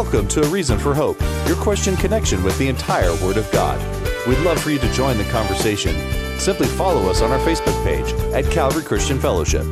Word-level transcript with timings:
Welcome 0.00 0.28
to 0.28 0.44
A 0.44 0.48
Reason 0.48 0.78
for 0.78 0.94
Hope, 0.94 1.20
your 1.48 1.56
question 1.56 1.96
connection 1.96 2.44
with 2.44 2.56
the 2.56 2.68
entire 2.68 3.12
Word 3.16 3.36
of 3.36 3.50
God. 3.50 3.80
We'd 4.28 4.38
love 4.44 4.60
for 4.62 4.70
you 4.70 4.78
to 4.78 4.92
join 4.92 5.18
the 5.18 5.24
conversation. 5.24 5.92
Simply 6.38 6.68
follow 6.68 7.10
us 7.10 7.20
on 7.20 7.32
our 7.32 7.38
Facebook 7.40 7.82
page 7.82 8.12
at 8.32 8.48
Calvary 8.52 8.84
Christian 8.84 9.18
Fellowship. 9.18 9.66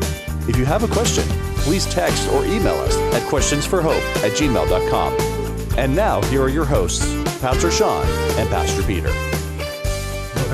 If 0.48 0.57
you 0.57 0.65
have 0.65 0.83
a 0.83 0.89
question, 0.89 1.23
please 1.59 1.87
text 1.87 2.29
or 2.33 2.45
email 2.45 2.75
us 2.75 2.97
at 3.15 3.23
questionsforhope 3.30 4.02
at 4.25 4.33
gmail.com. 4.33 5.79
And 5.79 5.95
now, 5.95 6.20
here 6.23 6.43
are 6.43 6.48
your 6.48 6.65
hosts, 6.65 7.06
Pastor 7.41 7.70
Sean 7.70 8.05
and 8.37 8.48
Pastor 8.48 8.83
Peter. 8.83 9.12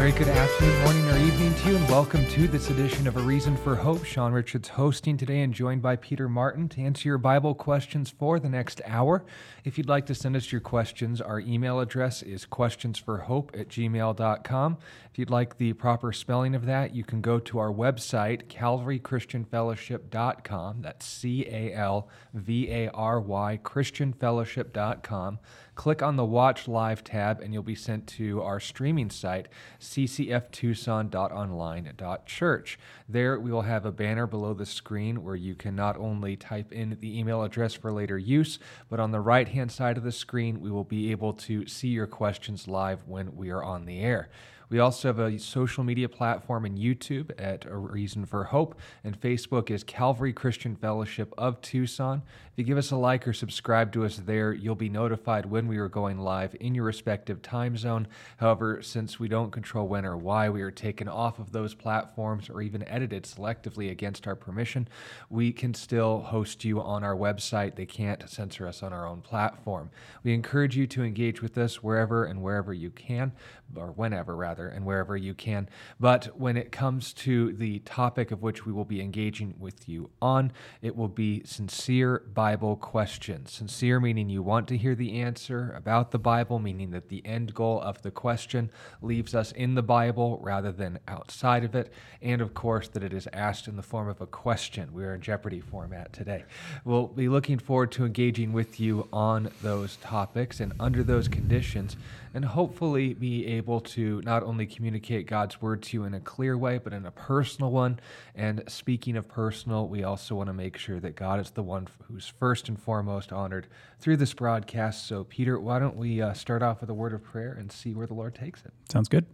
Very 0.02 0.18
good 0.18 0.26
afternoon, 0.26 0.82
morning, 0.82 1.08
or 1.10 1.16
evening 1.16 1.54
to 1.54 1.68
you, 1.68 1.76
and 1.76 1.88
welcome 1.88 2.26
to 2.30 2.48
this 2.48 2.70
edition 2.70 3.06
of 3.06 3.16
A 3.16 3.20
Reason 3.20 3.56
for 3.56 3.76
Hope. 3.76 4.04
Sean 4.04 4.32
Richards 4.32 4.70
hosting 4.70 5.16
today 5.16 5.42
and 5.42 5.54
joined 5.54 5.80
by 5.80 5.94
Peter 5.94 6.28
Martin 6.28 6.68
to 6.70 6.80
answer 6.80 7.08
your 7.08 7.18
Bible 7.18 7.54
questions 7.54 8.10
for 8.10 8.40
the 8.40 8.48
next 8.48 8.80
hour. 8.84 9.24
If 9.62 9.78
you'd 9.78 9.88
like 9.88 10.06
to 10.06 10.14
send 10.16 10.34
us 10.34 10.50
your 10.50 10.60
questions, 10.60 11.20
our 11.20 11.38
email 11.38 11.78
address 11.78 12.20
is 12.20 12.46
questionsforhope 12.46 13.56
at 13.56 13.68
gmail.com. 13.68 14.78
If 15.12 15.20
you'd 15.20 15.30
like 15.30 15.58
the 15.58 15.72
proper 15.74 16.12
spelling 16.12 16.56
of 16.56 16.66
that, 16.66 16.96
you 16.96 17.04
can 17.04 17.20
go 17.20 17.38
to 17.38 17.60
our 17.60 17.70
website, 17.70 18.48
calvarychristianfellowship.com. 18.48 20.82
That's 20.82 21.06
C 21.06 21.46
A 21.46 21.74
L 21.74 22.08
V 22.34 22.68
A 22.72 22.90
R 22.90 23.20
Y, 23.20 23.60
christianfellowship.com. 23.62 25.38
Click 25.74 26.02
on 26.02 26.16
the 26.16 26.24
Watch 26.24 26.68
Live 26.68 27.02
tab, 27.02 27.40
and 27.40 27.54
you'll 27.54 27.62
be 27.62 27.74
sent 27.74 28.06
to 28.08 28.42
our 28.42 28.60
streaming 28.60 29.08
site, 29.08 29.48
ccftucson.online.church. 29.80 32.78
There, 33.08 33.40
we 33.40 33.50
will 33.50 33.62
have 33.62 33.86
a 33.86 33.92
banner 33.92 34.26
below 34.26 34.52
the 34.52 34.66
screen 34.66 35.24
where 35.24 35.34
you 35.34 35.54
can 35.54 35.74
not 35.74 35.96
only 35.96 36.36
type 36.36 36.72
in 36.72 36.98
the 37.00 37.18
email 37.18 37.42
address 37.42 37.72
for 37.72 37.90
later 37.90 38.18
use, 38.18 38.58
but 38.90 39.00
on 39.00 39.12
the 39.12 39.20
right 39.20 39.48
hand 39.48 39.72
side 39.72 39.96
of 39.96 40.04
the 40.04 40.12
screen, 40.12 40.60
we 40.60 40.70
will 40.70 40.84
be 40.84 41.10
able 41.10 41.32
to 41.32 41.66
see 41.66 41.88
your 41.88 42.06
questions 42.06 42.68
live 42.68 43.08
when 43.08 43.34
we 43.34 43.48
are 43.48 43.64
on 43.64 43.86
the 43.86 44.00
air. 44.00 44.28
We 44.72 44.78
also 44.78 45.08
have 45.08 45.18
a 45.18 45.38
social 45.38 45.84
media 45.84 46.08
platform 46.08 46.64
in 46.64 46.78
YouTube 46.78 47.30
at 47.36 47.66
A 47.66 47.76
Reason 47.76 48.24
for 48.24 48.44
Hope, 48.44 48.80
and 49.04 49.20
Facebook 49.20 49.70
is 49.70 49.84
Calvary 49.84 50.32
Christian 50.32 50.76
Fellowship 50.76 51.34
of 51.36 51.60
Tucson. 51.60 52.22
If 52.52 52.58
you 52.58 52.64
give 52.64 52.76
us 52.76 52.90
a 52.90 52.96
like 52.96 53.26
or 53.26 53.32
subscribe 53.32 53.92
to 53.92 54.04
us 54.04 54.18
there, 54.18 54.52
you'll 54.52 54.74
be 54.74 54.90
notified 54.90 55.46
when 55.46 55.68
we 55.68 55.78
are 55.78 55.88
going 55.88 56.18
live 56.18 56.54
in 56.60 56.74
your 56.74 56.84
respective 56.84 57.40
time 57.40 57.78
zone. 57.78 58.06
However, 58.36 58.82
since 58.82 59.18
we 59.18 59.26
don't 59.26 59.50
control 59.50 59.88
when 59.88 60.04
or 60.04 60.18
why 60.18 60.50
we 60.50 60.60
are 60.60 60.70
taken 60.70 61.08
off 61.08 61.38
of 61.38 61.52
those 61.52 61.72
platforms 61.72 62.50
or 62.50 62.60
even 62.60 62.86
edited 62.86 63.22
selectively 63.22 63.90
against 63.90 64.26
our 64.26 64.36
permission, 64.36 64.86
we 65.30 65.50
can 65.50 65.72
still 65.72 66.20
host 66.20 66.62
you 66.62 66.78
on 66.82 67.02
our 67.02 67.16
website. 67.16 67.74
They 67.74 67.86
can't 67.86 68.28
censor 68.28 68.68
us 68.68 68.82
on 68.82 68.92
our 68.92 69.06
own 69.06 69.22
platform. 69.22 69.90
We 70.22 70.34
encourage 70.34 70.76
you 70.76 70.86
to 70.88 71.04
engage 71.04 71.40
with 71.40 71.56
us 71.56 71.82
wherever 71.82 72.26
and 72.26 72.42
wherever 72.42 72.74
you 72.74 72.90
can, 72.90 73.32
or 73.74 73.92
whenever 73.92 74.36
rather, 74.36 74.68
and 74.68 74.84
wherever 74.84 75.16
you 75.16 75.32
can. 75.32 75.70
But 75.98 76.38
when 76.38 76.58
it 76.58 76.70
comes 76.70 77.14
to 77.14 77.54
the 77.54 77.78
topic 77.78 78.30
of 78.30 78.42
which 78.42 78.66
we 78.66 78.72
will 78.72 78.84
be 78.84 79.00
engaging 79.00 79.54
with 79.58 79.88
you 79.88 80.10
on, 80.20 80.52
it 80.82 80.94
will 80.94 81.08
be 81.08 81.44
sincere 81.44 82.24
Bible 82.42 82.74
questions. 82.74 83.52
Sincere 83.52 84.00
meaning 84.00 84.28
you 84.28 84.42
want 84.42 84.66
to 84.66 84.76
hear 84.76 84.96
the 84.96 85.20
answer 85.20 85.72
about 85.76 86.10
the 86.10 86.18
Bible, 86.18 86.58
meaning 86.58 86.90
that 86.90 87.08
the 87.08 87.24
end 87.24 87.54
goal 87.54 87.80
of 87.80 88.02
the 88.02 88.10
question 88.10 88.68
leaves 89.00 89.32
us 89.32 89.52
in 89.52 89.76
the 89.76 89.82
Bible 89.82 90.40
rather 90.42 90.72
than 90.72 90.98
outside 91.06 91.62
of 91.62 91.76
it, 91.76 91.92
and 92.20 92.40
of 92.40 92.52
course 92.52 92.88
that 92.88 93.04
it 93.04 93.12
is 93.12 93.28
asked 93.32 93.68
in 93.68 93.76
the 93.76 93.82
form 93.82 94.08
of 94.08 94.20
a 94.20 94.26
question. 94.26 94.92
We 94.92 95.04
are 95.04 95.14
in 95.14 95.20
Jeopardy 95.20 95.60
format 95.60 96.12
today. 96.12 96.42
We'll 96.84 97.06
be 97.06 97.28
looking 97.28 97.60
forward 97.60 97.92
to 97.92 98.04
engaging 98.04 98.52
with 98.52 98.80
you 98.80 99.06
on 99.12 99.48
those 99.62 99.94
topics 99.98 100.58
and 100.58 100.72
under 100.80 101.04
those 101.04 101.28
conditions 101.28 101.96
and 102.34 102.44
hopefully 102.44 103.14
be 103.14 103.46
able 103.46 103.80
to 103.80 104.20
not 104.24 104.42
only 104.42 104.66
communicate 104.66 105.26
God's 105.26 105.60
word 105.60 105.82
to 105.82 105.96
you 105.96 106.04
in 106.04 106.14
a 106.14 106.20
clear 106.20 106.56
way, 106.56 106.78
but 106.78 106.92
in 106.92 107.06
a 107.06 107.10
personal 107.10 107.70
one. 107.70 108.00
And 108.34 108.62
speaking 108.68 109.16
of 109.16 109.28
personal, 109.28 109.88
we 109.88 110.02
also 110.04 110.34
want 110.34 110.48
to 110.48 110.54
make 110.54 110.76
sure 110.76 111.00
that 111.00 111.16
God 111.16 111.40
is 111.40 111.50
the 111.50 111.62
one 111.62 111.88
who's 112.08 112.26
first 112.26 112.68
and 112.68 112.80
foremost 112.80 113.32
honored 113.32 113.66
through 113.98 114.16
this 114.16 114.34
broadcast. 114.34 115.06
So, 115.06 115.24
Peter, 115.24 115.58
why 115.58 115.78
don't 115.78 115.96
we 115.96 116.20
uh, 116.22 116.32
start 116.32 116.62
off 116.62 116.80
with 116.80 116.90
a 116.90 116.94
word 116.94 117.12
of 117.12 117.22
prayer 117.22 117.52
and 117.52 117.70
see 117.70 117.94
where 117.94 118.06
the 118.06 118.14
Lord 118.14 118.34
takes 118.34 118.64
it? 118.64 118.72
Sounds 118.88 119.08
good. 119.08 119.26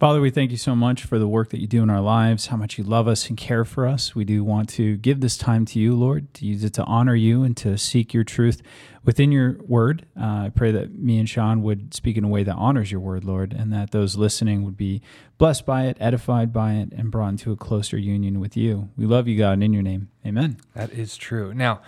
Father, 0.00 0.20
we 0.20 0.30
thank 0.30 0.50
you 0.50 0.56
so 0.56 0.74
much 0.74 1.04
for 1.04 1.18
the 1.18 1.28
work 1.28 1.50
that 1.50 1.60
you 1.60 1.66
do 1.66 1.82
in 1.82 1.88
our 1.88 2.00
lives, 2.00 2.48
how 2.48 2.56
much 2.56 2.76
you 2.76 2.84
love 2.84 3.06
us 3.06 3.28
and 3.28 3.38
care 3.38 3.64
for 3.64 3.86
us. 3.86 4.14
We 4.14 4.24
do 4.24 4.42
want 4.42 4.68
to 4.70 4.96
give 4.96 5.20
this 5.20 5.38
time 5.38 5.64
to 5.66 5.78
you, 5.78 5.94
Lord, 5.94 6.34
to 6.34 6.44
use 6.44 6.64
it 6.64 6.74
to 6.74 6.84
honor 6.84 7.14
you 7.14 7.44
and 7.44 7.56
to 7.58 7.78
seek 7.78 8.12
your 8.12 8.24
truth 8.24 8.60
within 9.04 9.30
your 9.30 9.56
word. 9.62 10.04
Uh, 10.20 10.24
I 10.24 10.52
pray 10.54 10.72
that 10.72 10.98
me 10.98 11.18
and 11.18 11.28
Sean 11.28 11.62
would 11.62 11.94
speak 11.94 12.16
in 12.16 12.24
a 12.24 12.28
way 12.28 12.42
that 12.42 12.54
honors 12.56 12.90
your 12.90 13.00
word, 13.00 13.24
Lord, 13.24 13.52
and 13.52 13.72
that 13.72 13.92
those 13.92 14.16
listening 14.16 14.64
would 14.64 14.76
be 14.76 15.00
blessed 15.38 15.64
by 15.64 15.84
it, 15.84 15.96
edified 16.00 16.52
by 16.52 16.74
it, 16.74 16.92
and 16.92 17.10
brought 17.10 17.28
into 17.28 17.52
a 17.52 17.56
closer 17.56 17.96
union 17.96 18.40
with 18.40 18.56
you. 18.56 18.90
We 18.96 19.06
love 19.06 19.28
you, 19.28 19.38
God, 19.38 19.52
and 19.52 19.64
in 19.64 19.72
your 19.72 19.82
name. 19.82 20.10
Amen. 20.26 20.58
That 20.74 20.90
is 20.90 21.16
true. 21.16 21.54
Now, 21.54 21.82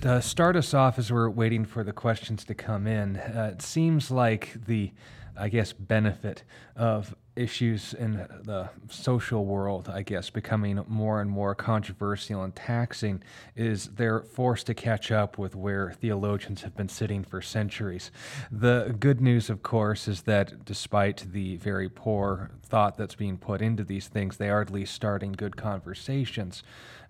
to 0.00 0.20
start 0.20 0.56
us 0.56 0.74
off 0.74 0.98
as 0.98 1.12
we're 1.12 1.30
waiting 1.30 1.64
for 1.64 1.84
the 1.84 1.92
questions 1.92 2.44
to 2.44 2.54
come 2.54 2.86
in, 2.88 3.16
uh, 3.16 3.52
it 3.54 3.62
seems 3.62 4.10
like 4.10 4.66
the 4.66 4.90
I 5.36 5.48
guess, 5.48 5.72
benefit 5.72 6.42
of 6.76 7.14
issues 7.34 7.94
in 7.94 8.12
the 8.12 8.68
social 8.90 9.46
world, 9.46 9.88
I 9.88 10.02
guess, 10.02 10.28
becoming 10.28 10.84
more 10.86 11.20
and 11.20 11.30
more 11.30 11.54
controversial 11.54 12.42
and 12.42 12.54
taxing, 12.54 13.22
is 13.56 13.88
they're 13.88 14.20
forced 14.20 14.66
to 14.66 14.74
catch 14.74 15.10
up 15.10 15.38
with 15.38 15.54
where 15.54 15.92
theologians 15.92 16.62
have 16.62 16.76
been 16.76 16.90
sitting 16.90 17.24
for 17.24 17.40
centuries. 17.40 18.10
The 18.50 18.94
good 18.98 19.20
news, 19.20 19.48
of 19.48 19.62
course, 19.62 20.08
is 20.08 20.22
that 20.22 20.64
despite 20.64 21.24
the 21.32 21.56
very 21.56 21.88
poor 21.88 22.50
thought 22.62 22.98
that's 22.98 23.14
being 23.14 23.38
put 23.38 23.62
into 23.62 23.84
these 23.84 24.08
things, 24.08 24.36
they 24.36 24.50
are 24.50 24.60
at 24.60 24.70
least 24.70 24.94
starting 24.94 25.32
good 25.32 25.56
conversations. 25.56 26.62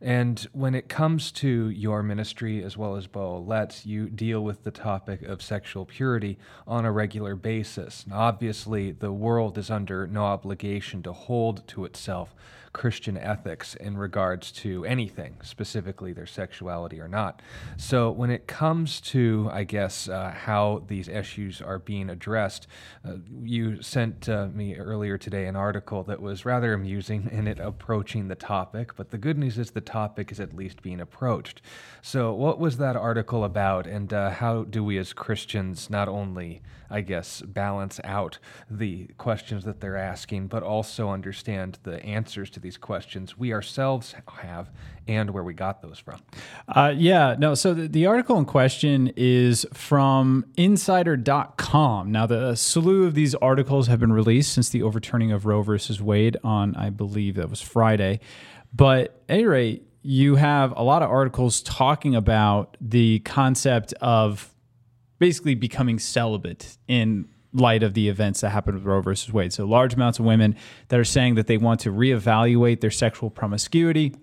And 0.03 0.41
when 0.53 0.75
it 0.75 0.89
comes 0.89 1.31
to 1.33 1.71
your 1.71 2.03
ministry 2.03 2.65
as 2.65 2.77
well 2.77 2.97
as 2.97 3.07
Bo-Let's, 3.07 3.87
you 3.87 4.09
deal 4.09 4.43
with 4.43 4.65
the 4.65 4.73
topic 4.73 5.23
of 5.23 5.41
sexual 5.41 5.87
purity 5.87 6.39
on 6.67 6.85
a 6.85 6.91
regular 6.91 7.37
basis. 7.37 8.05
Obviously, 8.11 8.91
the 8.91 9.13
world 9.13 9.57
is 9.57 9.71
under 9.71 10.09
no 10.09 10.25
obligation 10.25 11.05
to 11.05 11.13
hold 11.13 11.69
to 11.69 11.85
itself 11.85 12.35
Christian 12.73 13.19
ethics 13.19 13.75
in 13.75 13.99
regards 13.99 14.51
to 14.53 14.85
anything, 14.85 15.37
specifically 15.43 16.13
their 16.13 16.27
sexuality 16.27 17.01
or 17.01 17.09
not. 17.09 17.43
So, 17.77 18.11
when 18.11 18.31
it 18.31 18.47
comes 18.47 19.01
to, 19.03 19.51
I 19.53 19.65
guess, 19.65 20.09
uh, 20.09 20.31
how 20.31 20.83
these 20.87 21.09
issues 21.09 21.61
are 21.61 21.79
being 21.79 22.09
addressed, 22.09 22.67
uh, 23.07 23.17
you 23.43 23.83
sent 23.83 24.29
uh, 24.29 24.49
me 24.49 24.77
earlier 24.77 25.19
today 25.19 25.47
an 25.47 25.57
article 25.57 26.03
that 26.05 26.23
was 26.23 26.45
rather 26.45 26.73
amusing 26.73 27.29
in 27.31 27.47
it 27.47 27.59
approaching 27.59 28.29
the 28.29 28.35
topic, 28.35 28.97
but 28.97 29.11
the 29.11 29.19
good 29.19 29.37
news 29.37 29.59
is 29.59 29.73
the 29.73 29.81
topic 29.81 30.33
is 30.33 30.41
at 30.41 30.55
least 30.55 30.83
being 30.83 31.01
approached. 31.01 31.61
So, 32.01 32.33
what 32.33 32.59
was 32.59 32.79
that 32.79 32.97
article 32.97 33.45
about, 33.45 33.87
and 33.87 34.13
uh, 34.13 34.31
how 34.31 34.65
do 34.65 34.83
we 34.83 34.97
as 34.99 35.13
Christians 35.13 35.91
not 35.91 36.09
only 36.09 36.63
I 36.93 37.01
guess, 37.01 37.41
balance 37.41 38.01
out 38.05 38.39
the 38.71 39.07
questions 39.17 39.65
that 39.65 39.81
they're 39.81 39.97
asking, 39.97 40.49
but 40.49 40.63
also 40.63 41.09
understand 41.09 41.79
the 41.85 42.05
answers 42.05 42.51
to 42.51 42.61
these 42.63 42.77
questions 42.77 43.37
we 43.37 43.53
ourselves 43.53 44.15
have 44.41 44.71
and 45.07 45.31
where 45.31 45.43
we 45.43 45.53
got 45.53 45.83
those 45.83 45.99
from. 45.99 46.21
Uh, 46.69 46.95
yeah, 46.97 47.35
no, 47.39 47.55
so 47.55 47.75
the, 47.75 47.89
the, 47.89 48.07
article 48.07 48.39
in 48.39 48.45
question 48.45 49.13
is 49.17 49.67
from 49.73 50.45
insider.com. 50.57 52.13
Now, 52.13 52.27
the 52.27 52.55
slew 52.55 53.05
of 53.05 53.15
these 53.15 53.35
articles 53.37 53.89
have 53.89 54.01
been 54.01 54.13
released 54.13 54.53
since 54.53 54.69
the 54.69 54.83
overturning 54.83 55.33
of 55.33 55.45
Roe 55.45 55.63
versus 55.63 56.01
Wade 56.01 56.37
on, 56.45 56.77
I 56.77 56.91
believe 56.91 57.35
that 57.35 57.51
was 57.51 57.61
Friday. 57.61 58.21
But 58.73 59.23
at 59.29 59.35
any 59.35 59.45
rate, 59.45 59.87
you 60.03 60.37
have 60.37 60.73
a 60.77 60.83
lot 60.83 61.03
of 61.03 61.11
articles 61.11 61.63
talking 61.63 62.15
about 62.15 62.77
the 62.81 63.21
concept 63.21 63.93
of 64.01 64.53
basically 65.19 65.55
becoming 65.55 65.99
celibate 65.99 66.77
in 66.89 67.29
light 67.53 67.83
of 67.83 67.95
the 67.95 68.09
events 68.09 68.41
that 68.41 68.51
happened 68.51 68.77
with 68.79 68.85
Roe 68.85 69.03
versus 69.03 69.33
Wade. 69.33 69.53
So 69.53 69.65
large 69.65 69.95
amounts 69.95 70.19
of 70.19 70.25
women 70.25 70.57
that 70.89 70.99
are 70.99 71.05
saying 71.05 71.35
that 71.35 71.47
they 71.47 71.59
want 71.59 71.81
to 71.81 71.91
reevaluate 71.91 72.81
their 72.81 72.91
sexual 72.91 73.31
promiscuity 73.31 74.15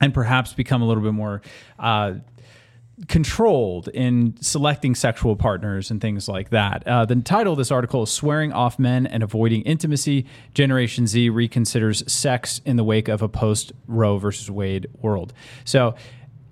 and 0.00 0.12
perhaps 0.12 0.52
become 0.52 0.82
a 0.82 0.86
little 0.86 1.02
bit 1.02 1.12
more 1.12 1.42
uh, 1.78 2.14
controlled 3.06 3.88
in 3.88 4.36
selecting 4.40 4.94
sexual 4.94 5.36
partners 5.36 5.90
and 5.90 6.00
things 6.00 6.28
like 6.28 6.50
that. 6.50 6.86
Uh, 6.86 7.04
the 7.04 7.16
title 7.16 7.52
of 7.52 7.58
this 7.58 7.70
article 7.70 8.02
is 8.02 8.10
Swearing 8.10 8.52
Off 8.52 8.78
Men 8.78 9.06
and 9.06 9.22
Avoiding 9.22 9.62
Intimacy 9.62 10.26
Generation 10.54 11.06
Z 11.06 11.30
Reconsiders 11.30 12.08
Sex 12.10 12.60
in 12.64 12.76
the 12.76 12.84
Wake 12.84 13.08
of 13.08 13.22
a 13.22 13.28
Post 13.28 13.72
Roe 13.86 14.18
versus 14.18 14.50
Wade 14.50 14.88
World. 15.00 15.32
So, 15.64 15.94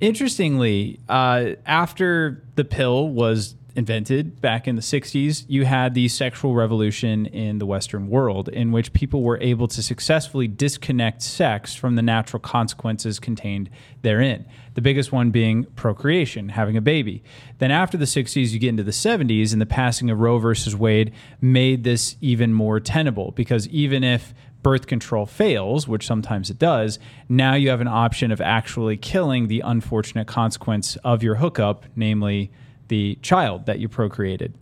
interestingly, 0.00 1.00
uh, 1.08 1.50
after 1.64 2.44
the 2.54 2.64
pill 2.64 3.08
was 3.08 3.56
invented 3.76 4.40
back 4.40 4.66
in 4.66 4.74
the 4.74 4.82
60s, 4.82 5.44
you 5.48 5.66
had 5.66 5.94
the 5.94 6.08
sexual 6.08 6.54
revolution 6.54 7.26
in 7.26 7.58
the 7.58 7.66
Western 7.66 8.08
world, 8.08 8.48
in 8.48 8.72
which 8.72 8.92
people 8.92 9.22
were 9.22 9.38
able 9.40 9.68
to 9.68 9.82
successfully 9.82 10.48
disconnect 10.48 11.20
sex 11.22 11.74
from 11.74 11.94
the 11.94 12.02
natural 12.02 12.40
consequences 12.40 13.20
contained 13.20 13.68
therein. 14.02 14.46
The 14.74 14.80
biggest 14.80 15.12
one 15.12 15.30
being 15.30 15.64
procreation, 15.76 16.48
having 16.48 16.76
a 16.76 16.80
baby. 16.80 17.22
Then 17.58 17.70
after 17.70 17.98
the 17.98 18.06
60s, 18.06 18.50
you 18.50 18.58
get 18.58 18.70
into 18.70 18.82
the 18.82 18.90
70s, 18.90 19.52
and 19.52 19.60
the 19.60 19.66
passing 19.66 20.10
of 20.10 20.20
Roe 20.20 20.38
versus 20.38 20.74
Wade 20.74 21.12
made 21.40 21.84
this 21.84 22.16
even 22.20 22.54
more 22.54 22.80
tenable 22.80 23.32
because 23.32 23.68
even 23.68 24.02
if 24.02 24.34
birth 24.62 24.86
control 24.86 25.26
fails, 25.26 25.86
which 25.86 26.06
sometimes 26.06 26.50
it 26.50 26.58
does, 26.58 26.98
now 27.28 27.54
you 27.54 27.68
have 27.68 27.80
an 27.80 27.86
option 27.86 28.32
of 28.32 28.40
actually 28.40 28.96
killing 28.96 29.46
the 29.48 29.60
unfortunate 29.60 30.26
consequence 30.26 30.96
of 31.04 31.22
your 31.22 31.36
hookup, 31.36 31.84
namely 31.94 32.50
the 32.88 33.16
child 33.22 33.66
that 33.66 33.78
you 33.78 33.88
procreated. 33.88 34.54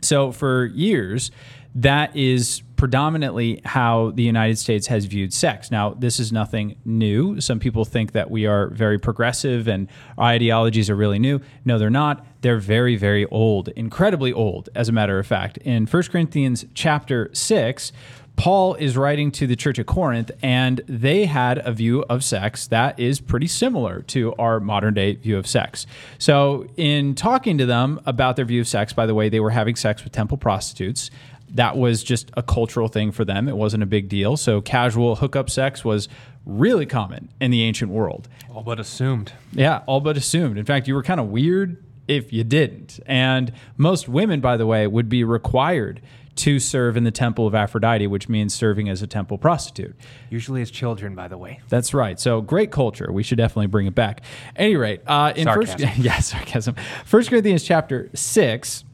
So 0.00 0.32
for 0.32 0.66
years, 0.66 1.30
that 1.74 2.14
is 2.16 2.62
predominantly 2.76 3.60
how 3.64 4.12
the 4.14 4.22
United 4.22 4.56
States 4.56 4.86
has 4.86 5.04
viewed 5.04 5.32
sex. 5.32 5.70
Now, 5.70 5.90
this 5.90 6.20
is 6.20 6.32
nothing 6.32 6.76
new. 6.84 7.40
Some 7.40 7.58
people 7.58 7.84
think 7.84 8.12
that 8.12 8.30
we 8.30 8.46
are 8.46 8.68
very 8.70 8.98
progressive 8.98 9.66
and 9.66 9.88
our 10.16 10.28
ideologies 10.28 10.88
are 10.88 10.94
really 10.94 11.18
new. 11.18 11.40
No, 11.64 11.78
they're 11.78 11.90
not. 11.90 12.24
They're 12.40 12.58
very, 12.58 12.94
very 12.94 13.26
old, 13.26 13.68
incredibly 13.68 14.32
old, 14.32 14.68
as 14.76 14.88
a 14.88 14.92
matter 14.92 15.18
of 15.18 15.26
fact. 15.26 15.58
In 15.58 15.86
1 15.86 16.02
Corinthians 16.04 16.66
chapter 16.72 17.30
6, 17.32 17.92
Paul 18.38 18.74
is 18.74 18.96
writing 18.96 19.32
to 19.32 19.48
the 19.48 19.56
church 19.56 19.80
at 19.80 19.86
Corinth, 19.86 20.30
and 20.42 20.80
they 20.86 21.24
had 21.26 21.58
a 21.58 21.72
view 21.72 22.04
of 22.08 22.22
sex 22.22 22.68
that 22.68 22.98
is 23.00 23.20
pretty 23.20 23.48
similar 23.48 24.02
to 24.02 24.32
our 24.36 24.60
modern 24.60 24.94
day 24.94 25.16
view 25.16 25.36
of 25.36 25.46
sex. 25.46 25.86
So, 26.18 26.68
in 26.76 27.16
talking 27.16 27.58
to 27.58 27.66
them 27.66 28.00
about 28.06 28.36
their 28.36 28.44
view 28.44 28.60
of 28.60 28.68
sex, 28.68 28.92
by 28.92 29.06
the 29.06 29.14
way, 29.14 29.28
they 29.28 29.40
were 29.40 29.50
having 29.50 29.74
sex 29.74 30.04
with 30.04 30.12
temple 30.12 30.38
prostitutes. 30.38 31.10
That 31.50 31.76
was 31.76 32.04
just 32.04 32.30
a 32.36 32.42
cultural 32.44 32.86
thing 32.86 33.10
for 33.10 33.24
them. 33.24 33.48
It 33.48 33.56
wasn't 33.56 33.82
a 33.82 33.86
big 33.86 34.08
deal. 34.08 34.36
So, 34.36 34.60
casual 34.60 35.16
hookup 35.16 35.50
sex 35.50 35.84
was 35.84 36.08
really 36.46 36.86
common 36.86 37.30
in 37.40 37.50
the 37.50 37.64
ancient 37.64 37.90
world. 37.90 38.28
All 38.54 38.62
but 38.62 38.78
assumed. 38.78 39.32
Yeah, 39.50 39.82
all 39.86 40.00
but 40.00 40.16
assumed. 40.16 40.58
In 40.58 40.64
fact, 40.64 40.86
you 40.86 40.94
were 40.94 41.02
kind 41.02 41.18
of 41.18 41.26
weird 41.26 41.82
if 42.06 42.32
you 42.32 42.44
didn't. 42.44 43.00
And 43.04 43.52
most 43.76 44.08
women, 44.08 44.40
by 44.40 44.56
the 44.56 44.66
way, 44.66 44.86
would 44.86 45.08
be 45.08 45.24
required 45.24 46.00
to 46.38 46.58
serve 46.58 46.96
in 46.96 47.04
the 47.04 47.10
temple 47.10 47.46
of 47.46 47.54
Aphrodite, 47.54 48.06
which 48.06 48.28
means 48.28 48.54
serving 48.54 48.88
as 48.88 49.02
a 49.02 49.06
temple 49.06 49.38
prostitute. 49.38 49.96
Usually 50.30 50.62
as 50.62 50.70
children, 50.70 51.14
by 51.14 51.28
the 51.28 51.36
way. 51.36 51.60
That's 51.68 51.92
right. 51.92 52.18
So 52.18 52.40
great 52.40 52.70
culture. 52.70 53.12
We 53.12 53.22
should 53.22 53.38
definitely 53.38 53.66
bring 53.66 53.86
it 53.86 53.94
back. 53.94 54.22
At 54.54 54.62
any 54.62 54.76
rate, 54.76 55.02
uh, 55.06 55.32
in 55.36 55.44
Sarcasm. 55.44 55.78
first, 55.80 55.98
yeah, 55.98 56.18
sarcasm. 56.20 56.76
First 57.04 57.30
Corinthians 57.30 57.64
chapter 57.64 58.10
six. 58.14 58.84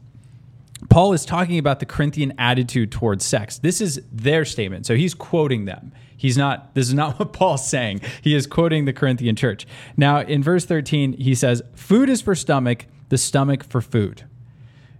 Paul 0.89 1.13
is 1.13 1.25
talking 1.25 1.57
about 1.57 1.79
the 1.79 1.85
Corinthian 1.85 2.33
attitude 2.37 2.91
towards 2.91 3.25
sex. 3.25 3.57
This 3.57 3.81
is 3.81 4.01
their 4.11 4.45
statement. 4.45 4.85
So 4.85 4.95
he's 4.95 5.13
quoting 5.13 5.65
them. 5.65 5.93
He's 6.17 6.37
not, 6.37 6.75
this 6.75 6.87
is 6.87 6.93
not 6.93 7.19
what 7.19 7.33
Paul's 7.33 7.67
saying. 7.67 8.01
He 8.21 8.35
is 8.35 8.45
quoting 8.45 8.85
the 8.85 8.93
Corinthian 8.93 9.35
church. 9.35 9.65
Now, 9.97 10.19
in 10.19 10.43
verse 10.43 10.65
13, 10.65 11.13
he 11.13 11.33
says, 11.33 11.61
Food 11.75 12.09
is 12.09 12.21
for 12.21 12.35
stomach, 12.35 12.85
the 13.09 13.17
stomach 13.17 13.63
for 13.63 13.81
food. 13.81 14.23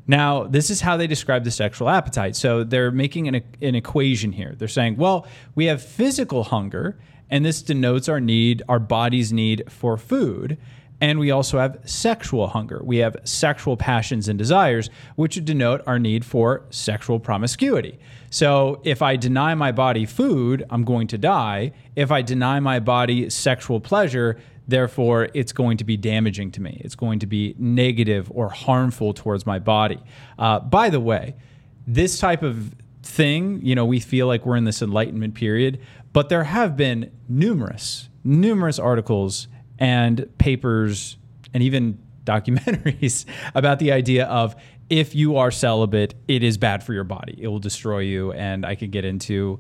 Now, 0.08 0.44
this 0.44 0.70
is 0.70 0.82
how 0.82 0.98
they 0.98 1.08
describe 1.08 1.44
the 1.44 1.52
sexual 1.52 1.90
appetite. 1.90 2.36
So 2.36 2.64
they're 2.64 2.92
making 2.92 3.28
an, 3.28 3.42
an 3.62 3.76
equation 3.76 4.32
here. 4.32 4.56
They're 4.58 4.68
saying, 4.68 4.98
well, 4.98 5.26
we 5.56 5.66
have 5.66 5.82
physical 5.82 6.44
hunger, 6.44 6.98
and 7.30 7.44
this 7.44 7.62
denotes 7.62 8.08
our 8.08 8.20
need, 8.20 8.62
our 8.70 8.80
body's 8.80 9.34
need 9.34 9.72
for 9.72 9.98
food. 9.98 10.58
And 11.02 11.20
we 11.20 11.30
also 11.30 11.60
have 11.60 11.80
sexual 11.86 12.48
hunger. 12.48 12.82
We 12.84 12.98
have 12.98 13.18
sexual 13.26 13.76
passions 13.76 14.30
and 14.30 14.40
desires, 14.40 14.90
which 15.16 15.44
denote 15.44 15.82
our 15.86 16.00
need 16.00 16.24
for 16.24 16.66
sexual 16.70 17.20
promiscuity. 17.20 18.00
So 18.30 18.82
if 18.84 19.02
I 19.02 19.18
deny 19.18 19.56
my 19.56 19.72
body 19.72 20.06
food, 20.06 20.64
I'm 20.70 20.84
going 20.84 21.08
to 21.08 21.18
die. 21.18 21.74
If 21.96 22.12
I 22.12 22.22
deny 22.22 22.60
my 22.60 22.80
body 22.80 23.30
sexual 23.30 23.82
pleasure, 23.82 24.40
Therefore, 24.68 25.30
it's 25.34 25.52
going 25.52 25.78
to 25.78 25.84
be 25.84 25.98
damaging 25.98 26.52
to 26.52 26.62
me. 26.62 26.82
It's 26.84 26.96
going 26.96 27.20
to 27.20 27.28
be 27.28 27.56
negative 27.58 28.32
or 28.34 28.50
harmful 28.50 29.14
towards 29.14 29.46
my 29.46 29.60
body. 29.60 30.00
Uh, 30.40 30.60
by 30.60 30.90
the 30.90 31.00
way, 31.00 31.36
this 31.86 32.20
type 32.20 32.42
of 32.42 32.74
thing, 33.04 33.60
you 33.64 33.76
know, 33.76 33.86
we 33.86 34.00
feel 34.00 34.28
like 34.28 34.46
we're 34.46 34.56
in 34.56 34.64
this 34.64 34.82
enlightenment 34.82 35.36
period, 35.36 35.80
but 36.14 36.30
there 36.30 36.46
have 36.46 36.76
been 36.76 37.12
numerous, 37.30 38.10
numerous 38.24 38.80
articles 38.80 39.48
and 39.78 40.28
papers 40.38 41.18
and 41.54 41.62
even 41.62 42.00
documentaries 42.26 43.26
about 43.54 43.78
the 43.78 43.92
idea 43.92 44.26
of 44.26 44.56
if 44.90 45.14
you 45.14 45.38
are 45.38 45.52
celibate, 45.52 46.16
it 46.28 46.44
is 46.44 46.58
bad 46.58 46.84
for 46.84 46.94
your 46.94 47.04
body. 47.04 47.38
It 47.40 47.48
will 47.48 47.60
destroy 47.60 48.00
you. 48.00 48.32
And 48.34 48.66
I 48.66 48.76
could 48.76 48.92
get 48.92 49.06
into 49.06 49.60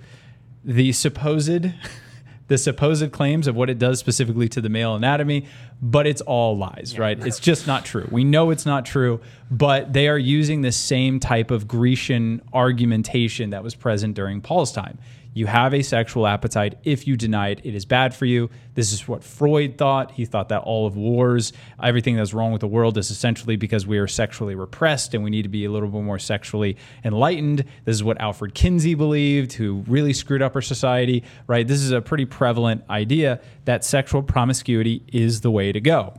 the 0.63 0.91
supposed 0.91 1.65
the 2.47 2.57
supposed 2.57 3.11
claims 3.11 3.47
of 3.47 3.55
what 3.55 3.69
it 3.69 3.79
does 3.79 3.99
specifically 3.99 4.47
to 4.49 4.61
the 4.61 4.69
male 4.69 4.95
anatomy, 4.95 5.45
but 5.81 6.05
it's 6.05 6.21
all 6.21 6.57
lies, 6.57 6.93
yeah. 6.93 7.01
right? 7.01 7.25
It's 7.25 7.39
just 7.39 7.65
not 7.65 7.85
true. 7.85 8.07
We 8.11 8.23
know 8.23 8.51
it's 8.51 8.65
not 8.65 8.85
true, 8.85 9.19
but 9.49 9.93
they 9.93 10.07
are 10.07 10.17
using 10.17 10.61
the 10.61 10.71
same 10.71 11.19
type 11.19 11.49
of 11.51 11.67
Grecian 11.67 12.41
argumentation 12.53 13.49
that 13.49 13.63
was 13.63 13.73
present 13.73 14.15
during 14.15 14.41
Paul's 14.41 14.71
time. 14.71 14.99
You 15.35 15.47
have 15.47 15.73
a 15.73 15.81
sexual 15.81 16.27
appetite. 16.27 16.77
If 16.85 17.07
you 17.07 17.17
deny 17.17 17.49
it, 17.49 17.59
it 17.65 17.75
is 17.75 17.83
bad 17.83 18.15
for 18.15 18.23
you. 18.23 18.49
This 18.73 18.93
is 18.93 19.05
what 19.05 19.21
Freud 19.21 19.77
thought. 19.77 20.11
He 20.11 20.23
thought 20.23 20.47
that 20.47 20.61
all 20.61 20.87
of 20.87 20.95
wars, 20.95 21.51
everything 21.83 22.15
that's 22.15 22.33
wrong 22.33 22.53
with 22.53 22.61
the 22.61 22.67
world, 22.67 22.97
is 22.97 23.11
essentially 23.11 23.57
because 23.57 23.85
we 23.85 23.97
are 23.97 24.07
sexually 24.07 24.55
repressed 24.55 25.13
and 25.13 25.25
we 25.25 25.29
need 25.29 25.41
to 25.41 25.49
be 25.49 25.65
a 25.65 25.69
little 25.69 25.89
bit 25.89 26.01
more 26.03 26.19
sexually 26.19 26.77
enlightened. 27.03 27.65
This 27.83 27.97
is 27.97 28.03
what 28.03 28.19
Alfred 28.21 28.53
Kinsey 28.53 28.95
believed, 28.95 29.51
who 29.51 29.83
really 29.87 30.13
screwed 30.13 30.41
up 30.41 30.55
our 30.55 30.61
society, 30.61 31.25
right? 31.47 31.67
This 31.67 31.81
is 31.81 31.91
a 31.91 32.01
pretty 32.01 32.25
prevalent 32.25 32.85
idea 32.89 33.41
that 33.65 33.83
sexual 33.83 34.23
promiscuity 34.23 35.03
is 35.11 35.41
the 35.41 35.51
way 35.51 35.73
to 35.73 35.81
go. 35.81 36.17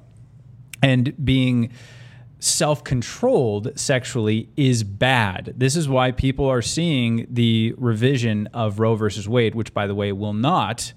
And 0.82 1.24
being 1.24 1.72
self 2.46 2.84
controlled 2.84 3.78
sexually 3.78 4.48
is 4.56 4.84
bad. 4.84 5.54
This 5.56 5.76
is 5.76 5.88
why 5.88 6.12
people 6.12 6.46
are 6.46 6.62
seeing 6.62 7.26
the 7.28 7.74
revision 7.76 8.46
of 8.54 8.78
Roe 8.78 8.94
versus 8.94 9.28
Wade, 9.28 9.54
which, 9.54 9.74
by 9.74 9.86
the 9.86 9.94
way, 9.94 10.12
will 10.12 10.32
not. 10.32 10.92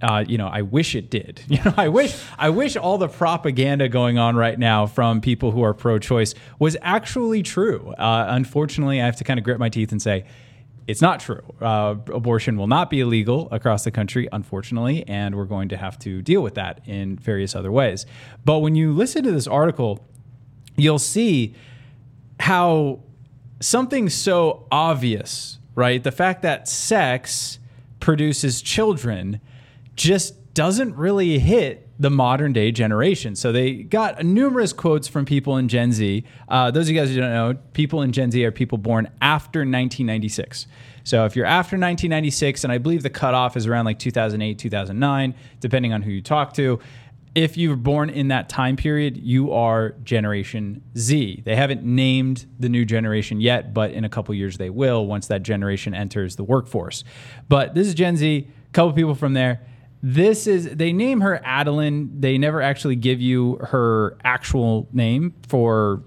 Uh, 0.00 0.24
you 0.26 0.36
know, 0.36 0.48
I 0.48 0.62
wish 0.62 0.94
it 0.94 1.10
did. 1.10 1.42
You 1.48 1.62
know, 1.64 1.74
I 1.76 1.88
wish, 1.88 2.20
I 2.38 2.50
wish 2.50 2.76
all 2.76 2.98
the 2.98 3.08
propaganda 3.08 3.88
going 3.88 4.18
on 4.18 4.36
right 4.36 4.58
now 4.58 4.86
from 4.86 5.20
people 5.20 5.50
who 5.52 5.62
are 5.62 5.74
pro-choice 5.74 6.34
was 6.58 6.76
actually 6.82 7.42
true. 7.42 7.94
Uh, 7.96 8.26
unfortunately, 8.28 9.00
I 9.00 9.06
have 9.06 9.16
to 9.16 9.24
kind 9.24 9.38
of 9.38 9.44
grit 9.44 9.58
my 9.58 9.68
teeth 9.68 9.92
and 9.92 10.02
say 10.02 10.24
it's 10.86 11.00
not 11.00 11.20
true. 11.20 11.42
Uh, 11.60 11.94
abortion 12.12 12.56
will 12.56 12.66
not 12.66 12.90
be 12.90 13.00
illegal 13.00 13.48
across 13.52 13.84
the 13.84 13.90
country, 13.90 14.28
unfortunately, 14.32 15.06
and 15.06 15.36
we're 15.36 15.44
going 15.44 15.68
to 15.68 15.76
have 15.76 15.98
to 16.00 16.20
deal 16.22 16.42
with 16.42 16.54
that 16.56 16.80
in 16.86 17.16
various 17.16 17.54
other 17.54 17.70
ways. 17.70 18.04
But 18.44 18.58
when 18.58 18.74
you 18.74 18.92
listen 18.92 19.22
to 19.24 19.30
this 19.30 19.46
article, 19.46 20.04
you'll 20.76 20.98
see 20.98 21.54
how 22.40 23.00
something 23.60 24.08
so 24.08 24.66
obvious, 24.70 25.58
right? 25.74 26.02
The 26.02 26.12
fact 26.12 26.42
that 26.42 26.68
sex 26.68 27.58
produces 28.00 28.60
children 28.60 29.40
just 29.94 30.54
doesn't 30.54 30.96
really 30.96 31.38
hit 31.38 31.88
the 31.98 32.10
modern 32.10 32.52
day 32.52 32.72
generation. 32.72 33.36
So 33.36 33.52
they 33.52 33.74
got 33.74 34.24
numerous 34.24 34.72
quotes 34.72 35.06
from 35.06 35.24
people 35.24 35.56
in 35.56 35.68
Gen 35.68 35.92
Z. 35.92 36.24
Uh, 36.48 36.70
those 36.70 36.86
of 36.88 36.94
you 36.94 37.00
guys 37.00 37.10
who 37.10 37.20
don't 37.20 37.30
know, 37.30 37.54
people 37.72 38.02
in 38.02 38.12
Gen 38.12 38.30
Z 38.30 38.44
are 38.44 38.50
people 38.50 38.76
born 38.76 39.08
after 39.20 39.60
1996. 39.60 40.66
So 41.04 41.24
if 41.24 41.36
you're 41.36 41.46
after 41.46 41.76
1996, 41.76 42.64
and 42.64 42.72
I 42.72 42.78
believe 42.78 43.02
the 43.02 43.10
cutoff 43.10 43.56
is 43.56 43.66
around 43.66 43.84
like 43.84 43.98
2008, 43.98 44.58
2009, 44.58 45.34
depending 45.60 45.92
on 45.92 46.02
who 46.02 46.10
you 46.10 46.22
talk 46.22 46.52
to, 46.54 46.80
if 47.34 47.56
you 47.56 47.70
were 47.70 47.76
born 47.76 48.10
in 48.10 48.28
that 48.28 48.48
time 48.48 48.76
period, 48.76 49.16
you 49.16 49.52
are 49.52 49.90
Generation 50.04 50.82
Z. 50.96 51.42
They 51.44 51.56
haven't 51.56 51.82
named 51.82 52.46
the 52.58 52.68
new 52.68 52.84
generation 52.84 53.40
yet, 53.40 53.72
but 53.72 53.92
in 53.92 54.04
a 54.04 54.08
couple 54.08 54.34
years 54.34 54.58
they 54.58 54.68
will 54.68 55.06
once 55.06 55.28
that 55.28 55.42
generation 55.42 55.94
enters 55.94 56.36
the 56.36 56.44
workforce. 56.44 57.04
But 57.48 57.74
this 57.74 57.86
is 57.86 57.94
Gen 57.94 58.16
Z, 58.16 58.48
a 58.48 58.72
couple 58.72 58.92
people 58.92 59.14
from 59.14 59.32
there. 59.32 59.62
This 60.02 60.46
is, 60.46 60.68
they 60.70 60.92
name 60.92 61.20
her 61.20 61.40
Adeline. 61.44 62.20
They 62.20 62.36
never 62.36 62.60
actually 62.60 62.96
give 62.96 63.20
you 63.20 63.56
her 63.60 64.18
actual 64.24 64.88
name 64.92 65.34
for 65.48 66.02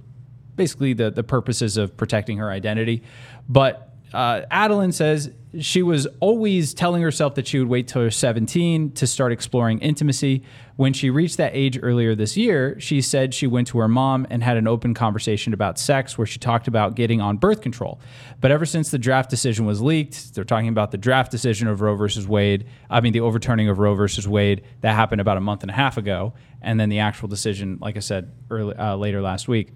basically 0.55 0.93
the, 0.93 1.09
the 1.09 1.23
purposes 1.23 1.77
of 1.77 1.97
protecting 1.97 2.37
her 2.37 2.51
identity. 2.51 3.03
But 3.49 3.94
uh, 4.15 4.45
Adeline 4.49 4.93
says 4.93 5.29
she 5.59 5.83
was 5.83 6.07
always 6.21 6.73
telling 6.73 7.01
herself 7.01 7.35
that 7.35 7.47
she 7.47 7.59
would 7.59 7.67
wait 7.67 7.89
till 7.89 8.01
her 8.01 8.09
17 8.09 8.91
to 8.93 9.05
start 9.05 9.33
exploring 9.33 9.79
intimacy. 9.79 10.43
When 10.77 10.93
she 10.93 11.09
reached 11.09 11.35
that 11.35 11.51
age 11.53 11.77
earlier 11.81 12.15
this 12.15 12.37
year, 12.37 12.79
she 12.79 13.01
said 13.01 13.33
she 13.33 13.45
went 13.45 13.67
to 13.69 13.79
her 13.79 13.89
mom 13.89 14.25
and 14.29 14.41
had 14.41 14.55
an 14.55 14.67
open 14.67 14.93
conversation 14.93 15.53
about 15.53 15.77
sex 15.77 16.17
where 16.17 16.25
she 16.25 16.39
talked 16.39 16.69
about 16.69 16.95
getting 16.95 17.19
on 17.19 17.35
birth 17.35 17.59
control. 17.59 17.99
But 18.39 18.51
ever 18.51 18.65
since 18.65 18.89
the 18.89 18.97
draft 18.97 19.29
decision 19.29 19.65
was 19.65 19.81
leaked, 19.81 20.33
they're 20.33 20.45
talking 20.45 20.69
about 20.69 20.91
the 20.91 20.97
draft 20.97 21.29
decision 21.29 21.67
of 21.67 21.81
Roe 21.81 21.95
versus 21.95 22.25
Wade, 22.25 22.67
I 22.89 23.01
mean, 23.01 23.11
the 23.11 23.21
overturning 23.21 23.67
of 23.67 23.79
Roe 23.79 23.95
versus 23.95 24.25
Wade, 24.25 24.63
that 24.79 24.95
happened 24.95 25.19
about 25.19 25.35
a 25.35 25.41
month 25.41 25.61
and 25.61 25.71
a 25.71 25.75
half 25.75 25.97
ago. 25.97 26.33
And 26.61 26.79
then 26.79 26.87
the 26.87 26.99
actual 26.99 27.27
decision, 27.27 27.79
like 27.81 27.97
I 27.97 27.99
said 27.99 28.31
early, 28.49 28.75
uh, 28.75 28.95
later 28.95 29.21
last 29.21 29.49
week. 29.49 29.73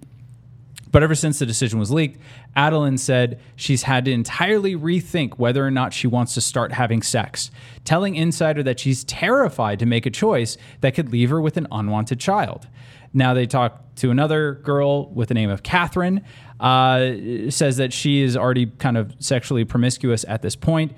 But 0.92 1.02
ever 1.02 1.14
since 1.14 1.38
the 1.38 1.46
decision 1.46 1.78
was 1.78 1.90
leaked, 1.90 2.20
Adeline 2.56 2.98
said 2.98 3.40
she's 3.56 3.84
had 3.84 4.04
to 4.06 4.10
entirely 4.10 4.74
rethink 4.74 5.38
whether 5.38 5.64
or 5.64 5.70
not 5.70 5.92
she 5.92 6.06
wants 6.06 6.34
to 6.34 6.40
start 6.40 6.72
having 6.72 7.02
sex, 7.02 7.50
telling 7.84 8.16
Insider 8.16 8.62
that 8.64 8.80
she's 8.80 9.04
terrified 9.04 9.78
to 9.78 9.86
make 9.86 10.06
a 10.06 10.10
choice 10.10 10.56
that 10.80 10.94
could 10.94 11.12
leave 11.12 11.30
her 11.30 11.40
with 11.40 11.56
an 11.56 11.68
unwanted 11.70 12.18
child. 12.18 12.66
Now 13.12 13.34
they 13.34 13.46
talk 13.46 13.94
to 13.96 14.10
another 14.10 14.54
girl 14.54 15.10
with 15.10 15.28
the 15.28 15.34
name 15.34 15.50
of 15.50 15.62
Catherine, 15.62 16.24
uh, 16.58 17.50
says 17.50 17.76
that 17.76 17.92
she 17.92 18.22
is 18.22 18.36
already 18.36 18.66
kind 18.66 18.96
of 18.96 19.14
sexually 19.18 19.64
promiscuous 19.64 20.24
at 20.28 20.42
this 20.42 20.56
point. 20.56 20.92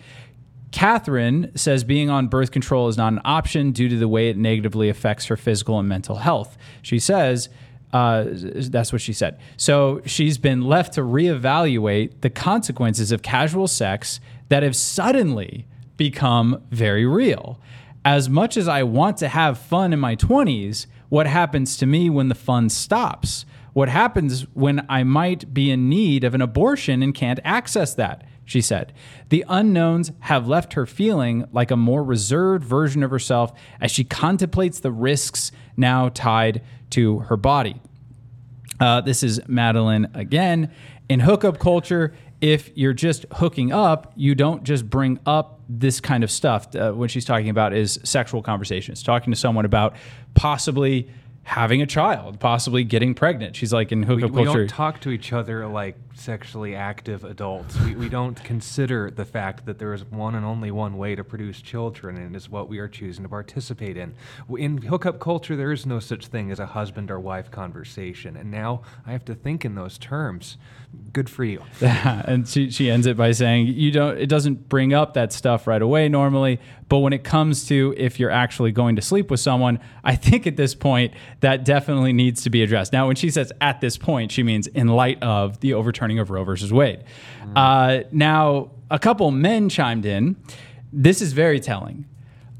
Catherine 0.73 1.53
says 1.55 1.85
being 1.85 2.09
on 2.09 2.29
birth 2.29 2.51
control 2.51 2.89
is 2.89 2.97
not 2.97 3.13
an 3.13 3.21
option 3.25 3.73
due 3.73 3.89
to 3.89 3.97
the 3.97 4.09
way 4.09 4.31
it 4.31 4.39
negatively 4.39 4.89
affects 4.89 5.27
her 5.27 5.37
physical 5.37 5.79
and 5.79 5.89
mental 5.89 6.17
health. 6.17 6.57
She 6.81 6.99
says, 6.99 7.51
uh, 7.93 8.25
that's 8.33 8.93
what 8.93 9.03
she 9.03 9.13
said. 9.13 9.39
So 9.57 10.01
she's 10.07 10.39
been 10.39 10.63
left 10.63 10.95
to 10.95 11.03
reevaluate 11.03 12.23
the 12.23 12.31
consequences 12.31 13.13
of 13.13 13.23
casual 13.23 13.69
sex 13.69 14.19
that 14.49 14.63
have 14.63 14.75
suddenly 14.75 15.67
become 15.97 16.63
very 16.71 17.07
real. 17.07 17.61
As 18.05 18.29
much 18.29 18.57
as 18.57 18.67
I 18.67 18.83
want 18.83 19.19
to 19.19 19.29
have 19.29 19.59
fun 19.59 19.93
in 19.93 20.01
my 20.01 20.17
20s, 20.17 20.87
what 21.09 21.27
happens 21.27 21.77
to 21.77 21.87
me 21.87 22.09
when 22.11 22.29
the 22.29 22.35
fun 22.35 22.69
stops? 22.71 23.45
What 23.75 23.89
happens 23.89 24.43
when 24.55 24.85
I 24.89 25.05
might 25.05 25.55
be 25.55 25.71
in 25.71 25.89
need 25.89 26.25
of 26.25 26.35
an 26.35 26.43
abortion 26.43 27.03
and 27.03 27.15
can't 27.15 27.41
access 27.45 27.95
that? 27.95 28.27
She 28.45 28.61
said. 28.61 28.93
The 29.29 29.45
unknowns 29.49 30.11
have 30.21 30.49
left 30.49 30.73
her 30.73 30.85
feeling 30.85 31.47
like 31.53 31.71
a 31.71 31.77
more 31.77 32.03
reserved 32.03 32.65
version 32.65 33.03
of 33.03 33.11
herself 33.11 33.53
as 33.81 33.91
she 33.91 34.05
contemplates 34.05 34.81
the 34.81 34.91
risks 34.91 35.53
now 35.77 36.09
tied 36.09 36.61
to 36.93 37.21
her 37.21 37.37
body. 37.37 37.81
Uh, 38.81 39.01
this 39.01 39.23
is 39.23 39.41
Madeline 39.47 40.11
again. 40.15 40.73
In 41.09 41.21
hookup 41.21 41.59
culture, 41.59 42.15
if 42.41 42.71
you're 42.75 42.93
just 42.93 43.27
hooking 43.33 43.73
up, 43.73 44.13
you 44.17 44.35
don't 44.35 44.65
just 44.65 44.89
bring 44.89 45.21
up 45.27 45.61
this 45.69 46.01
kind 46.01 46.25
of 46.25 46.31
stuff. 46.31 46.75
Uh, 46.75 46.93
what 46.93 47.11
she's 47.11 47.25
talking 47.25 47.49
about 47.49 47.73
is 47.73 48.01
sexual 48.03 48.43
conversations, 48.43 49.03
talking 49.03 49.33
to 49.33 49.39
someone 49.39 49.65
about 49.65 49.95
possibly 50.35 51.09
having 51.45 51.83
a 51.83 51.87
child, 51.87 52.39
possibly 52.39 52.85
getting 52.85 53.15
pregnant. 53.15 53.57
She's 53.57 53.73
like 53.73 53.91
in 53.93 54.05
hookup 54.05 54.31
we, 54.31 54.41
we 54.41 54.45
culture. 54.45 54.61
don't 54.61 54.69
talk 54.69 55.01
to 55.01 55.11
each 55.11 55.33
other 55.33 55.67
like 55.67 55.97
sexually 56.15 56.75
active 56.75 57.25
adults. 57.25 57.79
We, 57.81 57.95
we 57.97 58.09
don't 58.09 58.43
consider 58.45 59.11
the 59.11 59.25
fact 59.25 59.67
that 59.67 59.79
there 59.79 59.93
is 59.93 60.05
one 60.05 60.35
and 60.35 60.47
only 60.47 60.71
one 60.71 60.97
way 60.97 61.15
to 61.15 61.25
produce 61.25 61.61
children, 61.61 62.17
and 62.17 62.35
it 62.35 62.37
is 62.37 62.49
what 62.49 62.69
we 62.69 62.79
are 62.79 62.89
choosing 62.89 63.25
to 63.25 63.29
participate 63.29 63.97
in. 63.97 64.15
In 64.57 64.79
hookup 64.79 65.19
culture, 65.19 65.57
there 65.57 65.73
is 65.73 65.85
no 65.85 65.99
such 65.99 66.29
thing 66.29 66.51
as 66.51 66.61
a 66.61 66.67
husband 66.67 67.11
or 67.11 67.19
wife 67.19 67.51
conversation, 67.51 68.37
and 68.37 68.51
now 68.51 68.83
I 69.05 69.13
have 69.13 69.25
to 69.27 69.35
think 69.35 69.65
in 69.65 69.75
those 69.75 69.99
terms. 69.99 70.59
Good 71.13 71.29
for 71.29 71.45
you. 71.45 71.63
and 71.81 72.47
she, 72.47 72.71
she 72.71 72.91
ends 72.91 73.07
it 73.07 73.17
by 73.17 73.33
saying 73.33 73.67
you 73.69 73.91
don't 73.91 74.19
it 74.19 74.29
doesn't 74.29 74.69
bring 74.69 74.93
up 74.93 75.15
that 75.15 75.33
stuff 75.33 75.67
right 75.67 75.81
away 75.81 76.09
normally 76.09 76.61
but 76.93 76.99
when 76.99 77.15
it 77.15 77.25
comes 77.25 77.65
to 77.65 77.95
if 77.97 78.21
you're 78.21 78.31
actually 78.31 78.71
going 78.71 78.97
to 78.97 79.01
sleep 79.01 79.31
with 79.31 79.41
someone 79.41 79.81
i 80.05 80.15
think 80.15 80.47
at 80.47 80.59
this 80.59 80.75
point 80.75 81.15
that 81.41 81.65
definitely 81.65 82.13
needs 82.13 82.43
to 82.43 82.51
be 82.51 82.63
addressed 82.63 82.93
now 82.93 83.07
when 83.07 83.17
she 83.17 83.31
says 83.31 83.51
at 83.63 83.81
this 83.81 83.97
point 83.97 84.31
she 84.31 84.43
means 84.43 84.67
in 84.67 84.89
light 84.89 85.21
of 85.23 85.59
the 85.61 85.73
overturning 85.73 86.19
of 86.19 86.29
roe 86.29 86.45
versus 86.45 86.71
wade 86.71 87.03
mm. 87.43 87.53
uh, 87.57 88.07
now 88.13 88.71
a 88.91 88.99
couple 88.99 89.31
men 89.31 89.71
chimed 89.71 90.05
in 90.05 90.37
this 90.93 91.23
is 91.23 91.33
very 91.33 91.59
telling 91.59 92.05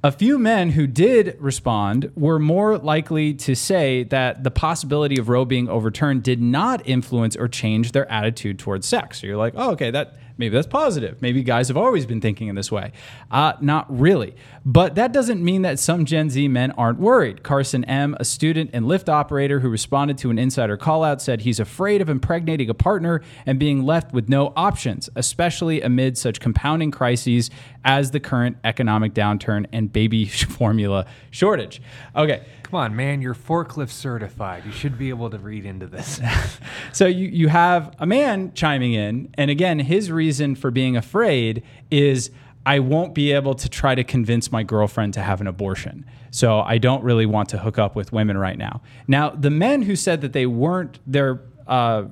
a 0.03 0.11
few 0.11 0.39
men 0.39 0.71
who 0.71 0.87
did 0.87 1.37
respond 1.39 2.11
were 2.17 2.39
more 2.39 2.79
likely 2.79 3.35
to 3.35 3.55
say 3.55 4.03
that 4.05 4.43
the 4.43 4.51
possibility 4.51 5.17
of 5.17 5.29
Roe 5.29 5.45
being 5.45 5.69
overturned 5.69 6.25
did 6.25 6.43
not 6.43 6.85
influence 6.85 7.37
or 7.37 7.47
change 7.47 7.93
their 7.93 8.11
attitude 8.11 8.59
towards 8.59 8.85
sex. 8.85 9.21
So 9.21 9.29
you're 9.29 9.37
like, 9.37 9.55
oh, 9.57 9.71
okay, 9.75 9.93
that 9.93 10.17
maybe 10.43 10.57
that's 10.57 10.67
positive. 10.67 11.23
Maybe 11.23 11.45
guys 11.45 11.69
have 11.69 11.77
always 11.77 12.05
been 12.05 12.21
thinking 12.21 12.49
in 12.49 12.57
this 12.57 12.73
way. 12.73 12.91
Uh, 13.31 13.53
not 13.61 13.87
really. 13.89 14.35
But 14.65 14.97
that 14.97 15.13
doesn't 15.13 15.41
mean 15.41 15.63
that 15.63 15.79
some 15.79 16.05
Gen 16.05 16.31
Z 16.31 16.49
men 16.49 16.73
aren't 16.73 16.99
worried. 16.99 17.45
Carson 17.45 17.85
M., 17.85 18.17
a 18.19 18.25
student 18.25 18.71
and 18.73 18.85
Lyft 18.87 19.09
operator 19.09 19.61
who 19.61 19.69
responded 19.69 20.19
to 20.19 20.31
an 20.31 20.41
insider 20.41 20.77
call 20.77 21.05
out, 21.05 21.23
said 21.23 21.43
he's 21.43 21.61
afraid 21.61 22.01
of 22.01 22.09
impregnating 22.09 22.69
a 22.69 22.75
partner 22.75 23.23
and 23.47 23.61
being 23.61 23.85
left 23.85 24.13
with 24.13 24.29
no 24.29 24.53
options, 24.57 25.09
especially 25.15 25.81
amid 25.81 26.19
such 26.19 26.41
compounding 26.41 26.91
crises 26.91 27.49
as 27.85 28.11
the 28.11 28.19
current 28.19 28.57
economic 28.65 29.15
downturn 29.15 29.67
and 29.73 29.93
baby 29.93 30.25
formula 30.59 31.07
shortage. 31.31 31.81
Okay. 32.17 32.45
Come 32.73 32.81
on, 32.81 32.97
man, 32.97 33.21
you're 33.21 33.35
forklift 33.35 33.91
certified. 33.91 34.65
You 34.65 34.73
should 34.73 34.97
be 34.97 35.11
able 35.11 35.29
to 35.29 35.37
read 35.37 35.67
into 35.67 35.87
this. 35.87 36.23
so 36.95 37.05
you, 37.05 37.29
you 37.29 37.49
have 37.49 37.95
a 37.99 38.07
man 38.07 38.55
chiming 38.55 38.95
in, 38.95 39.29
and 39.35 39.51
again, 39.51 39.79
his 39.79 40.11
reason 40.11 40.55
for 40.55 40.71
being 40.71 40.97
afraid 40.97 41.63
is 41.91 42.31
I 42.65 42.79
won't 42.79 43.15
be 43.15 43.33
able 43.33 43.55
to 43.57 43.69
try 43.69 43.95
to 43.95 44.03
convince 44.03 44.51
my 44.51 44.63
girlfriend 44.63 45.13
to 45.13 45.21
have 45.21 45.43
an 45.43 45.49
abortion. 45.49 46.07
So 46.31 46.61
I 46.61 46.79
don't 46.79 47.05
really 47.05 47.27
want 47.27 47.51
to 47.51 47.59
hook 47.59 47.79
up 47.79 47.95
with 47.95 48.11
women 48.11 48.39
right 48.39 48.57
now. 48.57 48.81
Now, 49.07 49.29
the 49.29 49.51
men 49.51 49.83
who 49.83 49.95
said 49.95 50.23
that 50.23 50.33
they 50.33 50.47
weren't 50.47 50.99
they're 51.07 51.43
uh, 51.67 52.05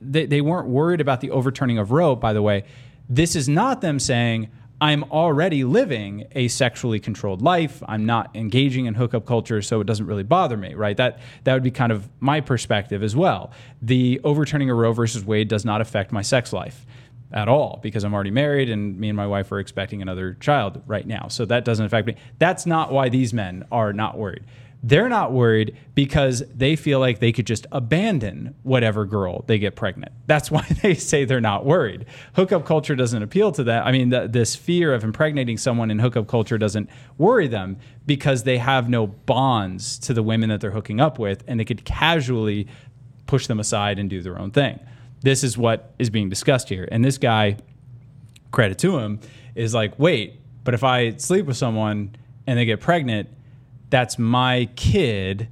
they, 0.00 0.26
they 0.26 0.40
weren't 0.40 0.68
worried 0.68 1.00
about 1.00 1.22
the 1.22 1.32
overturning 1.32 1.78
of 1.78 1.90
Roe, 1.90 2.14
by 2.14 2.32
the 2.32 2.40
way, 2.40 2.62
this 3.08 3.34
is 3.34 3.48
not 3.48 3.80
them 3.80 3.98
saying, 3.98 4.48
I'm 4.84 5.04
already 5.04 5.64
living 5.64 6.26
a 6.32 6.48
sexually 6.48 7.00
controlled 7.00 7.40
life. 7.40 7.82
I'm 7.88 8.04
not 8.04 8.36
engaging 8.36 8.84
in 8.84 8.92
hookup 8.92 9.24
culture, 9.24 9.62
so 9.62 9.80
it 9.80 9.86
doesn't 9.86 10.04
really 10.04 10.24
bother 10.24 10.58
me, 10.58 10.74
right? 10.74 10.94
That 10.94 11.20
that 11.44 11.54
would 11.54 11.62
be 11.62 11.70
kind 11.70 11.90
of 11.90 12.06
my 12.20 12.42
perspective 12.42 13.02
as 13.02 13.16
well. 13.16 13.50
The 13.80 14.20
overturning 14.24 14.68
of 14.68 14.76
Roe 14.76 14.92
versus 14.92 15.24
Wade 15.24 15.48
does 15.48 15.64
not 15.64 15.80
affect 15.80 16.12
my 16.12 16.20
sex 16.20 16.52
life 16.52 16.84
at 17.32 17.48
all 17.48 17.80
because 17.82 18.04
I'm 18.04 18.12
already 18.12 18.30
married 18.30 18.68
and 18.68 19.00
me 19.00 19.08
and 19.08 19.16
my 19.16 19.26
wife 19.26 19.50
are 19.52 19.58
expecting 19.58 20.02
another 20.02 20.34
child 20.34 20.82
right 20.86 21.06
now. 21.06 21.28
So 21.28 21.46
that 21.46 21.64
doesn't 21.64 21.86
affect 21.86 22.06
me. 22.06 22.16
That's 22.38 22.66
not 22.66 22.92
why 22.92 23.08
these 23.08 23.32
men 23.32 23.64
are 23.72 23.94
not 23.94 24.18
worried. 24.18 24.44
They're 24.86 25.08
not 25.08 25.32
worried 25.32 25.78
because 25.94 26.42
they 26.54 26.76
feel 26.76 27.00
like 27.00 27.18
they 27.18 27.32
could 27.32 27.46
just 27.46 27.66
abandon 27.72 28.54
whatever 28.64 29.06
girl 29.06 29.42
they 29.46 29.58
get 29.58 29.76
pregnant. 29.76 30.12
That's 30.26 30.50
why 30.50 30.60
they 30.82 30.92
say 30.92 31.24
they're 31.24 31.40
not 31.40 31.64
worried. 31.64 32.04
Hookup 32.34 32.66
culture 32.66 32.94
doesn't 32.94 33.22
appeal 33.22 33.50
to 33.52 33.64
that. 33.64 33.86
I 33.86 33.92
mean, 33.92 34.10
the, 34.10 34.28
this 34.28 34.54
fear 34.54 34.92
of 34.92 35.02
impregnating 35.02 35.56
someone 35.56 35.90
in 35.90 36.00
hookup 36.00 36.26
culture 36.26 36.58
doesn't 36.58 36.90
worry 37.16 37.48
them 37.48 37.78
because 38.04 38.42
they 38.42 38.58
have 38.58 38.90
no 38.90 39.06
bonds 39.06 39.98
to 40.00 40.12
the 40.12 40.22
women 40.22 40.50
that 40.50 40.60
they're 40.60 40.72
hooking 40.72 41.00
up 41.00 41.18
with 41.18 41.44
and 41.46 41.58
they 41.58 41.64
could 41.64 41.86
casually 41.86 42.68
push 43.26 43.46
them 43.46 43.58
aside 43.58 43.98
and 43.98 44.10
do 44.10 44.20
their 44.20 44.38
own 44.38 44.50
thing. 44.50 44.78
This 45.22 45.42
is 45.42 45.56
what 45.56 45.94
is 45.98 46.10
being 46.10 46.28
discussed 46.28 46.68
here. 46.68 46.86
And 46.92 47.02
this 47.02 47.16
guy, 47.16 47.56
credit 48.50 48.76
to 48.80 48.98
him, 48.98 49.20
is 49.54 49.72
like, 49.72 49.98
wait, 49.98 50.40
but 50.62 50.74
if 50.74 50.84
I 50.84 51.16
sleep 51.16 51.46
with 51.46 51.56
someone 51.56 52.16
and 52.46 52.58
they 52.58 52.66
get 52.66 52.80
pregnant, 52.80 53.30
that's 53.90 54.18
my 54.18 54.68
kid 54.76 55.48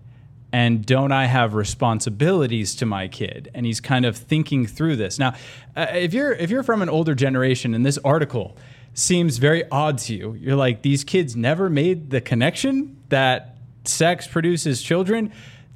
and 0.52 0.84
don't 0.84 1.12
I 1.12 1.26
have 1.26 1.54
responsibilities 1.54 2.74
to 2.76 2.86
my 2.86 3.08
kid? 3.08 3.50
And 3.54 3.64
he's 3.64 3.80
kind 3.80 4.04
of 4.04 4.16
thinking 4.16 4.66
through 4.66 4.96
this. 4.96 5.18
Now, 5.18 5.34
uh, 5.74 5.86
if 5.92 6.12
you're 6.12 6.32
if 6.32 6.50
you're 6.50 6.62
from 6.62 6.82
an 6.82 6.90
older 6.90 7.14
generation 7.14 7.74
and 7.74 7.86
this 7.86 7.98
article 8.04 8.56
seems 8.92 9.38
very 9.38 9.68
odd 9.70 9.98
to 9.98 10.14
you, 10.14 10.34
you're 10.34 10.56
like 10.56 10.82
these 10.82 11.04
kids 11.04 11.34
never 11.34 11.70
made 11.70 12.10
the 12.10 12.20
connection 12.20 12.98
that 13.08 13.56
sex 13.84 14.26
produces 14.26 14.82
children 14.82 15.32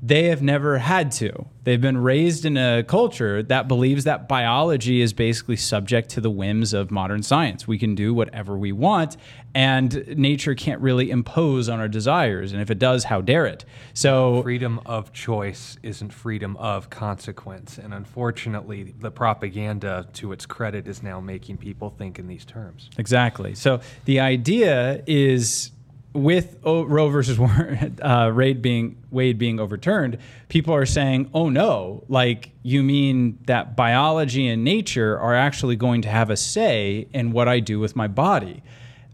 they 0.06 0.24
have 0.24 0.40
never 0.40 0.78
had 0.78 1.10
to. 1.10 1.46
They've 1.64 1.80
been 1.80 1.98
raised 1.98 2.44
in 2.44 2.56
a 2.56 2.84
culture 2.84 3.42
that 3.42 3.66
believes 3.66 4.04
that 4.04 4.28
biology 4.28 5.00
is 5.00 5.12
basically 5.12 5.56
subject 5.56 6.10
to 6.10 6.20
the 6.20 6.30
whims 6.30 6.72
of 6.72 6.92
modern 6.92 7.24
science. 7.24 7.66
We 7.66 7.76
can 7.76 7.96
do 7.96 8.14
whatever 8.14 8.56
we 8.56 8.70
want, 8.70 9.16
and 9.52 10.06
nature 10.16 10.54
can't 10.54 10.80
really 10.80 11.10
impose 11.10 11.68
on 11.68 11.80
our 11.80 11.88
desires. 11.88 12.52
And 12.52 12.62
if 12.62 12.70
it 12.70 12.78
does, 12.78 13.02
how 13.02 13.20
dare 13.20 13.46
it? 13.46 13.64
So, 13.94 14.42
freedom 14.42 14.80
of 14.86 15.12
choice 15.12 15.76
isn't 15.82 16.12
freedom 16.12 16.56
of 16.58 16.88
consequence. 16.88 17.76
And 17.76 17.92
unfortunately, 17.92 18.94
the 19.00 19.10
propaganda, 19.10 20.06
to 20.14 20.30
its 20.30 20.46
credit, 20.46 20.86
is 20.86 21.02
now 21.02 21.20
making 21.20 21.56
people 21.56 21.90
think 21.90 22.20
in 22.20 22.28
these 22.28 22.44
terms. 22.44 22.90
Exactly. 22.96 23.56
So, 23.56 23.80
the 24.04 24.20
idea 24.20 25.02
is 25.08 25.72
with 26.16 26.58
Roe 26.64 27.08
versus 27.08 27.38
uh, 28.02 28.30
being 28.60 29.02
Wade 29.10 29.38
being 29.38 29.60
overturned, 29.60 30.18
people 30.48 30.74
are 30.74 30.86
saying, 30.86 31.30
"Oh 31.34 31.48
no! 31.48 32.04
Like 32.08 32.50
you 32.62 32.82
mean 32.82 33.38
that 33.46 33.76
biology 33.76 34.48
and 34.48 34.64
nature 34.64 35.18
are 35.18 35.34
actually 35.34 35.76
going 35.76 36.02
to 36.02 36.08
have 36.08 36.30
a 36.30 36.36
say 36.36 37.08
in 37.12 37.32
what 37.32 37.48
I 37.48 37.60
do 37.60 37.78
with 37.78 37.96
my 37.96 38.08
body?" 38.08 38.62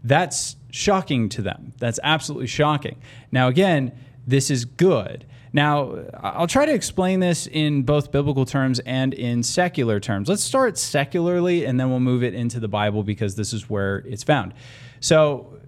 That's 0.03 0.57
shocking 0.71 1.29
to 1.29 1.41
them. 1.41 1.73
That's 1.77 1.99
absolutely 2.03 2.47
shocking. 2.47 2.99
Now, 3.31 3.47
again, 3.47 3.93
this 4.27 4.49
is 4.49 4.65
good. 4.65 5.25
Now, 5.53 5.99
I'll 6.19 6.47
try 6.47 6.65
to 6.65 6.73
explain 6.73 7.19
this 7.19 7.45
in 7.45 7.83
both 7.83 8.11
biblical 8.11 8.43
terms 8.43 8.79
and 8.79 9.13
in 9.13 9.43
secular 9.43 9.99
terms. 9.99 10.27
Let's 10.27 10.43
start 10.43 10.79
secularly, 10.79 11.65
and 11.65 11.79
then 11.79 11.91
we'll 11.91 11.99
move 11.99 12.23
it 12.23 12.33
into 12.33 12.59
the 12.59 12.67
Bible 12.67 13.03
because 13.03 13.35
this 13.35 13.53
is 13.53 13.69
where 13.69 13.97
it's 13.99 14.23
found. 14.23 14.55
So 14.99 15.59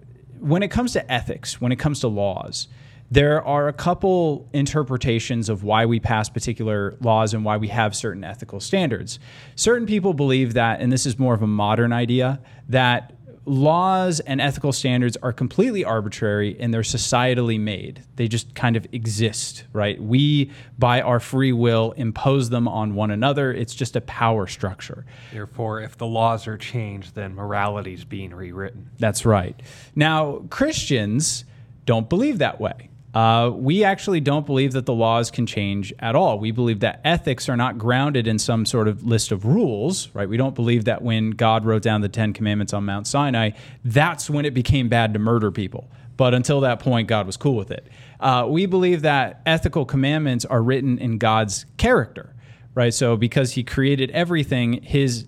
when 0.45 0.61
it 0.61 0.69
comes 0.69 0.93
to 0.93 1.11
ethics, 1.11 1.59
when 1.59 1.71
it 1.71 1.77
comes 1.77 2.01
to 2.01 2.07
laws, 2.07 2.67
there 3.09 3.43
are 3.43 3.67
a 3.67 3.73
couple 3.73 4.47
interpretations 4.53 5.49
of 5.49 5.63
why 5.63 5.87
we 5.87 5.99
pass 5.99 6.29
particular 6.29 6.95
laws 7.01 7.33
and 7.33 7.43
why 7.43 7.57
we 7.57 7.67
have 7.69 7.95
certain 7.95 8.23
ethical 8.23 8.59
standards. 8.59 9.17
Certain 9.55 9.87
people 9.87 10.13
believe 10.13 10.53
that, 10.53 10.81
and 10.81 10.91
this 10.91 11.07
is 11.07 11.17
more 11.17 11.33
of 11.33 11.41
a 11.41 11.47
modern 11.47 11.91
idea, 11.91 12.39
that 12.69 13.13
laws 13.45 14.19
and 14.21 14.41
ethical 14.41 14.73
standards 14.73 15.17
are 15.17 15.31
completely 15.31 15.83
arbitrary 15.83 16.57
and 16.59 16.73
they're 16.73 16.81
societally 16.81 17.59
made. 17.59 18.03
They 18.15 18.27
just 18.27 18.55
kind 18.55 18.75
of 18.75 18.87
exist, 18.91 19.65
right? 19.71 20.01
We, 20.01 20.51
by 20.77 21.01
our 21.01 21.19
free 21.19 21.51
will, 21.51 21.91
impose 21.93 22.49
them 22.49 22.67
on 22.67 22.95
one 22.95 23.11
another. 23.11 23.53
It's 23.53 23.75
just 23.75 23.95
a 23.95 24.01
power 24.01 24.47
structure. 24.47 25.05
Therefore, 25.31 25.81
if 25.81 25.97
the 25.97 26.07
laws 26.07 26.47
are 26.47 26.57
changed, 26.57 27.15
then 27.15 27.35
morality 27.35 27.93
is 27.93 28.05
being 28.05 28.33
rewritten. 28.33 28.89
That's 28.99 29.25
right. 29.25 29.59
Now, 29.95 30.43
Christians 30.49 31.45
don't 31.85 32.09
believe 32.09 32.39
that 32.39 32.59
way. 32.59 32.89
Uh, 33.15 33.49
we 33.49 33.85
actually 33.85 34.19
don't 34.19 34.45
believe 34.45 34.73
that 34.73 34.85
the 34.85 34.93
laws 34.93 35.31
can 35.31 35.45
change 35.45 35.93
at 35.99 36.17
all. 36.17 36.37
We 36.37 36.51
believe 36.51 36.81
that 36.81 36.99
ethics 37.05 37.47
are 37.47 37.55
not 37.55 37.77
grounded 37.77 38.27
in 38.27 38.37
some 38.37 38.65
sort 38.65 38.89
of 38.89 39.05
list 39.05 39.31
of 39.31 39.45
rules, 39.45 40.09
right? 40.13 40.27
We 40.27 40.35
don't 40.35 40.53
believe 40.53 40.83
that 40.83 41.01
when 41.01 41.31
God 41.31 41.63
wrote 41.63 41.81
down 41.81 42.01
the 42.01 42.09
Ten 42.09 42.33
Commandments 42.33 42.73
on 42.73 42.83
Mount 42.83 43.07
Sinai, 43.07 43.51
that's 43.85 44.29
when 44.29 44.43
it 44.43 44.53
became 44.53 44.89
bad 44.89 45.13
to 45.13 45.19
murder 45.19 45.49
people. 45.49 45.89
But 46.17 46.33
until 46.33 46.59
that 46.61 46.81
point, 46.81 47.07
God 47.07 47.25
was 47.25 47.37
cool 47.37 47.55
with 47.55 47.71
it. 47.71 47.87
Uh, 48.19 48.47
we 48.49 48.65
believe 48.65 49.03
that 49.03 49.41
ethical 49.45 49.85
commandments 49.85 50.43
are 50.43 50.61
written 50.61 50.97
in 50.97 51.17
God's 51.17 51.65
character, 51.77 52.35
right? 52.73 52.93
So 52.93 53.15
because 53.15 53.53
He 53.53 53.63
created 53.63 54.11
everything, 54.11 54.81
His 54.81 55.25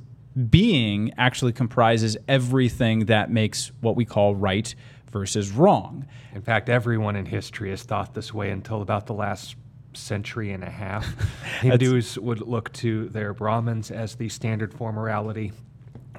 being 0.49 1.13
actually 1.17 1.53
comprises 1.53 2.17
everything 2.27 3.05
that 3.05 3.31
makes 3.31 3.71
what 3.79 3.95
we 3.95 4.03
call 4.03 4.35
right 4.35 4.75
versus 5.17 5.51
wrong. 5.51 6.05
In 6.35 6.41
fact, 6.41 6.69
everyone 6.69 7.15
in 7.15 7.25
history 7.25 7.71
has 7.71 7.81
thought 7.81 8.13
this 8.13 8.33
way 8.33 8.51
until 8.51 8.83
about 8.83 9.07
the 9.07 9.13
last 9.13 9.55
century 9.93 10.51
and 10.51 10.63
a 10.63 10.69
half. 10.69 11.07
Hindus 11.61 12.19
would 12.19 12.41
look 12.41 12.71
to 12.73 13.09
their 13.09 13.33
Brahmins 13.33 13.89
as 13.89 14.15
the 14.15 14.29
standard 14.29 14.73
for 14.73 14.93
morality 14.93 15.53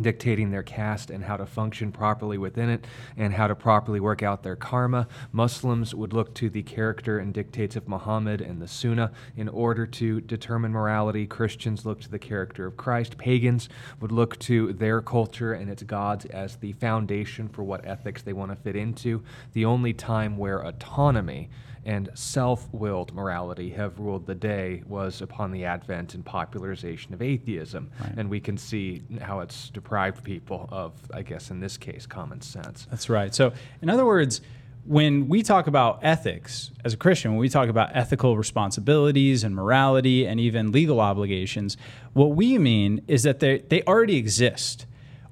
dictating 0.01 0.51
their 0.51 0.63
caste 0.63 1.11
and 1.11 1.25
how 1.25 1.37
to 1.37 1.47
function 1.47 1.93
properly 1.93 2.39
within 2.39 2.69
it 2.69 2.87
and 3.17 3.35
how 3.35 3.47
to 3.47 3.55
properly 3.55 4.01
work 4.01 4.23
out 4.23 4.43
their 4.43 4.57
karma. 4.57 5.09
Muslims 5.33 5.95
would 5.95 6.13
look 6.13 6.35
to 6.35 6.51
the 6.51 6.63
character 6.63 7.19
and 7.19 7.35
dictates 7.35 7.77
of 7.77 7.89
Muhammad 7.89 8.41
and 8.41 8.61
the 8.61 8.69
Sunnah 8.69 9.13
in 9.37 9.49
order 9.49 9.87
to 9.87 10.21
determine 10.21 10.73
morality. 10.73 11.27
Christians 11.27 11.85
look 11.85 12.01
to 12.01 12.11
the 12.11 12.19
character 12.19 12.67
of 12.67 12.77
Christ. 12.77 13.19
Pagans 13.19 13.69
would 14.01 14.13
look 14.13 14.39
to 14.41 14.73
their 14.73 15.01
culture 15.01 15.53
and 15.53 15.71
its 15.71 15.83
gods 15.83 16.25
as 16.27 16.57
the 16.57 16.73
foundation 16.73 17.49
for 17.49 17.63
what 17.63 17.85
ethics 17.85 18.23
they 18.23 18.33
want 18.33 18.51
to 18.51 18.57
fit 18.57 18.77
into. 18.77 19.23
The 19.53 19.65
only 19.65 19.93
time 19.93 20.37
where 20.37 20.61
autonomy 20.61 21.51
and 21.85 22.11
self 22.15 22.69
willed 22.73 23.15
morality 23.15 23.71
have 23.71 23.99
ruled 23.99 24.27
the 24.27 24.35
day 24.35 24.83
was 24.87 25.23
upon 25.23 25.53
the 25.53 25.65
advent 25.65 26.15
and 26.15 26.25
popularization 26.25 27.15
of 27.15 27.23
atheism. 27.23 27.91
Right. 28.01 28.15
And 28.17 28.31
we 28.31 28.41
can 28.41 28.57
see 28.57 29.03
how 29.21 29.41
it's 29.41 29.71
deprived 29.71 30.25
people 30.25 30.69
of, 30.71 30.93
I 31.13 31.23
guess, 31.23 31.51
in 31.51 31.61
this 31.61 31.77
case, 31.77 32.07
common 32.07 32.41
sense. 32.41 32.87
That's 32.91 33.09
right. 33.09 33.35
So, 33.35 33.53
in 33.83 33.91
other 33.91 34.05
words, 34.05 34.41
when 34.89 35.29
we 35.29 35.43
talk 35.43 35.67
about 35.67 36.01
ethics 36.03 36.71
as 36.83 36.95
a 36.95 36.97
Christian, 36.97 37.33
when 37.33 37.41
we 37.41 37.51
talk 37.51 37.69
about 37.69 37.91
ethical 37.95 38.39
responsibilities 38.39 39.45
and 39.45 39.55
morality 39.55 40.27
and 40.27 40.41
even 40.41 40.73
legal 40.73 40.99
obligations, 40.99 41.77
what 42.15 42.31
we 42.31 42.57
mean 42.57 43.03
is 43.07 43.23
that 43.25 43.41
they, 43.41 43.59
they 43.59 43.83
already 43.83 44.17
exist 44.17 44.87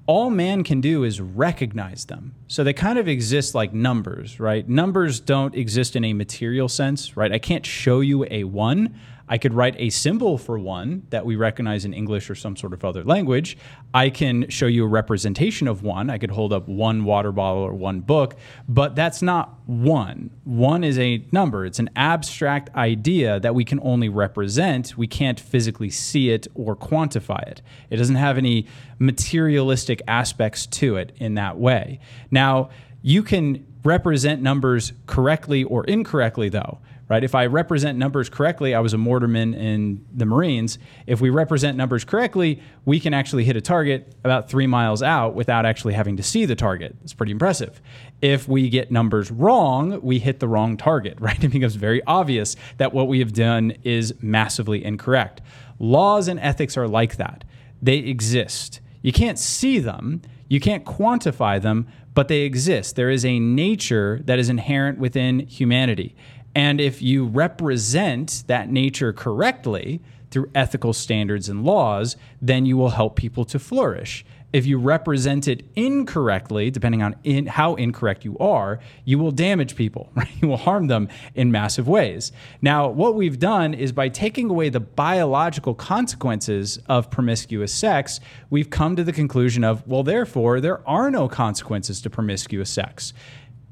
all 0.07 0.31
man 0.31 0.63
can 0.63 0.81
do 0.81 1.03
is 1.03 1.21
recognize 1.21 2.05
them. 2.05 2.35
So 2.47 2.63
they 2.63 2.73
kind 2.73 2.99
of 2.99 3.09
exist 3.09 3.55
like 3.55 3.73
numbers, 3.73 4.39
right? 4.39 4.69
Numbers 4.69 5.19
don't 5.19 5.55
exist 5.55 5.97
in 5.97 6.05
a 6.05 6.13
material 6.13 6.69
sense, 6.69 7.17
right? 7.17 7.33
I 7.33 7.39
can't 7.39 7.67
show 7.67 8.01
you 8.01 8.25
a 8.31 8.45
one. 8.45 8.95
I 9.29 9.39
could 9.39 9.55
write 9.55 9.75
a 9.79 9.91
symbol 9.91 10.39
for 10.39 10.59
one 10.59 11.07
that 11.11 11.27
we 11.27 11.37
recognize 11.37 11.85
in 11.85 11.93
English 11.93 12.31
or 12.31 12.35
some 12.35 12.57
sort 12.57 12.73
of 12.73 12.85
other 12.85 13.03
language. 13.03 13.57
I 13.93 14.11
can 14.11 14.49
show 14.49 14.67
you 14.67 14.85
a 14.85 14.89
representation 14.89 15.67
of 15.67 15.83
one. 15.83 16.11
I 16.11 16.19
could 16.19 16.31
hold 16.31 16.53
up 16.53 16.69
one 16.69 17.05
water 17.05 17.33
bottle 17.33 17.63
or 17.63 17.73
one 17.73 18.01
book, 18.01 18.37
but 18.69 18.95
that's 18.95 19.23
not 19.23 19.59
one. 19.67 20.31
One 20.45 20.85
is 20.85 20.99
a 20.99 21.25
number, 21.33 21.67
it's 21.67 21.79
an 21.79 21.91
abstract 21.97 22.75
idea 22.77 23.41
that 23.41 23.55
we 23.55 23.65
can 23.65 23.81
only 23.83 24.09
represent. 24.09 24.97
We 24.97 25.07
can't 25.07 25.41
physically 25.41 25.91
see 25.91 26.31
it 26.31 26.47
or 26.55 26.77
quantify 26.77 27.43
it. 27.49 27.63
It 27.91 27.97
doesn't 27.97 28.17
have 28.17 28.39
any 28.39 28.67
materialistic 28.99 30.03
aspects 30.07 30.67
to 30.67 30.97
it 30.97 31.13
in 31.17 31.35
that 31.35 31.59
way. 31.59 31.99
Now, 32.31 32.71
you 33.03 33.23
can 33.23 33.67
represent 33.85 34.43
numbers 34.43 34.93
correctly 35.07 35.63
or 35.65 35.85
incorrectly, 35.85 36.49
though 36.49 36.79
right? 37.09 37.23
If 37.23 37.35
I 37.35 37.47
represent 37.47 37.99
numbers 37.99 38.29
correctly, 38.29 38.75
I 38.75 38.81
was 38.81 38.93
a 38.93 38.97
mortarman 38.97 39.57
in 39.57 40.05
the 40.13 40.27
Marines. 40.27 40.79
If 41.07 41.21
we 41.21 41.31
represent 41.31 41.77
numbers 41.77 42.05
correctly, 42.05 42.61
we 42.85 42.99
can 42.99 43.15
actually 43.15 43.45
hit 43.45 43.57
a 43.57 43.61
target 43.61 44.15
about 44.25 44.49
three 44.49 44.67
miles 44.67 45.03
out 45.03 45.35
without 45.35 45.65
actually 45.67 45.95
having 45.95 46.17
to 46.17 46.23
see 46.23 46.45
the 46.45 46.57
target. 46.57 46.97
It's 47.05 47.13
pretty 47.13 47.33
impressive. 47.33 47.81
If 48.21 48.49
we 48.49 48.69
get 48.69 48.91
numbers 48.91 49.31
wrong, 49.31 50.01
we 50.03 50.19
hit 50.19 50.41
the 50.41 50.49
wrong 50.49 50.77
target, 50.77 51.17
right? 51.21 51.43
It 51.43 51.49
becomes 51.49 51.77
very 51.77 52.03
obvious 52.05 52.57
that 52.79 52.93
what 52.93 53.09
we 53.09 53.21
have 53.21 53.33
done 53.33 53.75
is 53.85 54.15
massively 54.21 54.85
incorrect. 54.85 55.43
Laws 55.79 56.27
and 56.27 56.41
ethics 56.41 56.77
are 56.77 56.89
like 56.89 57.17
that. 57.17 57.45
They 57.81 57.99
exist. 57.99 58.81
You 59.03 59.13
can't 59.13 59.39
see 59.39 59.79
them, 59.79 60.23
you 60.49 60.61
can't 60.61 60.85
quantify 60.85 61.61
them, 61.61 61.87
but 62.15 62.29
they 62.29 62.41
exist. 62.41 62.97
There 62.97 63.11
is 63.11 63.25
a 63.25 63.39
nature 63.39 64.21
that 64.25 64.39
is 64.39 64.49
inherent 64.49 64.99
within 64.99 65.41
humanity. 65.41 66.17
And 66.57 66.81
if 66.81 67.03
you 67.03 67.27
represent 67.27 68.45
that 68.47 68.71
nature 68.71 69.13
correctly 69.13 70.01
through 70.31 70.51
ethical 70.55 70.95
standards 70.95 71.51
and 71.51 71.67
laws, 71.67 72.17
then 72.41 72.65
you 72.65 72.79
will 72.79 72.89
help 72.89 73.15
people 73.15 73.45
to 73.45 73.59
flourish. 73.59 74.25
If 74.55 74.65
you 74.65 74.79
represent 74.79 75.49
it 75.49 75.67
incorrectly, 75.77 76.71
depending 76.71 77.03
on 77.03 77.15
in, 77.25 77.45
how 77.45 77.75
incorrect 77.75 78.25
you 78.25 78.39
are, 78.39 78.81
you 79.05 79.19
will 79.19 79.33
damage 79.33 79.77
people, 79.77 80.09
right? 80.15 80.31
You 80.41 80.49
will 80.49 80.57
harm 80.57 80.87
them 80.87 81.11
in 81.35 81.53
massive 81.53 81.89
ways. 81.89 82.33
Now, 82.63 82.89
what 82.89 83.17
we've 83.17 83.39
done 83.39 83.75
is 83.75 83.93
by 83.93 84.09
taking 84.09 84.49
away 84.49 84.71
the 84.71 84.81
biological 84.81 85.75
consequences 85.75 86.79
of 86.89 87.11
promiscuous 87.11 87.75
sex, 87.75 88.19
we've 88.49 88.71
come 88.71 88.97
to 88.97 89.05
the 89.05 89.13
conclusion 89.13 89.63
of, 89.63 89.87
well, 89.87 90.03
therefore, 90.03 90.63
there 90.63 90.89
are 90.89 91.11
no 91.11 91.29
consequences 91.29 92.01
to 92.01 92.09
promiscuous 92.09 92.71
sex. 92.71 93.13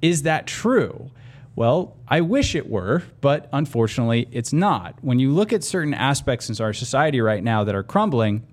Is 0.03 0.21
that 0.25 0.47
true? 0.47 1.11
Well, 1.57 1.97
I 2.09 2.21
wish 2.21 2.57
it 2.57 2.69
were, 2.69 3.05
but 3.21 3.49
unfortunately, 3.53 4.29
it's 4.33 4.53
not. 4.53 4.97
When 5.03 5.21
you 5.21 5.31
look 5.31 5.53
at 5.53 5.63
certain 5.63 5.95
aspects 5.95 6.49
in 6.49 6.65
our 6.65 6.73
society 6.73 7.21
right 7.21 7.45
now 7.45 7.63
that 7.63 7.75
are 7.75 7.85
crumbling, 7.85 8.45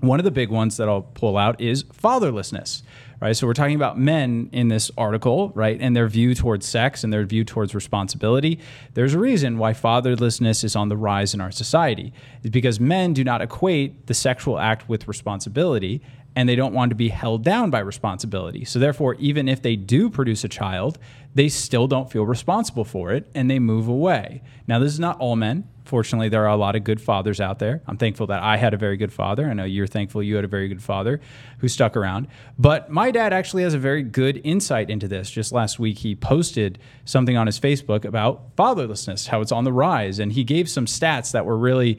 one 0.00 0.20
of 0.20 0.24
the 0.24 0.30
big 0.30 0.48
ones 0.48 0.76
that 0.76 0.88
I'll 0.88 1.02
pull 1.02 1.36
out 1.36 1.60
is 1.60 1.84
fatherlessness, 1.84 2.82
right? 3.20 3.36
So 3.36 3.46
we're 3.46 3.52
talking 3.54 3.74
about 3.74 3.98
men 3.98 4.48
in 4.52 4.68
this 4.68 4.90
article, 4.96 5.50
right? 5.54 5.76
And 5.78 5.94
their 5.94 6.08
view 6.08 6.34
towards 6.34 6.66
sex 6.66 7.04
and 7.04 7.12
their 7.12 7.24
view 7.24 7.44
towards 7.44 7.74
responsibility. 7.74 8.60
There's 8.94 9.12
a 9.12 9.18
reason 9.18 9.58
why 9.58 9.72
fatherlessness 9.72 10.64
is 10.64 10.74
on 10.74 10.88
the 10.88 10.96
rise 10.96 11.34
in 11.34 11.40
our 11.40 11.50
society. 11.50 12.12
It's 12.42 12.50
because 12.50 12.80
men 12.80 13.12
do 13.12 13.24
not 13.24 13.42
equate 13.42 14.06
the 14.06 14.14
sexual 14.14 14.58
act 14.58 14.88
with 14.88 15.06
responsibility 15.06 16.00
and 16.36 16.48
they 16.48 16.56
don't 16.56 16.72
want 16.72 16.90
to 16.90 16.94
be 16.94 17.08
held 17.08 17.44
down 17.44 17.70
by 17.70 17.80
responsibility. 17.80 18.64
So, 18.64 18.78
therefore, 18.78 19.14
even 19.14 19.48
if 19.48 19.62
they 19.62 19.76
do 19.76 20.08
produce 20.08 20.44
a 20.44 20.48
child, 20.48 20.98
they 21.34 21.48
still 21.48 21.86
don't 21.86 22.10
feel 22.10 22.24
responsible 22.24 22.84
for 22.84 23.12
it 23.12 23.30
and 23.34 23.50
they 23.50 23.58
move 23.58 23.88
away. 23.88 24.42
Now, 24.66 24.78
this 24.78 24.92
is 24.92 25.00
not 25.00 25.18
all 25.18 25.36
men. 25.36 25.68
Fortunately, 25.84 26.28
there 26.28 26.44
are 26.44 26.50
a 26.50 26.56
lot 26.56 26.76
of 26.76 26.84
good 26.84 27.00
fathers 27.00 27.40
out 27.40 27.58
there. 27.58 27.82
I'm 27.86 27.96
thankful 27.96 28.28
that 28.28 28.42
I 28.42 28.56
had 28.56 28.74
a 28.74 28.76
very 28.76 28.96
good 28.96 29.12
father. 29.12 29.48
I 29.48 29.54
know 29.54 29.64
you're 29.64 29.88
thankful 29.88 30.22
you 30.22 30.36
had 30.36 30.44
a 30.44 30.48
very 30.48 30.68
good 30.68 30.82
father 30.82 31.20
who 31.58 31.68
stuck 31.68 31.96
around. 31.96 32.28
But 32.58 32.90
my 32.90 33.10
dad 33.10 33.32
actually 33.32 33.64
has 33.64 33.74
a 33.74 33.78
very 33.78 34.04
good 34.04 34.40
insight 34.44 34.88
into 34.88 35.08
this. 35.08 35.28
Just 35.30 35.50
last 35.50 35.80
week, 35.80 35.98
he 35.98 36.14
posted 36.14 36.78
something 37.04 37.36
on 37.36 37.46
his 37.46 37.58
Facebook 37.58 38.04
about 38.04 38.54
fatherlessness, 38.54 39.28
how 39.28 39.40
it's 39.40 39.50
on 39.50 39.64
the 39.64 39.72
rise. 39.72 40.20
And 40.20 40.32
he 40.32 40.44
gave 40.44 40.70
some 40.70 40.86
stats 40.86 41.32
that 41.32 41.44
were 41.44 41.58
really 41.58 41.98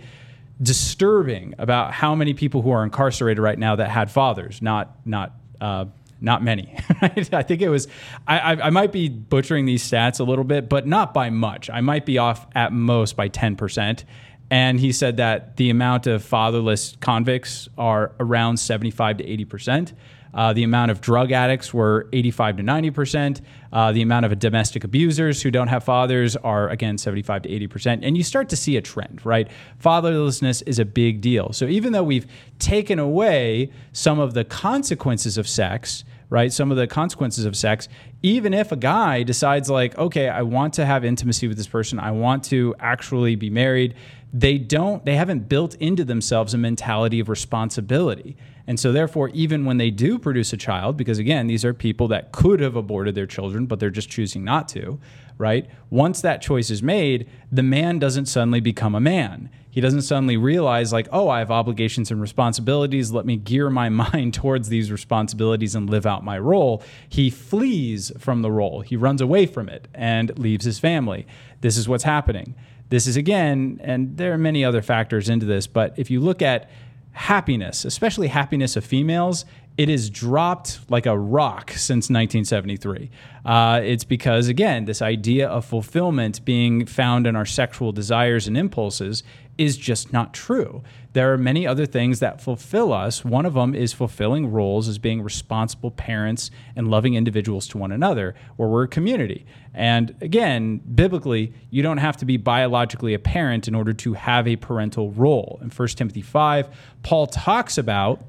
disturbing 0.62 1.56
about 1.58 1.93
how 1.93 2.15
many 2.15 2.34
people 2.34 2.62
who 2.62 2.71
are 2.71 2.84
incarcerated 2.84 3.41
right 3.41 3.58
now 3.58 3.76
that 3.76 3.89
had 3.89 4.12
fathers, 4.12 4.62
not 4.62 4.95
not 5.06 5.34
uh, 5.60 5.86
not 6.19 6.43
many. 6.43 6.76
I 7.02 7.43
think 7.43 7.62
it 7.62 7.69
was. 7.69 7.88
I, 8.28 8.39
I, 8.39 8.67
I 8.67 8.69
might 8.69 8.91
be 8.91 9.10
butchering 9.10 9.65
these 9.65 9.84
stats 9.84 10.19
a 10.19 10.24
little 10.24 10.43
bit, 10.43 10.69
but 10.69 10.86
not 10.86 11.13
by 11.13 11.30
much. 11.30 11.69
I 11.69 11.82
might 11.82 12.06
be 12.06 12.17
off 12.17 12.47
at 12.56 12.71
most 12.71 13.15
by 13.15 13.28
ten 13.28 13.56
percent. 13.56 14.06
And 14.50 14.82
he 14.82 14.91
said 14.91 15.17
that 15.17 15.56
the 15.56 15.69
amount 15.69 16.08
of 16.08 16.24
fatherless 16.24 16.97
convicts 17.00 17.69
are 17.78 18.13
around 18.19 18.58
seventy-five 18.58 19.17
to 19.17 19.26
eighty 19.26 19.45
percent. 19.45 19.93
Uh, 20.34 20.54
the 20.54 20.63
amount 20.63 20.91
of 20.91 21.02
drug 21.02 21.32
addicts 21.32 21.74
were 21.74 22.08
85 22.13 22.58
to 22.58 22.63
90 22.63 22.91
percent. 22.91 23.41
Uh, 23.74 23.91
the 23.91 24.02
amount 24.02 24.26
of 24.26 24.38
domestic 24.39 24.84
abusers 24.84 25.41
who 25.41 25.52
don't 25.52 25.67
have 25.67 25.84
fathers 25.84 26.36
are 26.38 26.70
again 26.70 26.98
75 26.98 27.44
to 27.44 27.50
80 27.50 27.67
percent. 27.67 28.04
And 28.04 28.17
you 28.17 28.24
start 28.24 28.50
to 28.50 28.56
see 28.56 28.78
a 28.78 28.82
trend, 28.82 29.26
right? 29.26 29.50
Fatherlessness 29.84 30.63
is 30.65 30.80
a 30.80 30.86
big 30.86 31.22
deal. 31.22 31.54
So 31.54 31.65
even 31.65 31.94
though 31.94 32.04
we've 32.04 32.28
taken 32.60 33.00
away 33.00 33.72
some 33.94 34.20
of 34.20 34.34
the 34.34 34.44
consequences 34.44 35.38
of 35.38 35.48
sex, 35.48 36.04
right? 36.32 36.52
Some 36.52 36.72
of 36.72 36.78
the 36.78 36.88
consequences 36.88 37.44
of 37.44 37.58
sex, 37.58 37.89
even 38.24 38.54
if 38.54 38.72
a 38.72 38.78
guy 38.78 39.22
decides, 39.22 39.70
like, 39.70 39.96
okay, 39.98 40.30
I 40.30 40.41
want 40.44 40.74
to 40.76 40.86
have 40.86 41.04
intimacy 41.04 41.48
with 41.48 41.58
this 41.58 41.67
person, 41.67 42.00
I 42.00 42.12
want 42.12 42.46
to 42.46 42.74
actually 42.80 43.36
be 43.36 43.50
married, 43.50 43.96
they 44.34 44.58
don't, 44.58 45.04
they 45.04 45.15
haven't 45.15 45.50
built 45.50 45.76
into 45.76 46.06
themselves 46.06 46.54
a 46.54 46.58
mentality 46.58 47.20
of 47.20 47.28
responsibility. 47.28 48.38
And 48.67 48.80
so, 48.80 48.91
therefore, 48.91 49.30
even 49.30 49.65
when 49.65 49.78
they 49.78 49.89
do 49.89 50.19
produce 50.19 50.54
a 50.54 50.58
child, 50.58 50.97
because 50.97 51.19
again, 51.19 51.47
these 51.47 51.65
are 51.65 51.74
people 51.74 52.08
that 52.10 52.32
could 52.32 52.60
have 52.60 52.76
aborted 52.76 53.15
their 53.15 53.26
children, 53.26 53.65
but 53.65 53.80
they're 53.80 53.89
just 53.89 54.10
choosing 54.10 54.43
not 54.43 54.67
to, 54.69 55.00
right? 55.38 55.67
Once 55.89 56.21
that 56.21 56.41
choice 56.41 56.69
is 56.69 56.84
made, 56.84 57.30
the 57.52 57.63
man 57.63 58.00
doesn't 58.00 58.28
suddenly 58.28 58.60
become 58.60 58.95
a 58.95 59.00
man. 59.00 59.50
He 59.71 59.80
doesn't 59.80 60.02
suddenly 60.02 60.36
realize, 60.36 60.91
like, 60.91 61.08
oh, 61.12 61.30
I 61.30 61.39
have 61.39 61.50
obligations 61.50 62.12
and 62.12 62.21
responsibilities. 62.21 63.12
Let 63.12 63.26
me 63.26 63.38
gear 63.38 63.69
my 63.69 63.89
mind 64.13 64.34
towards 64.34 64.69
these 64.69 64.91
responsibilities 64.91 65.76
and 65.76 65.89
live 65.89 66.06
out 66.06 66.24
my 66.24 66.38
role. 66.38 66.84
He 67.10 67.30
flees 67.30 68.12
from 68.19 68.41
the 68.41 68.52
role, 68.52 68.82
he 68.82 68.95
runs 68.95 69.21
away 69.21 69.45
from 69.45 69.69
it 69.69 69.88
and 69.93 70.38
leaves 70.38 70.65
his 70.65 70.78
family. 70.78 71.26
This 71.62 71.78
is 71.78 71.88
what's 71.88 72.04
happening. 72.04 72.56
This 72.89 73.08
is 73.08 73.15
again, 73.15 73.80
and 73.82 74.17
there 74.17 74.34
are 74.34 74.38
many 74.38 74.65
other 74.65 74.82
factors 74.82 75.30
into 75.30 75.45
this, 75.45 75.65
but 75.65 75.97
if 75.97 76.12
you 76.12 76.19
look 76.19 76.41
at 76.41 76.69
happiness, 77.13 77.86
especially 77.86 78.28
happiness 78.28 78.76
of 78.76 78.86
females, 78.86 79.45
it 79.78 79.89
has 79.89 80.10
dropped 80.10 80.80
like 80.89 81.06
a 81.06 81.17
rock 81.17 81.71
since 81.71 82.10
1973. 82.10 83.10
Uh, 83.45 83.82
it's 83.84 84.04
because, 84.04 84.47
again, 84.47 84.86
this 84.86 85.02
idea 85.02 85.47
of 85.47 85.65
fulfillment 85.65 86.43
being 86.45 86.86
found 86.86 87.26
in 87.26 87.36
our 87.36 87.45
sexual 87.45 87.91
desires 87.91 88.47
and 88.47 88.58
impulses 88.58 89.24
is 89.62 89.78
just 89.78 90.12
not 90.12 90.34
true. 90.34 90.82
There 91.13 91.32
are 91.32 91.38
many 91.38 91.67
other 91.67 91.86
things 91.86 92.19
that 92.19 92.41
fulfill 92.41 92.91
us. 92.91 93.24
One 93.24 93.45
of 93.45 93.54
them 93.54 93.76
is 93.76 93.93
fulfilling 93.93 94.52
roles 94.52 94.88
as 94.88 94.97
being 94.97 95.21
responsible 95.21 95.91
parents 95.91 96.50
and 96.76 96.89
loving 96.89 97.13
individuals 97.13 97.67
to 97.69 97.78
one 97.78 97.91
another, 97.91 98.34
where 98.56 98.67
we're 98.67 98.84
a 98.84 98.88
community. 98.88 99.45
And 99.74 100.15
again, 100.21 100.78
biblically, 100.78 101.54
you 101.69 101.84
don't 101.84 102.00
have 102.00 102.17
to 102.17 102.26
be 102.26 102.38
biologically 102.38 103.13
a 103.13 103.19
parent 103.19 103.67
in 103.67 103.76
order 103.76 103.93
to 103.93 104.13
have 104.13 104.47
a 104.47 104.56
parental 104.56 105.12
role. 105.12 105.60
In 105.62 105.69
1 105.69 105.88
Timothy 105.89 106.24
5, 106.24 106.69
Paul 107.04 107.28
talks 107.28 107.78
about 107.78 108.24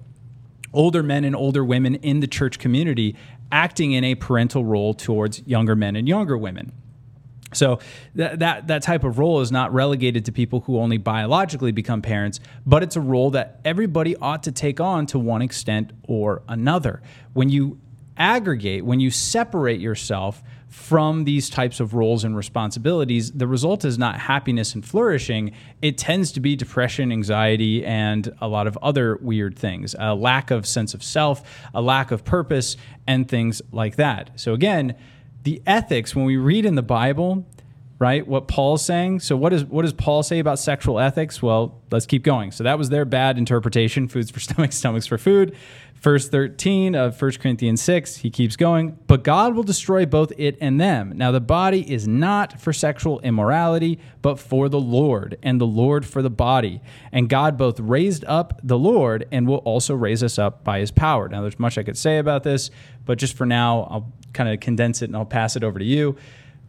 older 0.74 1.02
men 1.02 1.24
and 1.24 1.34
older 1.34 1.64
women 1.64 1.94
in 1.96 2.20
the 2.20 2.26
church 2.26 2.58
community 2.58 3.16
acting 3.50 3.92
in 3.92 4.04
a 4.04 4.14
parental 4.14 4.64
role 4.64 4.92
towards 4.92 5.46
younger 5.46 5.76
men 5.76 5.96
and 5.96 6.08
younger 6.08 6.36
women. 6.36 6.72
So 7.52 7.78
that, 8.14 8.38
that 8.40 8.66
that 8.68 8.82
type 8.82 9.04
of 9.04 9.18
role 9.18 9.40
is 9.40 9.52
not 9.52 9.72
relegated 9.72 10.24
to 10.26 10.32
people 10.32 10.60
who 10.60 10.78
only 10.78 10.98
biologically 10.98 11.72
become 11.72 12.02
parents, 12.02 12.40
but 12.66 12.82
it's 12.82 12.96
a 12.96 13.00
role 13.00 13.30
that 13.30 13.60
everybody 13.64 14.16
ought 14.16 14.42
to 14.44 14.52
take 14.52 14.80
on 14.80 15.06
to 15.06 15.18
one 15.18 15.42
extent 15.42 15.92
or 16.06 16.42
another. 16.48 17.02
When 17.32 17.48
you 17.48 17.78
aggregate, 18.16 18.84
when 18.84 19.00
you 19.00 19.10
separate 19.10 19.80
yourself 19.80 20.42
from 20.68 21.24
these 21.24 21.50
types 21.50 21.80
of 21.80 21.92
roles 21.92 22.24
and 22.24 22.34
responsibilities, 22.34 23.32
the 23.32 23.46
result 23.46 23.84
is 23.84 23.98
not 23.98 24.18
happiness 24.18 24.74
and 24.74 24.84
flourishing. 24.84 25.52
It 25.82 25.98
tends 25.98 26.32
to 26.32 26.40
be 26.40 26.56
depression, 26.56 27.12
anxiety, 27.12 27.84
and 27.84 28.34
a 28.40 28.48
lot 28.48 28.66
of 28.66 28.78
other 28.80 29.18
weird 29.20 29.58
things 29.58 29.94
a 29.98 30.14
lack 30.14 30.50
of 30.50 30.66
sense 30.66 30.94
of 30.94 31.02
self, 31.02 31.42
a 31.74 31.82
lack 31.82 32.10
of 32.10 32.24
purpose, 32.24 32.76
and 33.06 33.28
things 33.28 33.60
like 33.70 33.96
that. 33.96 34.30
So, 34.40 34.54
again, 34.54 34.96
the 35.42 35.62
ethics, 35.66 36.14
when 36.14 36.24
we 36.24 36.36
read 36.36 36.64
in 36.64 36.74
the 36.74 36.82
Bible, 36.82 37.46
right, 38.02 38.26
what 38.26 38.48
Paul's 38.48 38.84
saying. 38.84 39.20
So, 39.20 39.36
what, 39.36 39.52
is, 39.52 39.64
what 39.64 39.82
does 39.82 39.92
Paul 39.92 40.24
say 40.24 40.40
about 40.40 40.58
sexual 40.58 40.98
ethics? 40.98 41.40
Well, 41.40 41.80
let's 41.92 42.04
keep 42.04 42.24
going. 42.24 42.50
So, 42.50 42.64
that 42.64 42.76
was 42.76 42.88
their 42.88 43.04
bad 43.04 43.38
interpretation 43.38 44.08
foods 44.08 44.30
for 44.30 44.40
stomachs, 44.48 44.76
stomachs 44.76 45.06
for 45.06 45.18
food. 45.18 45.56
Verse 45.94 46.28
13 46.28 46.96
of 46.96 47.22
1 47.22 47.32
Corinthians 47.34 47.80
6, 47.80 48.16
he 48.16 48.30
keeps 48.30 48.56
going, 48.56 48.98
but 49.06 49.22
God 49.22 49.54
will 49.54 49.62
destroy 49.62 50.04
both 50.04 50.32
it 50.36 50.58
and 50.60 50.80
them. 50.80 51.12
Now, 51.14 51.30
the 51.30 51.40
body 51.40 51.88
is 51.88 52.08
not 52.08 52.60
for 52.60 52.72
sexual 52.72 53.20
immorality, 53.20 54.00
but 54.20 54.40
for 54.40 54.68
the 54.68 54.80
Lord, 54.80 55.38
and 55.44 55.60
the 55.60 55.66
Lord 55.66 56.04
for 56.04 56.20
the 56.20 56.28
body. 56.28 56.80
And 57.12 57.28
God 57.28 57.56
both 57.56 57.78
raised 57.78 58.24
up 58.24 58.58
the 58.64 58.76
Lord 58.76 59.28
and 59.30 59.46
will 59.46 59.58
also 59.58 59.94
raise 59.94 60.24
us 60.24 60.40
up 60.40 60.64
by 60.64 60.80
his 60.80 60.90
power. 60.90 61.28
Now, 61.28 61.40
there's 61.40 61.60
much 61.60 61.78
I 61.78 61.84
could 61.84 61.96
say 61.96 62.18
about 62.18 62.42
this, 62.42 62.72
but 63.04 63.16
just 63.16 63.36
for 63.36 63.46
now, 63.46 63.86
I'll 63.88 64.12
kind 64.32 64.48
of 64.48 64.58
condense 64.58 65.02
it 65.02 65.04
and 65.04 65.16
I'll 65.16 65.24
pass 65.24 65.54
it 65.54 65.62
over 65.62 65.78
to 65.78 65.84
you. 65.84 66.16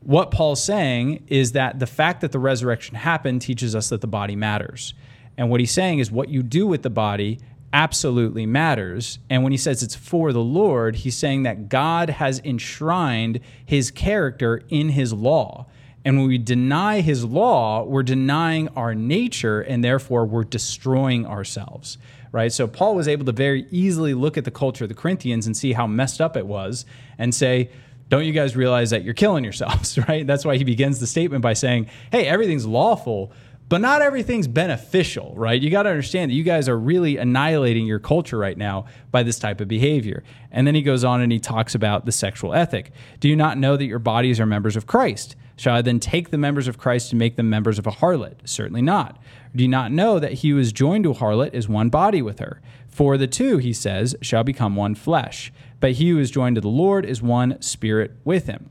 What 0.04 0.32
Paul's 0.32 0.64
saying 0.64 1.26
is 1.28 1.54
that 1.54 1.80
the 1.80 1.88
fact 1.88 2.22
that 2.22 2.32
the 2.32 2.40
resurrection 2.40 2.96
happened 2.96 3.42
teaches 3.42 3.76
us 3.76 3.90
that 3.90 4.02
the 4.02 4.08
body 4.08 4.36
matters. 4.36 4.94
And 5.38 5.50
what 5.50 5.60
he's 5.60 5.72
saying 5.72 6.00
is 6.00 6.12
what 6.12 6.30
you 6.30 6.44
do 6.44 6.68
with 6.68 6.84
the 6.84 6.90
body 6.90 7.40
absolutely 7.72 8.46
matters. 8.46 9.18
And 9.30 9.44
when 9.44 9.52
he 9.52 9.58
says 9.58 9.82
it's 9.82 9.96
for 9.96 10.32
the 10.32 10.44
Lord, 10.44 10.98
he's 10.98 11.18
saying 11.18 11.44
that 11.44 11.70
God 11.70 12.10
has 12.10 12.40
enshrined 12.44 13.40
his 13.66 13.92
character 13.92 14.62
in 14.70 14.90
his 14.90 15.12
law. 15.12 15.68
And 16.06 16.18
when 16.18 16.28
we 16.28 16.38
deny 16.38 17.00
his 17.00 17.24
law, 17.24 17.84
we're 17.84 18.04
denying 18.04 18.68
our 18.70 18.94
nature 18.94 19.62
and 19.62 19.84
therefore 19.84 20.26
we're 20.26 20.44
destroying 20.44 21.26
ourselves, 21.26 21.98
right? 22.32 22.52
So 22.52 22.68
Paul 22.68 22.96
was 22.96 23.08
able 23.08 23.26
to 23.26 23.32
very 23.32 23.66
easily 23.72 24.14
look 24.14 24.38
at 24.38 24.44
the 24.44 24.52
culture 24.52 24.84
of 24.84 24.90
the 24.90 24.96
Corinthians 24.96 25.48
and 25.48 25.56
see 25.56 25.74
how 25.74 25.88
messed 25.88 26.20
up 26.20 26.36
it 26.36 26.46
was 26.46 26.86
and 27.18 27.34
say, 27.34 27.70
don't 28.10 28.26
you 28.26 28.32
guys 28.32 28.56
realize 28.56 28.92
that 28.92 29.04
you're 29.04 29.14
killing 29.14 29.44
yourselves, 29.44 29.98
right? 30.08 30.26
That's 30.26 30.46
why 30.46 30.58
he 30.58 30.64
begins 30.64 31.00
the 31.00 31.08
statement 31.08 31.42
by 31.42 31.54
saying, 31.54 31.90
hey, 32.12 32.26
everything's 32.28 32.66
lawful, 32.66 33.32
but 33.70 33.82
not 33.82 34.02
everything's 34.02 34.48
beneficial, 34.48 35.34
right? 35.36 35.60
You 35.60 35.70
got 35.70 35.84
to 35.84 35.90
understand 35.90 36.30
that 36.30 36.36
you 36.36 36.44
guys 36.44 36.70
are 36.70 36.78
really 36.78 37.18
annihilating 37.18 37.86
your 37.86 38.00
culture 38.00 38.38
right 38.38 38.58
now 38.58 38.86
by 39.10 39.24
this 39.24 39.40
type 39.40 39.62
of 39.62 39.68
behavior. 39.68 40.24
And 40.52 40.68
then 40.68 40.76
he 40.76 40.82
goes 40.82 41.04
on 41.04 41.22
and 41.22 41.32
he 41.32 41.40
talks 41.40 41.74
about 41.74 42.06
the 42.06 42.12
sexual 42.12 42.54
ethic. 42.54 42.92
Do 43.20 43.30
you 43.30 43.36
not 43.36 43.58
know 43.58 43.78
that 43.78 43.86
your 43.86 44.00
bodies 44.00 44.40
are 44.40 44.46
members 44.46 44.76
of 44.76 44.86
Christ? 44.86 45.36
Shall 45.56 45.76
I 45.76 45.82
then 45.82 46.00
take 46.00 46.30
the 46.30 46.38
members 46.38 46.68
of 46.68 46.78
Christ 46.78 47.12
and 47.12 47.20
make 47.20 47.36
them 47.36 47.50
members 47.50 47.80
of 47.80 47.88
a 47.88 47.92
harlot? 47.92 48.48
Certainly 48.48 48.82
not. 48.82 49.20
Do 49.56 49.64
you 49.64 49.70
not 49.70 49.92
know 49.92 50.20
that 50.20 50.34
he 50.34 50.50
who 50.50 50.58
is 50.58 50.72
joined 50.72 51.04
to 51.06 51.12
a 51.12 51.16
harlot 51.16 51.54
is 51.54 51.70
one 51.70 51.90
body 51.90 52.22
with 52.22 52.40
her? 52.40 52.62
For 52.94 53.18
the 53.18 53.26
two, 53.26 53.58
he 53.58 53.74
says, 53.74 54.16
shall 54.22 54.44
become 54.44 54.76
one 54.76 54.94
flesh. 54.94 55.52
But 55.80 55.94
he 55.94 56.12
who 56.12 56.20
is 56.20 56.30
joined 56.30 56.58
to 56.58 56.62
the 56.62 56.68
Lord 56.68 57.08
is 57.08 57.24
one 57.24 57.60
spirit 57.60 58.12
with 58.24 58.46
him. 58.46 58.70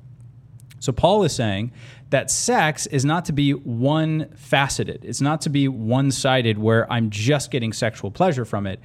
So 0.78 0.92
Paul 0.92 1.24
is 1.24 1.34
saying 1.34 1.72
that 2.10 2.30
sex 2.30 2.86
is 2.86 3.04
not 3.04 3.24
to 3.24 3.32
be 3.32 3.50
one 3.50 4.30
faceted. 4.36 5.04
It's 5.04 5.20
not 5.20 5.40
to 5.40 5.50
be 5.50 5.66
one 5.66 6.12
sided 6.12 6.56
where 6.56 6.90
I'm 6.90 7.10
just 7.10 7.50
getting 7.50 7.72
sexual 7.72 8.12
pleasure 8.12 8.44
from 8.44 8.64
it. 8.68 8.78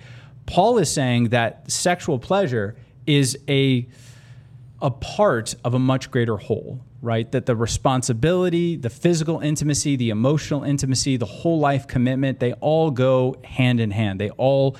Paul 0.47 0.79
is 0.79 0.91
saying 0.91 1.29
that 1.29 1.69
sexual 1.69 2.17
pleasure 2.17 2.75
is 3.05 3.37
a 3.47 3.87
a 4.81 4.91
part 4.91 5.55
of 5.63 5.73
a 5.75 5.79
much 5.79 6.09
greater 6.09 6.37
whole, 6.37 6.79
right? 7.01 7.31
That 7.31 7.45
the 7.45 7.55
responsibility, 7.55 8.75
the 8.75 8.91
physical 8.91 9.39
intimacy, 9.39 9.95
the 9.95 10.09
emotional 10.09 10.63
intimacy, 10.63 11.17
the 11.17 11.25
whole 11.25 11.59
life 11.59 11.87
commitment, 11.87 12.39
they 12.39 12.53
all 12.53 12.91
go 12.91 13.35
hand 13.43 13.79
in 13.79 13.91
hand. 13.91 14.19
They 14.19 14.29
all 14.31 14.77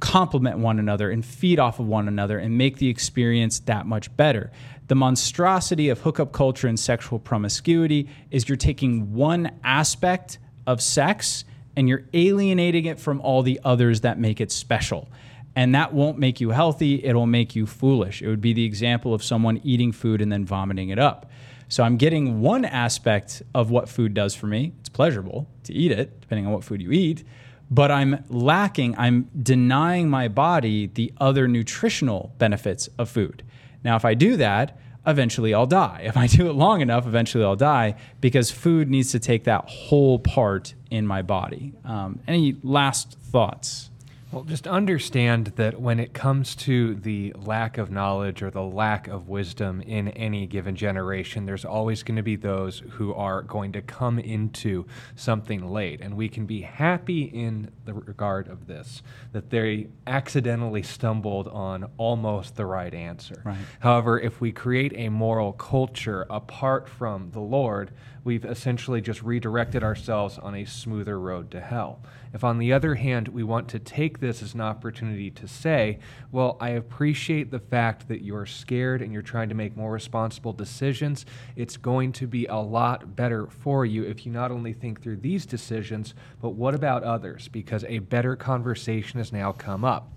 complement 0.00 0.58
one 0.58 0.78
another 0.78 1.10
and 1.10 1.24
feed 1.24 1.58
off 1.58 1.78
of 1.78 1.86
one 1.86 2.08
another 2.08 2.38
and 2.38 2.56
make 2.56 2.78
the 2.78 2.88
experience 2.88 3.60
that 3.60 3.86
much 3.86 4.14
better. 4.16 4.50
The 4.88 4.94
monstrosity 4.96 5.88
of 5.88 6.00
hookup 6.00 6.32
culture 6.32 6.66
and 6.66 6.80
sexual 6.80 7.18
promiscuity 7.18 8.08
is 8.30 8.48
you're 8.48 8.56
taking 8.56 9.14
one 9.14 9.52
aspect 9.62 10.38
of 10.66 10.82
sex 10.82 11.44
and 11.76 11.88
you're 11.88 12.04
alienating 12.12 12.86
it 12.86 12.98
from 12.98 13.20
all 13.20 13.42
the 13.42 13.60
others 13.64 14.00
that 14.00 14.18
make 14.18 14.40
it 14.40 14.50
special. 14.50 15.08
And 15.54 15.74
that 15.74 15.92
won't 15.92 16.18
make 16.18 16.40
you 16.40 16.50
healthy, 16.50 17.04
it'll 17.04 17.26
make 17.26 17.54
you 17.54 17.66
foolish. 17.66 18.22
It 18.22 18.28
would 18.28 18.40
be 18.40 18.52
the 18.52 18.64
example 18.64 19.14
of 19.14 19.22
someone 19.22 19.60
eating 19.62 19.92
food 19.92 20.20
and 20.20 20.32
then 20.32 20.44
vomiting 20.44 20.88
it 20.88 20.98
up. 20.98 21.30
So 21.68 21.84
I'm 21.84 21.96
getting 21.96 22.40
one 22.40 22.64
aspect 22.64 23.42
of 23.54 23.70
what 23.70 23.88
food 23.88 24.12
does 24.12 24.34
for 24.34 24.46
me. 24.46 24.72
It's 24.80 24.88
pleasurable 24.88 25.46
to 25.64 25.72
eat 25.72 25.92
it, 25.92 26.20
depending 26.20 26.46
on 26.46 26.52
what 26.52 26.64
food 26.64 26.82
you 26.82 26.90
eat, 26.90 27.24
but 27.70 27.90
I'm 27.90 28.24
lacking, 28.28 28.96
I'm 28.98 29.30
denying 29.40 30.10
my 30.10 30.28
body 30.28 30.86
the 30.86 31.12
other 31.18 31.46
nutritional 31.46 32.34
benefits 32.38 32.88
of 32.98 33.08
food. 33.08 33.42
Now, 33.84 33.96
if 33.96 34.04
I 34.04 34.14
do 34.14 34.36
that, 34.36 34.78
eventually 35.06 35.54
I'll 35.54 35.66
die. 35.66 36.02
If 36.10 36.16
I 36.16 36.26
do 36.26 36.48
it 36.48 36.54
long 36.54 36.80
enough, 36.80 37.06
eventually 37.06 37.44
I'll 37.44 37.56
die 37.56 37.94
because 38.20 38.50
food 38.50 38.90
needs 38.90 39.12
to 39.12 39.18
take 39.18 39.44
that 39.44 39.68
whole 39.68 40.18
part 40.18 40.74
in 40.90 41.06
my 41.06 41.22
body. 41.22 41.72
Um, 41.84 42.20
any 42.26 42.56
last 42.62 43.18
thoughts? 43.20 43.89
Well, 44.32 44.44
just 44.44 44.68
understand 44.68 45.46
that 45.56 45.80
when 45.80 45.98
it 45.98 46.12
comes 46.12 46.54
to 46.56 46.94
the 46.94 47.32
lack 47.36 47.78
of 47.78 47.90
knowledge 47.90 48.42
or 48.42 48.50
the 48.50 48.62
lack 48.62 49.08
of 49.08 49.28
wisdom 49.28 49.80
in 49.80 50.06
any 50.08 50.46
given 50.46 50.76
generation, 50.76 51.46
there's 51.46 51.64
always 51.64 52.04
going 52.04 52.16
to 52.16 52.22
be 52.22 52.36
those 52.36 52.78
who 52.90 53.12
are 53.12 53.42
going 53.42 53.72
to 53.72 53.82
come 53.82 54.20
into 54.20 54.86
something 55.16 55.68
late. 55.68 56.00
And 56.00 56.16
we 56.16 56.28
can 56.28 56.46
be 56.46 56.60
happy 56.60 57.24
in 57.24 57.72
the 57.84 57.92
regard 57.92 58.46
of 58.46 58.68
this, 58.68 59.02
that 59.32 59.50
they 59.50 59.88
accidentally 60.06 60.84
stumbled 60.84 61.48
on 61.48 61.90
almost 61.96 62.54
the 62.54 62.66
right 62.66 62.94
answer. 62.94 63.42
Right. 63.44 63.58
However, 63.80 64.20
if 64.20 64.40
we 64.40 64.52
create 64.52 64.92
a 64.94 65.08
moral 65.08 65.54
culture 65.54 66.24
apart 66.30 66.88
from 66.88 67.32
the 67.32 67.40
Lord, 67.40 67.90
we've 68.24 68.44
essentially 68.44 69.00
just 69.00 69.22
redirected 69.22 69.82
ourselves 69.82 70.38
on 70.38 70.54
a 70.54 70.64
smoother 70.64 71.18
road 71.18 71.50
to 71.50 71.60
hell. 71.60 72.00
If, 72.32 72.44
on 72.44 72.58
the 72.58 72.72
other 72.72 72.94
hand, 72.94 73.28
we 73.28 73.42
want 73.42 73.68
to 73.68 73.78
take 73.78 74.20
this 74.20 74.42
as 74.42 74.54
an 74.54 74.60
opportunity 74.60 75.30
to 75.32 75.48
say, 75.48 75.98
well, 76.30 76.56
I 76.60 76.70
appreciate 76.70 77.50
the 77.50 77.58
fact 77.58 78.08
that 78.08 78.22
you're 78.22 78.46
scared 78.46 79.02
and 79.02 79.12
you're 79.12 79.22
trying 79.22 79.48
to 79.48 79.54
make 79.54 79.76
more 79.76 79.90
responsible 79.90 80.52
decisions. 80.52 81.26
It's 81.56 81.76
going 81.76 82.12
to 82.12 82.26
be 82.26 82.46
a 82.46 82.56
lot 82.56 83.16
better 83.16 83.46
for 83.46 83.84
you 83.84 84.04
if 84.04 84.24
you 84.24 84.32
not 84.32 84.50
only 84.50 84.72
think 84.72 85.02
through 85.02 85.16
these 85.16 85.46
decisions, 85.46 86.14
but 86.40 86.50
what 86.50 86.74
about 86.74 87.02
others? 87.02 87.48
Because 87.48 87.84
a 87.84 87.98
better 87.98 88.36
conversation 88.36 89.18
has 89.18 89.32
now 89.32 89.52
come 89.52 89.84
up 89.84 90.12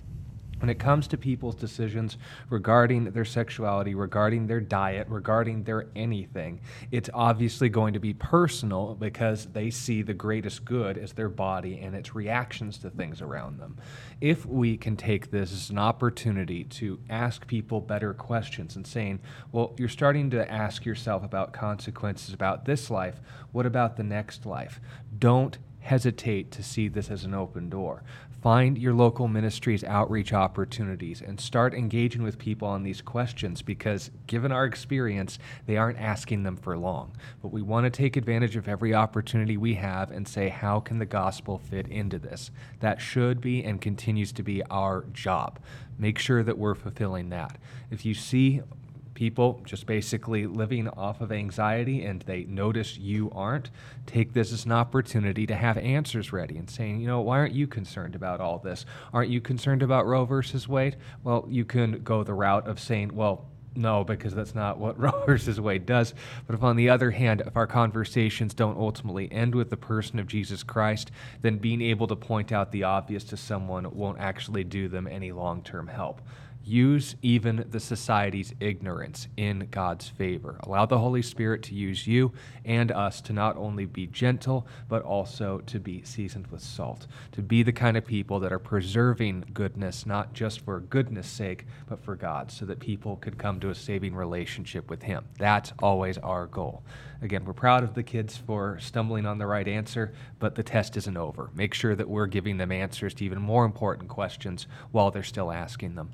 when 0.63 0.69
it 0.69 0.79
comes 0.79 1.07
to 1.09 1.17
people's 1.17 1.55
decisions 1.55 2.17
regarding 2.49 3.03
their 3.11 3.25
sexuality, 3.25 3.95
regarding 3.95 4.47
their 4.47 4.61
diet, 4.61 5.05
regarding 5.09 5.61
their 5.65 5.87
anything, 5.93 6.61
it's 6.89 7.09
obviously 7.13 7.67
going 7.67 7.91
to 7.91 7.99
be 7.99 8.13
personal 8.13 8.95
because 8.95 9.47
they 9.47 9.69
see 9.69 10.01
the 10.01 10.13
greatest 10.13 10.63
good 10.63 10.97
as 10.97 11.11
their 11.11 11.27
body 11.27 11.79
and 11.79 11.93
its 11.93 12.15
reactions 12.15 12.77
to 12.77 12.89
things 12.89 13.21
around 13.21 13.59
them. 13.59 13.77
If 14.21 14.45
we 14.45 14.77
can 14.77 14.95
take 14.95 15.31
this 15.31 15.51
as 15.51 15.69
an 15.69 15.79
opportunity 15.79 16.63
to 16.63 16.97
ask 17.09 17.45
people 17.45 17.81
better 17.81 18.13
questions 18.13 18.77
and 18.77 18.87
saying, 18.87 19.19
well, 19.51 19.73
you're 19.77 19.89
starting 19.89 20.29
to 20.29 20.49
ask 20.49 20.85
yourself 20.85 21.25
about 21.25 21.51
consequences 21.51 22.33
about 22.33 22.63
this 22.63 22.89
life, 22.89 23.19
what 23.51 23.65
about 23.65 23.97
the 23.97 24.03
next 24.03 24.45
life? 24.45 24.79
Don't 25.19 25.57
hesitate 25.81 26.51
to 26.51 26.63
see 26.63 26.87
this 26.87 27.11
as 27.11 27.25
an 27.25 27.33
open 27.33 27.69
door. 27.69 28.03
Find 28.43 28.77
your 28.77 28.93
local 28.93 29.29
ministry's 29.29 29.85
outreach 29.85 30.33
opportunities 30.33 31.21
and 31.21 31.39
start 31.39 31.73
engaging 31.73 32.23
with 32.23 32.37
people 32.37 32.67
on 32.67 32.83
these 32.83 33.01
questions 33.01 33.61
because, 33.61 34.11
given 34.27 34.51
our 34.51 34.65
experience, 34.65 35.39
they 35.65 35.77
aren't 35.77 35.97
asking 35.97 36.43
them 36.43 36.57
for 36.57 36.77
long. 36.77 37.15
But 37.41 37.53
we 37.53 37.61
want 37.61 37.85
to 37.85 37.89
take 37.89 38.17
advantage 38.17 38.57
of 38.57 38.67
every 38.67 38.93
opportunity 38.93 39.55
we 39.55 39.75
have 39.75 40.11
and 40.11 40.27
say, 40.27 40.49
how 40.49 40.81
can 40.81 40.99
the 40.99 41.05
gospel 41.05 41.57
fit 41.57 41.87
into 41.87 42.19
this? 42.19 42.51
That 42.81 42.99
should 42.99 43.39
be 43.39 43.63
and 43.63 43.79
continues 43.79 44.33
to 44.33 44.43
be 44.43 44.61
our 44.63 45.05
job. 45.13 45.57
Make 45.97 46.19
sure 46.19 46.43
that 46.43 46.57
we're 46.57 46.75
fulfilling 46.75 47.29
that. 47.29 47.57
If 47.91 48.05
you 48.05 48.13
see 48.13 48.61
people 49.13 49.61
just 49.65 49.85
basically 49.85 50.47
living 50.47 50.87
off 50.89 51.21
of 51.21 51.31
anxiety 51.31 52.03
and 52.03 52.21
they 52.23 52.43
notice 52.45 52.97
you 52.97 53.31
aren't, 53.33 53.69
take 54.05 54.33
this 54.33 54.51
as 54.51 54.65
an 54.65 54.71
opportunity 54.71 55.45
to 55.45 55.55
have 55.55 55.77
answers 55.77 56.33
ready 56.33 56.57
and 56.57 56.69
saying, 56.69 56.99
you 56.99 57.07
know, 57.07 57.21
why 57.21 57.37
aren't 57.37 57.53
you 57.53 57.67
concerned 57.67 58.15
about 58.15 58.41
all 58.41 58.59
this? 58.59 58.85
Aren't 59.13 59.29
you 59.29 59.41
concerned 59.41 59.83
about 59.83 60.05
Roe 60.05 60.25
versus 60.25 60.67
Wade? 60.67 60.97
Well, 61.23 61.45
you 61.49 61.65
can 61.65 62.03
go 62.03 62.23
the 62.23 62.33
route 62.33 62.67
of 62.67 62.79
saying, 62.79 63.15
well, 63.15 63.45
no, 63.75 64.03
because 64.03 64.35
that's 64.35 64.55
not 64.55 64.77
what 64.77 64.99
Roe 64.99 65.23
versus 65.25 65.59
Wade 65.59 65.85
does. 65.85 66.13
But 66.45 66.55
if, 66.55 66.63
on 66.63 66.75
the 66.75 66.89
other 66.89 67.11
hand, 67.11 67.41
if 67.45 67.57
our 67.57 67.67
conversations 67.67 68.53
don't 68.53 68.77
ultimately 68.77 69.31
end 69.31 69.55
with 69.55 69.69
the 69.69 69.77
person 69.77 70.19
of 70.19 70.27
Jesus 70.27 70.63
Christ, 70.63 71.11
then 71.41 71.57
being 71.57 71.81
able 71.81 72.07
to 72.07 72.15
point 72.15 72.51
out 72.51 72.71
the 72.71 72.83
obvious 72.83 73.23
to 73.25 73.37
someone 73.37 73.95
won't 73.95 74.19
actually 74.19 74.63
do 74.63 74.87
them 74.87 75.07
any 75.07 75.31
long 75.31 75.61
term 75.63 75.87
help. 75.87 76.21
Use 76.65 77.15
even 77.21 77.65
the 77.69 77.79
society's 77.79 78.53
ignorance 78.61 79.27
in 79.35 79.67
God's 79.69 80.07
favor. 80.07 80.57
Allow 80.63 80.85
the 80.85 80.97
Holy 80.97 81.21
Spirit 81.21 81.61
to 81.63 81.75
use 81.75 82.07
you 82.07 82.31
and 82.63 82.89
us 82.91 83.19
to 83.21 83.33
not 83.33 83.57
only 83.57 83.85
be 83.85 84.07
gentle, 84.07 84.65
but 84.87 85.03
also 85.03 85.59
to 85.65 85.79
be 85.79 86.03
seasoned 86.03 86.47
with 86.47 86.61
salt, 86.61 87.07
to 87.33 87.41
be 87.41 87.63
the 87.63 87.73
kind 87.73 87.97
of 87.97 88.05
people 88.05 88.39
that 88.39 88.53
are 88.53 88.59
preserving 88.59 89.43
goodness, 89.53 90.05
not 90.05 90.33
just 90.33 90.61
for 90.61 90.79
goodness 90.79 91.27
sake, 91.27 91.65
but 91.89 91.99
for 91.99 92.15
God, 92.15 92.49
so 92.49 92.65
that 92.65 92.79
people 92.79 93.17
could 93.17 93.37
come 93.37 93.59
to 93.59 93.69
a 93.69 93.75
saving 93.75 94.15
relationship 94.15 94.89
with 94.89 95.03
Him. 95.03 95.25
That's 95.37 95.73
always 95.81 96.17
our 96.19 96.47
goal. 96.47 96.83
Again, 97.23 97.45
we're 97.45 97.53
proud 97.53 97.85
of 97.85 97.93
the 97.93 98.03
kids 98.03 98.35
for 98.35 98.77
stumbling 98.81 99.25
on 99.25 99.37
the 99.37 99.47
right 99.47 99.65
answer, 99.65 100.13
but 100.39 100.55
the 100.55 100.61
test 100.61 100.97
isn't 100.97 101.15
over. 101.15 101.49
Make 101.55 101.73
sure 101.73 101.95
that 101.95 102.09
we're 102.09 102.27
giving 102.27 102.57
them 102.57 102.69
answers 102.69 103.13
to 103.13 103.23
even 103.23 103.41
more 103.41 103.63
important 103.63 104.09
questions 104.09 104.67
while 104.91 105.09
they're 105.09 105.23
still 105.23 105.49
asking 105.49 105.95
them. 105.95 106.11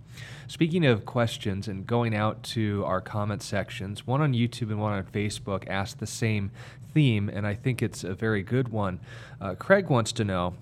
Speaking 0.47 0.85
of 0.85 1.05
questions 1.07 1.67
and 1.67 1.87
going 1.87 2.13
out 2.13 2.43
to 2.43 2.83
our 2.85 3.01
comment 3.01 3.41
sections, 3.41 4.05
one 4.05 4.21
on 4.21 4.33
YouTube 4.33 4.69
and 4.69 4.79
one 4.79 4.93
on 4.93 5.03
Facebook 5.03 5.67
asked 5.67 5.97
the 5.97 6.05
same 6.05 6.51
theme, 6.93 7.27
and 7.27 7.47
I 7.47 7.55
think 7.55 7.81
it's 7.81 8.03
a 8.03 8.13
very 8.13 8.43
good 8.43 8.67
one. 8.67 8.99
Uh, 9.41 9.55
Craig 9.55 9.89
wants 9.89 10.11
to 10.11 10.23
know 10.23 10.53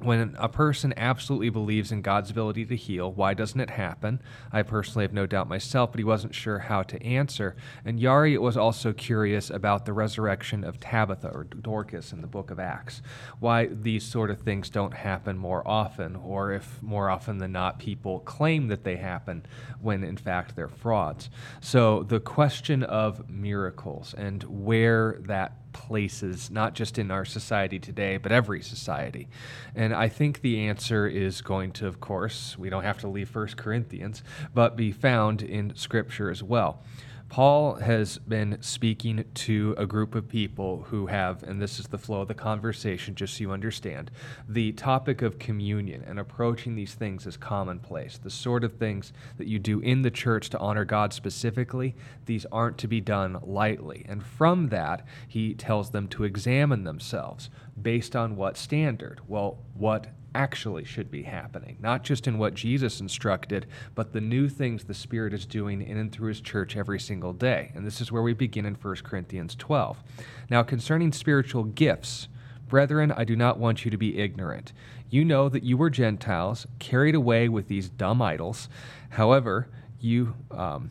when 0.00 0.36
a 0.38 0.48
person 0.48 0.92
absolutely 0.96 1.48
believes 1.48 1.90
in 1.90 2.02
God's 2.02 2.30
ability 2.30 2.66
to 2.66 2.76
heal, 2.76 3.10
why 3.10 3.32
doesn't 3.32 3.60
it 3.60 3.70
happen? 3.70 4.20
I 4.52 4.62
personally 4.62 5.04
have 5.04 5.12
no 5.14 5.24
doubt 5.24 5.48
myself, 5.48 5.90
but 5.90 5.98
he 5.98 6.04
wasn't 6.04 6.34
sure 6.34 6.58
how 6.58 6.82
to 6.82 7.02
answer. 7.02 7.56
And 7.82 7.98
Yari 7.98 8.38
was 8.38 8.58
also 8.58 8.92
curious 8.92 9.48
about 9.48 9.86
the 9.86 9.94
resurrection 9.94 10.64
of 10.64 10.78
Tabitha 10.80 11.28
or 11.28 11.44
Dorcas 11.44 12.12
in 12.12 12.20
the 12.20 12.26
book 12.26 12.50
of 12.50 12.60
Acts, 12.60 13.00
why 13.40 13.66
these 13.66 14.04
sort 14.04 14.30
of 14.30 14.40
things 14.40 14.68
don't 14.68 14.92
happen 14.92 15.38
more 15.38 15.66
often, 15.66 16.14
or 16.16 16.52
if 16.52 16.82
more 16.82 17.08
often 17.08 17.38
than 17.38 17.52
not 17.52 17.78
people 17.78 18.20
claim 18.20 18.68
that 18.68 18.84
they 18.84 18.96
happen 18.96 19.46
when 19.80 20.04
in 20.04 20.18
fact 20.18 20.56
they're 20.56 20.68
frauds. 20.68 21.30
So 21.60 22.02
the 22.02 22.20
question 22.20 22.82
of 22.82 23.30
miracles 23.30 24.14
and 24.16 24.42
where 24.42 25.16
that 25.20 25.65
places, 25.76 26.50
not 26.50 26.74
just 26.74 26.98
in 26.98 27.10
our 27.10 27.24
society 27.24 27.78
today, 27.78 28.16
but 28.16 28.32
every 28.32 28.62
society? 28.62 29.28
And 29.74 29.94
I 29.94 30.08
think 30.08 30.40
the 30.40 30.66
answer 30.68 31.06
is 31.06 31.42
going 31.42 31.72
to, 31.72 31.86
of 31.86 32.00
course, 32.00 32.56
we 32.58 32.70
don't 32.70 32.82
have 32.82 32.98
to 33.00 33.08
leave 33.08 33.28
First 33.28 33.56
Corinthians, 33.56 34.22
but 34.54 34.76
be 34.76 34.90
found 34.90 35.42
in 35.42 35.76
Scripture 35.76 36.30
as 36.30 36.42
well. 36.42 36.82
Paul 37.28 37.74
has 37.74 38.18
been 38.18 38.58
speaking 38.60 39.24
to 39.34 39.74
a 39.76 39.84
group 39.84 40.14
of 40.14 40.28
people 40.28 40.86
who 40.90 41.06
have, 41.06 41.42
and 41.42 41.60
this 41.60 41.80
is 41.80 41.88
the 41.88 41.98
flow 41.98 42.20
of 42.22 42.28
the 42.28 42.34
conversation, 42.34 43.14
just 43.14 43.36
so 43.36 43.40
you 43.42 43.50
understand, 43.50 44.10
the 44.48 44.72
topic 44.72 45.22
of 45.22 45.38
communion 45.38 46.04
and 46.06 46.20
approaching 46.20 46.76
these 46.76 46.94
things 46.94 47.26
as 47.26 47.36
commonplace, 47.36 48.16
the 48.16 48.30
sort 48.30 48.62
of 48.62 48.74
things 48.74 49.12
that 49.38 49.48
you 49.48 49.58
do 49.58 49.80
in 49.80 50.02
the 50.02 50.10
church 50.10 50.50
to 50.50 50.58
honor 50.58 50.84
God 50.84 51.12
specifically, 51.12 51.96
these 52.26 52.46
aren't 52.52 52.78
to 52.78 52.88
be 52.88 53.00
done 53.00 53.38
lightly. 53.42 54.06
And 54.08 54.22
from 54.22 54.68
that, 54.68 55.04
he 55.26 55.52
tells 55.54 55.90
them 55.90 56.06
to 56.08 56.24
examine 56.24 56.84
themselves 56.84 57.50
based 57.80 58.14
on 58.14 58.36
what 58.36 58.56
standard? 58.56 59.20
Well, 59.26 59.58
what 59.74 60.06
actually 60.36 60.84
should 60.84 61.10
be 61.10 61.22
happening, 61.22 61.78
not 61.80 62.04
just 62.04 62.26
in 62.26 62.36
what 62.36 62.52
Jesus 62.52 63.00
instructed, 63.00 63.66
but 63.94 64.12
the 64.12 64.20
new 64.20 64.50
things 64.50 64.84
the 64.84 64.92
Spirit 64.92 65.32
is 65.32 65.46
doing 65.46 65.80
in 65.80 65.96
and 65.96 66.12
through 66.12 66.28
His 66.28 66.42
church 66.42 66.76
every 66.76 67.00
single 67.00 67.32
day. 67.32 67.72
And 67.74 67.86
this 67.86 68.02
is 68.02 68.12
where 68.12 68.22
we 68.22 68.34
begin 68.34 68.66
in 68.66 68.74
1 68.74 68.96
Corinthians 68.96 69.54
12. 69.54 70.02
Now, 70.50 70.62
concerning 70.62 71.12
spiritual 71.12 71.64
gifts, 71.64 72.28
Brethren, 72.68 73.12
I 73.12 73.24
do 73.24 73.34
not 73.36 73.58
want 73.58 73.84
you 73.84 73.90
to 73.90 73.96
be 73.96 74.18
ignorant. 74.18 74.72
You 75.08 75.24
know 75.24 75.48
that 75.48 75.62
you 75.62 75.76
were 75.76 75.88
Gentiles, 75.88 76.66
carried 76.80 77.14
away 77.14 77.48
with 77.48 77.68
these 77.68 77.88
dumb 77.88 78.20
idols. 78.20 78.68
However, 79.10 79.68
you 80.00 80.34
um, 80.50 80.90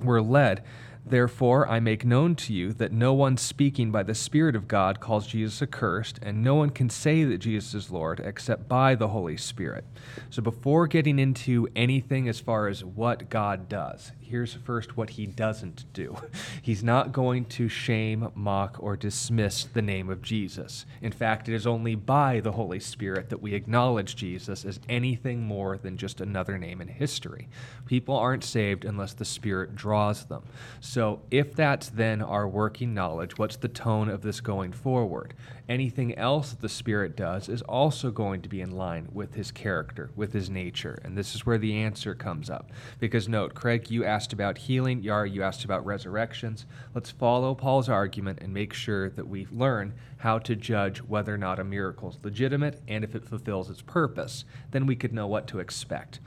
were 0.00 0.22
led 0.22 0.62
Therefore, 1.08 1.68
I 1.68 1.78
make 1.78 2.04
known 2.04 2.34
to 2.34 2.52
you 2.52 2.72
that 2.72 2.90
no 2.90 3.14
one 3.14 3.36
speaking 3.36 3.92
by 3.92 4.02
the 4.02 4.14
Spirit 4.14 4.56
of 4.56 4.66
God 4.66 4.98
calls 4.98 5.28
Jesus 5.28 5.62
accursed, 5.62 6.18
and 6.20 6.42
no 6.42 6.56
one 6.56 6.70
can 6.70 6.90
say 6.90 7.22
that 7.22 7.38
Jesus 7.38 7.74
is 7.74 7.92
Lord 7.92 8.18
except 8.18 8.68
by 8.68 8.96
the 8.96 9.08
Holy 9.08 9.36
Spirit. 9.36 9.84
So, 10.30 10.42
before 10.42 10.88
getting 10.88 11.20
into 11.20 11.68
anything 11.76 12.28
as 12.28 12.40
far 12.40 12.66
as 12.66 12.82
what 12.82 13.30
God 13.30 13.68
does, 13.68 14.10
here's 14.28 14.54
first 14.54 14.96
what 14.96 15.10
he 15.10 15.26
doesn't 15.26 15.84
do. 15.92 16.16
He's 16.62 16.82
not 16.82 17.12
going 17.12 17.44
to 17.46 17.68
shame, 17.68 18.30
mock, 18.34 18.76
or 18.80 18.96
dismiss 18.96 19.64
the 19.64 19.82
name 19.82 20.10
of 20.10 20.22
Jesus. 20.22 20.84
In 21.00 21.12
fact, 21.12 21.48
it 21.48 21.54
is 21.54 21.66
only 21.66 21.94
by 21.94 22.40
the 22.40 22.52
Holy 22.52 22.80
Spirit 22.80 23.30
that 23.30 23.40
we 23.40 23.54
acknowledge 23.54 24.16
Jesus 24.16 24.64
as 24.64 24.80
anything 24.88 25.42
more 25.42 25.78
than 25.78 25.96
just 25.96 26.20
another 26.20 26.58
name 26.58 26.80
in 26.80 26.88
history. 26.88 27.48
People 27.86 28.16
aren't 28.16 28.44
saved 28.44 28.84
unless 28.84 29.14
the 29.14 29.24
Spirit 29.24 29.76
draws 29.76 30.24
them. 30.24 30.42
So, 30.80 31.22
if 31.30 31.54
that's 31.54 31.88
then 31.88 32.20
our 32.20 32.48
working 32.48 32.94
knowledge, 32.94 33.38
what's 33.38 33.56
the 33.56 33.68
tone 33.68 34.08
of 34.08 34.22
this 34.22 34.40
going 34.40 34.72
forward? 34.72 35.34
Anything 35.68 36.16
else 36.16 36.50
that 36.50 36.60
the 36.60 36.68
Spirit 36.68 37.16
does 37.16 37.48
is 37.48 37.60
also 37.62 38.12
going 38.12 38.40
to 38.42 38.48
be 38.48 38.60
in 38.60 38.70
line 38.70 39.08
with 39.12 39.34
his 39.34 39.50
character, 39.50 40.10
with 40.14 40.32
his 40.32 40.48
nature. 40.48 41.00
And 41.02 41.18
this 41.18 41.34
is 41.34 41.44
where 41.44 41.58
the 41.58 41.74
answer 41.74 42.14
comes 42.14 42.48
up. 42.48 42.70
Because 43.00 43.28
note, 43.28 43.54
Craig, 43.54 43.90
you 43.90 44.04
asked 44.04 44.32
about 44.32 44.58
healing, 44.58 45.02
Yar, 45.02 45.26
you 45.26 45.42
asked 45.42 45.64
about 45.64 45.84
resurrections. 45.84 46.66
Let's 46.94 47.10
follow 47.10 47.52
Paul's 47.56 47.88
argument 47.88 48.38
and 48.42 48.54
make 48.54 48.72
sure 48.72 49.10
that 49.10 49.26
we 49.26 49.48
learn 49.50 49.94
how 50.18 50.38
to 50.38 50.54
judge 50.54 50.98
whether 50.98 51.34
or 51.34 51.38
not 51.38 51.58
a 51.58 51.64
miracle 51.64 52.10
is 52.10 52.18
legitimate 52.22 52.80
and 52.86 53.02
if 53.02 53.16
it 53.16 53.24
fulfills 53.24 53.68
its 53.68 53.82
purpose. 53.82 54.44
Then 54.70 54.86
we 54.86 54.94
could 54.94 55.12
know 55.12 55.26
what 55.26 55.48
to 55.48 55.58
expect. 55.58 56.20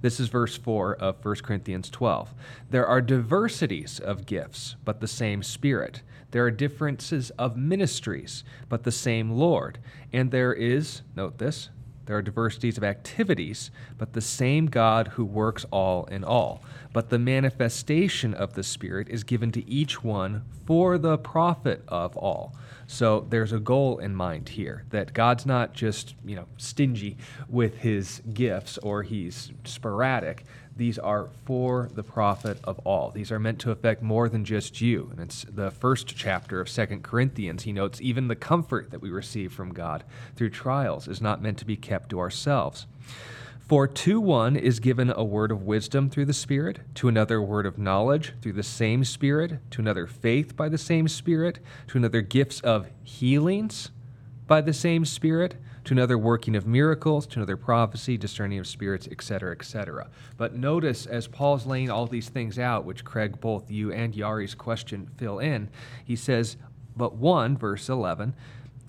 This 0.00 0.18
is 0.18 0.28
verse 0.28 0.56
4 0.56 0.96
of 0.96 1.22
1 1.22 1.36
Corinthians 1.36 1.90
12. 1.90 2.32
There 2.70 2.86
are 2.86 3.02
diversities 3.02 4.00
of 4.00 4.24
gifts, 4.24 4.76
but 4.86 5.00
the 5.00 5.06
same 5.06 5.42
Spirit. 5.42 6.00
There 6.32 6.44
are 6.44 6.50
differences 6.50 7.30
of 7.30 7.56
ministries, 7.56 8.44
but 8.68 8.82
the 8.82 8.92
same 8.92 9.30
Lord. 9.30 9.78
And 10.12 10.30
there 10.30 10.52
is, 10.52 11.02
note 11.14 11.38
this, 11.38 11.70
There 12.06 12.16
are 12.16 12.22
diversities 12.22 12.78
of 12.78 12.84
activities, 12.84 13.70
but 13.98 14.12
the 14.12 14.20
same 14.20 14.66
God 14.66 15.08
who 15.08 15.24
works 15.24 15.66
all 15.72 16.04
in 16.04 16.22
all. 16.22 16.62
But 16.92 17.10
the 17.10 17.18
manifestation 17.18 18.32
of 18.32 18.54
the 18.54 18.62
Spirit 18.62 19.08
is 19.08 19.24
given 19.24 19.50
to 19.52 19.68
each 19.68 20.02
one 20.02 20.44
for 20.64 20.98
the 20.98 21.18
profit 21.18 21.82
of 21.88 22.16
all. 22.16 22.54
So 22.86 23.26
there's 23.28 23.52
a 23.52 23.58
goal 23.58 23.98
in 23.98 24.14
mind 24.14 24.48
here 24.50 24.84
that 24.90 25.12
God's 25.12 25.46
not 25.46 25.74
just, 25.74 26.14
you 26.24 26.36
know, 26.36 26.46
stingy 26.56 27.16
with 27.48 27.78
his 27.78 28.22
gifts 28.32 28.78
or 28.78 29.02
he's 29.02 29.50
sporadic. 29.64 30.44
These 30.76 30.98
are 30.98 31.30
for 31.46 31.88
the 31.94 32.02
profit 32.02 32.58
of 32.64 32.78
all. 32.80 33.10
These 33.10 33.32
are 33.32 33.38
meant 33.38 33.58
to 33.60 33.70
affect 33.70 34.02
more 34.02 34.28
than 34.28 34.44
just 34.44 34.80
you. 34.80 35.08
And 35.10 35.20
it's 35.20 35.44
the 35.44 35.70
first 35.70 36.08
chapter 36.08 36.60
of 36.60 36.68
Second 36.68 37.02
Corinthians. 37.02 37.62
He 37.62 37.72
notes 37.72 38.00
even 38.02 38.28
the 38.28 38.36
comfort 38.36 38.90
that 38.90 39.00
we 39.00 39.08
receive 39.08 39.52
from 39.52 39.72
God 39.72 40.04
through 40.34 40.50
trials 40.50 41.08
is 41.08 41.22
not 41.22 41.40
meant 41.40 41.56
to 41.58 41.64
be 41.64 41.76
kept 41.76 42.10
to 42.10 42.20
ourselves. 42.20 42.86
For 43.66 43.88
to 43.88 44.20
one 44.20 44.54
is 44.54 44.78
given 44.78 45.10
a 45.10 45.24
word 45.24 45.50
of 45.50 45.64
wisdom 45.64 46.08
through 46.08 46.26
the 46.26 46.32
Spirit, 46.32 46.78
to 46.96 47.08
another 47.08 47.42
word 47.42 47.66
of 47.66 47.78
knowledge 47.78 48.34
through 48.40 48.52
the 48.52 48.62
same 48.62 49.02
Spirit, 49.02 49.58
to 49.72 49.80
another 49.80 50.06
faith 50.06 50.54
by 50.54 50.68
the 50.68 50.78
same 50.78 51.08
Spirit, 51.08 51.58
to 51.88 51.98
another 51.98 52.20
gifts 52.20 52.60
of 52.60 52.88
healings 53.02 53.90
by 54.46 54.60
the 54.60 54.72
same 54.72 55.04
Spirit, 55.04 55.56
to 55.86 55.94
another 55.94 56.18
working 56.18 56.56
of 56.56 56.66
miracles, 56.66 57.28
to 57.28 57.38
another 57.38 57.56
prophecy, 57.56 58.18
discerning 58.18 58.58
of 58.58 58.66
spirits, 58.66 59.06
etc., 59.10 59.52
etc. 59.52 60.08
But 60.36 60.54
notice 60.54 61.06
as 61.06 61.28
Paul's 61.28 61.64
laying 61.64 61.90
all 61.90 62.06
these 62.08 62.28
things 62.28 62.58
out, 62.58 62.84
which 62.84 63.04
Craig, 63.04 63.40
both 63.40 63.70
you 63.70 63.92
and 63.92 64.12
Yari's 64.12 64.54
question 64.54 65.08
fill 65.16 65.38
in, 65.38 65.70
he 66.04 66.16
says, 66.16 66.56
But 66.96 67.14
one, 67.14 67.56
verse 67.56 67.88
11, 67.88 68.34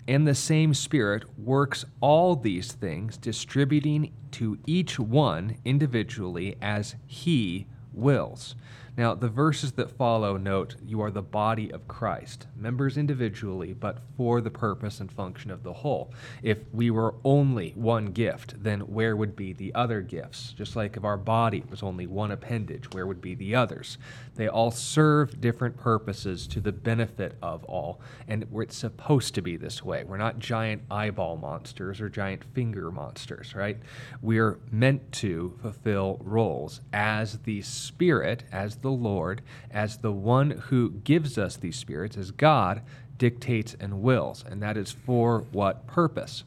and 0.08 0.28
the 0.28 0.34
same 0.34 0.74
Spirit 0.74 1.24
works 1.38 1.86
all 2.02 2.36
these 2.36 2.72
things, 2.72 3.16
distributing 3.16 4.12
to 4.32 4.58
each 4.66 4.98
one 4.98 5.58
individually 5.66 6.56
as 6.62 6.96
He 7.06 7.68
wills. 7.94 8.56
Now, 8.98 9.14
the 9.14 9.30
verses 9.30 9.74
that 9.74 9.92
follow 9.92 10.38
note 10.38 10.76
you 10.84 11.02
are 11.02 11.12
the 11.12 11.22
body 11.22 11.72
of 11.72 11.88
Christ, 11.88 12.48
members 12.56 12.98
individually, 12.98 13.74
but 13.74 14.00
for 14.18 14.42
the 14.42 14.50
purpose 14.50 15.00
and 15.00 15.12
function 15.12 15.52
of 15.52 15.62
the 15.62 15.72
whole. 15.72 16.12
If 16.42 16.58
we 16.74 16.90
were 16.90 17.14
only 17.24 17.74
one 17.76 18.08
gift, 18.08 18.64
then 18.64 18.80
where 18.80 19.16
would 19.16 19.36
be 19.36 19.54
the 19.54 19.76
other 19.76 20.02
gifts? 20.02 20.52
Just 20.58 20.76
like 20.76 20.98
if 20.98 21.04
our 21.04 21.16
body 21.16 21.64
was 21.70 21.84
only 21.84 22.08
one 22.08 22.32
appendage, 22.32 22.92
where 22.92 23.06
would 23.06 23.22
be 23.22 23.36
the 23.36 23.54
others? 23.54 24.00
They 24.34 24.48
all 24.48 24.72
serve 24.72 25.40
different 25.40 25.78
purposes 25.78 26.48
to 26.48 26.60
the 26.60 26.72
benefit 26.72 27.38
of 27.40 27.64
all, 27.66 28.02
and 28.28 28.48
it's 28.56 28.76
supposed 28.76 29.36
to 29.36 29.44
be 29.44 29.58
this 29.58 29.84
way. 29.84 30.06
We're 30.06 30.18
not 30.18 30.40
giant 30.40 30.82
eyeball 30.90 31.38
monsters 31.38 32.02
or 32.02 32.10
giant 32.10 32.44
finger 32.56 32.90
monsters, 32.90 33.54
right? 33.54 33.78
We're 34.24 34.58
meant 34.72 35.12
to 35.14 35.56
fulfill 35.62 36.20
roles 36.24 36.82
as 36.92 37.38
the 37.40 37.62
Spirit, 37.62 38.44
as 38.52 38.78
the 38.78 38.87
the 38.88 38.92
Lord 38.92 39.42
as 39.70 39.98
the 39.98 40.14
one 40.14 40.52
who 40.52 40.92
gives 40.92 41.38
us 41.38 41.58
these 41.58 41.76
spirits, 41.76 42.16
as 42.16 42.32
God 42.32 42.82
dictates 43.18 43.76
and 43.82 44.02
wills. 44.02 44.46
And 44.48 44.64
that 44.64 44.78
is 44.78 44.94
for 44.94 45.40
what 45.52 45.86
purpose? 45.88 46.46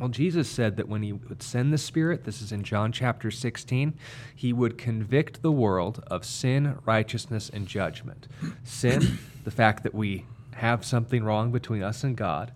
Well, 0.00 0.08
Jesus 0.08 0.48
said 0.48 0.78
that 0.78 0.88
when 0.88 1.02
he 1.02 1.12
would 1.12 1.42
send 1.42 1.70
the 1.70 1.76
Spirit, 1.76 2.24
this 2.24 2.40
is 2.40 2.52
in 2.52 2.62
John 2.62 2.90
chapter 2.90 3.30
16, 3.30 3.92
he 4.34 4.54
would 4.54 4.78
convict 4.78 5.42
the 5.42 5.52
world 5.52 6.02
of 6.06 6.24
sin, 6.24 6.78
righteousness, 6.86 7.50
and 7.52 7.66
judgment. 7.66 8.28
Sin, 8.64 9.18
the 9.44 9.50
fact 9.50 9.82
that 9.82 9.94
we 9.94 10.24
have 10.52 10.86
something 10.86 11.22
wrong 11.22 11.52
between 11.52 11.82
us 11.82 12.02
and 12.02 12.16
God 12.16 12.50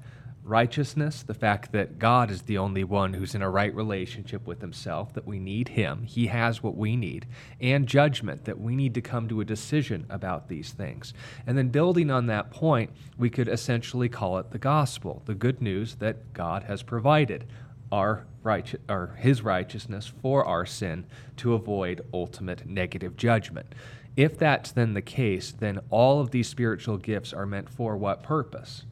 righteousness, 0.45 1.23
the 1.23 1.35
fact 1.35 1.73
that 1.73 1.99
God 1.99 2.31
is 2.31 2.43
the 2.43 2.59
only 2.59 2.85
one 2.85 3.15
who's 3.15 3.35
in 3.35 3.43
a 3.43 3.51
right 3.51 3.75
relationship 3.75 4.47
with 4.47 4.61
himself, 4.61 5.15
that 5.15 5.27
we 5.27 5.39
need 5.39 5.69
him, 5.69 6.03
he 6.03 6.27
has 6.27 6.63
what 6.63 6.77
we 6.77 6.97
need, 6.97 7.27
and 7.61 7.87
judgment, 7.87 8.45
that 8.45 8.61
we 8.61 8.75
need 8.75 8.95
to 8.95 9.01
come 9.01 9.29
to 9.29 9.41
a 9.41 9.45
decision 9.45 10.05
about 10.11 10.49
these 10.49 10.73
things. 10.73 11.15
And 11.47 11.57
then 11.57 11.69
building 11.69 12.11
on 12.11 12.27
that 12.27 12.51
point, 12.51 12.91
we 13.17 13.31
could 13.31 13.49
essentially 13.49 14.09
call 14.09 14.39
it 14.39 14.51
the 14.51 14.59
gospel, 14.59 15.23
the 15.27 15.35
good 15.35 15.63
news 15.63 15.97
that 15.97 16.33
God 16.33 16.65
has 16.65 16.83
provided 16.83 17.47
our 17.93 18.27
right 18.43 18.75
or 18.89 19.15
his 19.19 19.43
righteousness 19.43 20.11
for 20.23 20.45
our 20.45 20.67
sin 20.67 21.07
to 21.37 21.55
avoid 21.55 22.05
ultimate 22.13 22.67
negative 22.67 23.17
judgment. 23.17 23.75
If 24.17 24.39
that's 24.39 24.73
then 24.73 24.95
the 24.95 25.03
case, 25.03 25.53
then 25.53 25.81
all 25.91 26.21
of 26.21 26.33
these 26.33 26.49
spiritual 26.49 26.97
gifts 26.97 27.33
are 27.33 27.47
meant 27.47 27.69
for 27.69 27.97
what 27.97 28.23
purpose? 28.23 28.85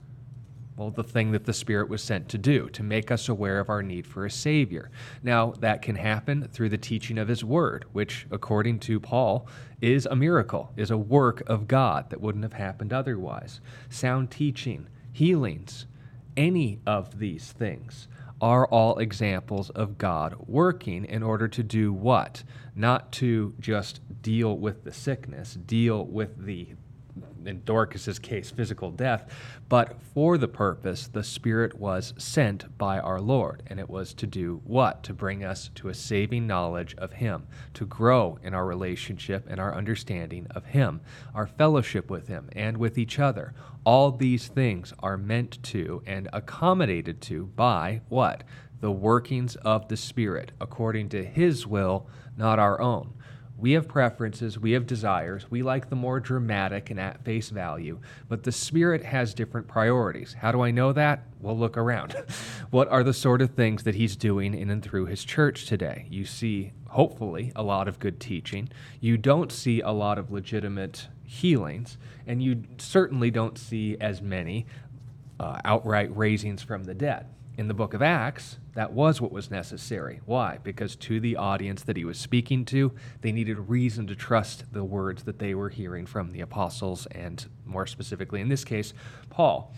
Well, 0.80 0.90
the 0.90 1.04
thing 1.04 1.32
that 1.32 1.44
the 1.44 1.52
Spirit 1.52 1.90
was 1.90 2.02
sent 2.02 2.30
to 2.30 2.38
do, 2.38 2.70
to 2.70 2.82
make 2.82 3.10
us 3.10 3.28
aware 3.28 3.60
of 3.60 3.68
our 3.68 3.82
need 3.82 4.06
for 4.06 4.24
a 4.24 4.30
Savior. 4.30 4.90
Now, 5.22 5.52
that 5.60 5.82
can 5.82 5.96
happen 5.96 6.48
through 6.50 6.70
the 6.70 6.78
teaching 6.78 7.18
of 7.18 7.28
His 7.28 7.44
Word, 7.44 7.84
which, 7.92 8.26
according 8.30 8.78
to 8.80 8.98
Paul, 8.98 9.46
is 9.82 10.06
a 10.06 10.16
miracle, 10.16 10.72
is 10.78 10.90
a 10.90 10.96
work 10.96 11.42
of 11.46 11.68
God 11.68 12.08
that 12.08 12.22
wouldn't 12.22 12.44
have 12.44 12.54
happened 12.54 12.94
otherwise. 12.94 13.60
Sound 13.90 14.30
teaching, 14.30 14.86
healings, 15.12 15.84
any 16.34 16.80
of 16.86 17.18
these 17.18 17.52
things 17.52 18.08
are 18.40 18.66
all 18.66 18.98
examples 19.00 19.68
of 19.68 19.98
God 19.98 20.34
working 20.46 21.04
in 21.04 21.22
order 21.22 21.46
to 21.46 21.62
do 21.62 21.92
what? 21.92 22.42
Not 22.74 23.12
to 23.12 23.52
just 23.60 24.00
deal 24.22 24.56
with 24.56 24.84
the 24.84 24.94
sickness, 24.94 25.52
deal 25.52 26.06
with 26.06 26.46
the 26.46 26.68
in 27.46 27.62
Dorcas's 27.64 28.18
case, 28.18 28.50
physical 28.50 28.90
death, 28.90 29.32
but 29.68 30.00
for 30.14 30.38
the 30.38 30.48
purpose 30.48 31.06
the 31.06 31.24
Spirit 31.24 31.78
was 31.78 32.14
sent 32.18 32.76
by 32.78 32.98
our 32.98 33.20
Lord. 33.20 33.62
And 33.66 33.78
it 33.78 33.88
was 33.88 34.14
to 34.14 34.26
do 34.26 34.60
what? 34.64 35.02
To 35.04 35.14
bring 35.14 35.44
us 35.44 35.70
to 35.76 35.88
a 35.88 35.94
saving 35.94 36.46
knowledge 36.46 36.94
of 36.96 37.12
Him, 37.12 37.46
to 37.74 37.86
grow 37.86 38.38
in 38.42 38.54
our 38.54 38.66
relationship 38.66 39.46
and 39.48 39.60
our 39.60 39.74
understanding 39.74 40.46
of 40.50 40.66
Him, 40.66 41.00
our 41.34 41.46
fellowship 41.46 42.10
with 42.10 42.28
Him 42.28 42.48
and 42.52 42.76
with 42.76 42.98
each 42.98 43.18
other. 43.18 43.54
All 43.84 44.10
these 44.10 44.48
things 44.48 44.92
are 45.00 45.16
meant 45.16 45.62
to 45.64 46.02
and 46.06 46.28
accommodated 46.32 47.20
to 47.22 47.46
by 47.46 48.02
what? 48.08 48.44
The 48.80 48.90
workings 48.90 49.56
of 49.56 49.88
the 49.88 49.96
Spirit, 49.96 50.52
according 50.60 51.10
to 51.10 51.24
His 51.24 51.66
will, 51.66 52.08
not 52.36 52.58
our 52.58 52.80
own. 52.80 53.14
We 53.60 53.72
have 53.72 53.86
preferences, 53.86 54.58
we 54.58 54.72
have 54.72 54.86
desires, 54.86 55.50
we 55.50 55.62
like 55.62 55.90
the 55.90 55.96
more 55.96 56.18
dramatic 56.18 56.88
and 56.88 56.98
at 56.98 57.22
face 57.26 57.50
value, 57.50 57.98
but 58.26 58.42
the 58.42 58.52
Spirit 58.52 59.04
has 59.04 59.34
different 59.34 59.68
priorities. 59.68 60.32
How 60.32 60.50
do 60.50 60.62
I 60.62 60.70
know 60.70 60.94
that? 60.94 61.24
Well, 61.40 61.58
look 61.58 61.76
around. 61.76 62.16
what 62.70 62.88
are 62.88 63.04
the 63.04 63.12
sort 63.12 63.42
of 63.42 63.50
things 63.50 63.82
that 63.82 63.94
He's 63.94 64.16
doing 64.16 64.54
in 64.54 64.70
and 64.70 64.82
through 64.82 65.06
His 65.06 65.24
church 65.24 65.66
today? 65.66 66.06
You 66.08 66.24
see, 66.24 66.72
hopefully, 66.88 67.52
a 67.54 67.62
lot 67.62 67.86
of 67.86 67.98
good 67.98 68.18
teaching. 68.18 68.70
You 68.98 69.18
don't 69.18 69.52
see 69.52 69.82
a 69.82 69.90
lot 69.90 70.16
of 70.16 70.32
legitimate 70.32 71.08
healings, 71.24 71.98
and 72.26 72.42
you 72.42 72.62
certainly 72.78 73.30
don't 73.30 73.58
see 73.58 73.98
as 74.00 74.22
many 74.22 74.64
uh, 75.38 75.60
outright 75.66 76.16
raisings 76.16 76.62
from 76.62 76.84
the 76.84 76.94
dead 76.94 77.26
in 77.58 77.68
the 77.68 77.74
book 77.74 77.92
of 77.92 78.00
Acts, 78.00 78.56
that 78.74 78.92
was 78.92 79.20
what 79.20 79.32
was 79.32 79.50
necessary. 79.50 80.20
Why? 80.26 80.58
Because 80.62 80.96
to 80.96 81.20
the 81.20 81.36
audience 81.36 81.82
that 81.82 81.96
he 81.96 82.04
was 82.04 82.18
speaking 82.18 82.64
to, 82.66 82.92
they 83.20 83.32
needed 83.32 83.68
reason 83.68 84.06
to 84.06 84.14
trust 84.14 84.72
the 84.72 84.84
words 84.84 85.24
that 85.24 85.38
they 85.38 85.54
were 85.54 85.68
hearing 85.68 86.06
from 86.06 86.30
the 86.30 86.40
apostles, 86.40 87.06
and 87.06 87.46
more 87.64 87.86
specifically, 87.86 88.40
in 88.40 88.48
this 88.48 88.64
case, 88.64 88.92
Paul. 89.28 89.74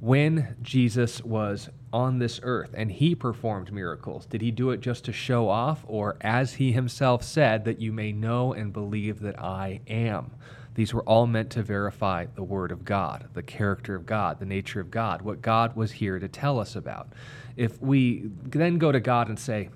When 0.00 0.56
Jesus 0.60 1.22
was 1.22 1.70
on 1.90 2.18
this 2.18 2.38
earth 2.42 2.74
and 2.76 2.92
he 2.92 3.14
performed 3.14 3.72
miracles, 3.72 4.26
did 4.26 4.42
he 4.42 4.50
do 4.50 4.70
it 4.70 4.80
just 4.80 5.04
to 5.04 5.12
show 5.12 5.48
off, 5.48 5.82
or 5.86 6.16
as 6.20 6.54
he 6.54 6.72
himself 6.72 7.22
said, 7.22 7.64
that 7.64 7.80
you 7.80 7.92
may 7.92 8.12
know 8.12 8.52
and 8.52 8.72
believe 8.72 9.20
that 9.20 9.40
I 9.40 9.80
am? 9.86 10.32
These 10.74 10.92
were 10.92 11.04
all 11.04 11.26
meant 11.26 11.50
to 11.50 11.62
verify 11.62 12.26
the 12.34 12.42
Word 12.42 12.72
of 12.72 12.84
God, 12.84 13.28
the 13.32 13.42
character 13.42 13.94
of 13.94 14.04
God, 14.04 14.40
the 14.40 14.44
nature 14.44 14.80
of 14.80 14.90
God, 14.90 15.22
what 15.22 15.40
God 15.40 15.76
was 15.76 15.92
here 15.92 16.18
to 16.18 16.28
tell 16.28 16.58
us 16.58 16.74
about. 16.74 17.12
If 17.56 17.80
we 17.80 18.30
then 18.42 18.78
go 18.78 18.90
to 18.92 19.00
God 19.00 19.28
and 19.28 19.38
say, 19.38 19.70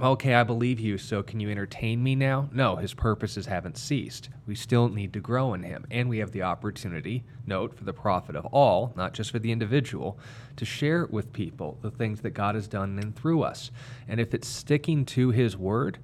okay, 0.00 0.34
I 0.34 0.42
believe 0.42 0.80
you, 0.80 0.98
so 0.98 1.22
can 1.22 1.38
you 1.38 1.50
entertain 1.50 2.02
me 2.02 2.14
now? 2.14 2.48
No, 2.52 2.76
his 2.76 2.94
purposes 2.94 3.46
haven't 3.46 3.76
ceased. 3.76 4.30
We 4.46 4.54
still 4.54 4.88
need 4.88 5.12
to 5.12 5.20
grow 5.20 5.54
in 5.54 5.62
him. 5.62 5.86
And 5.90 6.08
we 6.08 6.18
have 6.18 6.32
the 6.32 6.42
opportunity, 6.42 7.24
note, 7.46 7.74
for 7.76 7.84
the 7.84 7.92
profit 7.92 8.34
of 8.34 8.46
all, 8.46 8.92
not 8.96 9.12
just 9.12 9.30
for 9.30 9.38
the 9.38 9.52
individual, 9.52 10.18
to 10.56 10.64
share 10.64 11.06
with 11.06 11.32
people 11.32 11.78
the 11.82 11.90
things 11.90 12.22
that 12.22 12.30
God 12.30 12.54
has 12.54 12.66
done 12.66 12.98
and 12.98 13.14
through 13.14 13.42
us. 13.42 13.70
And 14.08 14.18
if 14.18 14.34
it's 14.34 14.48
sticking 14.48 15.04
to 15.06 15.30
his 15.30 15.56
word, 15.56 15.98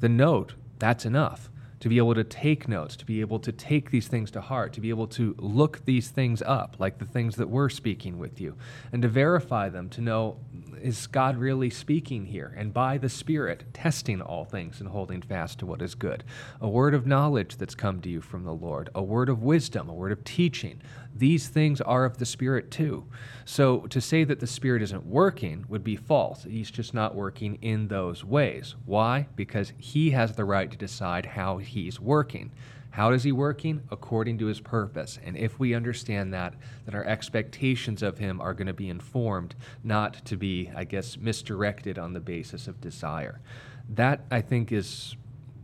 the 0.00 0.08
note, 0.08 0.54
that's 0.78 1.04
enough 1.04 1.50
to 1.84 1.90
be 1.90 1.98
able 1.98 2.14
to 2.14 2.24
take 2.24 2.66
notes, 2.66 2.96
to 2.96 3.04
be 3.04 3.20
able 3.20 3.38
to 3.38 3.52
take 3.52 3.90
these 3.90 4.08
things 4.08 4.30
to 4.30 4.40
heart, 4.40 4.72
to 4.72 4.80
be 4.80 4.88
able 4.88 5.06
to 5.06 5.34
look 5.36 5.84
these 5.84 6.08
things 6.08 6.40
up, 6.40 6.76
like 6.78 6.96
the 6.96 7.04
things 7.04 7.36
that 7.36 7.50
we're 7.50 7.68
speaking 7.68 8.18
with 8.18 8.40
you, 8.40 8.56
and 8.90 9.02
to 9.02 9.08
verify 9.08 9.68
them, 9.68 9.90
to 9.90 10.00
know 10.00 10.38
is 10.80 11.06
God 11.06 11.36
really 11.36 11.68
speaking 11.68 12.24
here? 12.24 12.54
And 12.56 12.72
by 12.72 12.96
the 12.96 13.10
Spirit, 13.10 13.64
testing 13.74 14.22
all 14.22 14.46
things 14.46 14.80
and 14.80 14.88
holding 14.88 15.20
fast 15.20 15.58
to 15.58 15.66
what 15.66 15.82
is 15.82 15.94
good. 15.94 16.24
A 16.58 16.68
word 16.68 16.94
of 16.94 17.06
knowledge 17.06 17.56
that's 17.56 17.74
come 17.74 18.00
to 18.00 18.08
you 18.08 18.22
from 18.22 18.44
the 18.44 18.54
Lord, 18.54 18.88
a 18.94 19.02
word 19.02 19.28
of 19.28 19.42
wisdom, 19.42 19.90
a 19.90 19.94
word 19.94 20.12
of 20.12 20.24
teaching. 20.24 20.80
These 21.16 21.48
things 21.48 21.80
are 21.80 22.04
of 22.04 22.18
the 22.18 22.26
Spirit 22.26 22.70
too. 22.70 23.04
So 23.44 23.80
to 23.86 24.00
say 24.00 24.24
that 24.24 24.40
the 24.40 24.46
Spirit 24.46 24.82
isn't 24.82 25.06
working 25.06 25.64
would 25.68 25.84
be 25.84 25.96
false. 25.96 26.44
He's 26.44 26.70
just 26.70 26.92
not 26.92 27.14
working 27.14 27.58
in 27.62 27.88
those 27.88 28.24
ways. 28.24 28.74
Why? 28.84 29.28
Because 29.36 29.72
He 29.78 30.10
has 30.10 30.34
the 30.34 30.44
right 30.44 30.70
to 30.70 30.76
decide 30.76 31.26
how 31.26 31.58
He's 31.58 32.00
working. 32.00 32.50
How 32.94 33.10
is 33.10 33.24
he 33.24 33.32
working? 33.32 33.82
According 33.90 34.38
to 34.38 34.46
his 34.46 34.60
purpose. 34.60 35.18
And 35.24 35.36
if 35.36 35.58
we 35.58 35.74
understand 35.74 36.32
that, 36.32 36.54
then 36.86 36.94
our 36.94 37.04
expectations 37.04 38.04
of 38.04 38.18
him 38.18 38.40
are 38.40 38.54
going 38.54 38.68
to 38.68 38.72
be 38.72 38.88
informed, 38.88 39.56
not 39.82 40.24
to 40.26 40.36
be, 40.36 40.70
I 40.76 40.84
guess, 40.84 41.16
misdirected 41.16 41.98
on 41.98 42.12
the 42.12 42.20
basis 42.20 42.68
of 42.68 42.80
desire. 42.80 43.40
That, 43.88 44.20
I 44.30 44.42
think, 44.42 44.70
is 44.70 45.16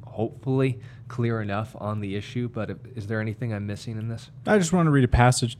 hopefully 0.04 0.80
clear 1.10 1.42
enough 1.42 1.76
on 1.78 2.00
the 2.00 2.16
issue, 2.16 2.48
but 2.48 2.70
is 2.94 3.06
there 3.06 3.20
anything 3.20 3.52
I'm 3.52 3.66
missing 3.66 3.98
in 3.98 4.08
this? 4.08 4.30
I 4.46 4.56
just 4.56 4.72
want 4.72 4.86
to 4.86 4.90
read 4.90 5.04
a 5.04 5.08
passage 5.08 5.58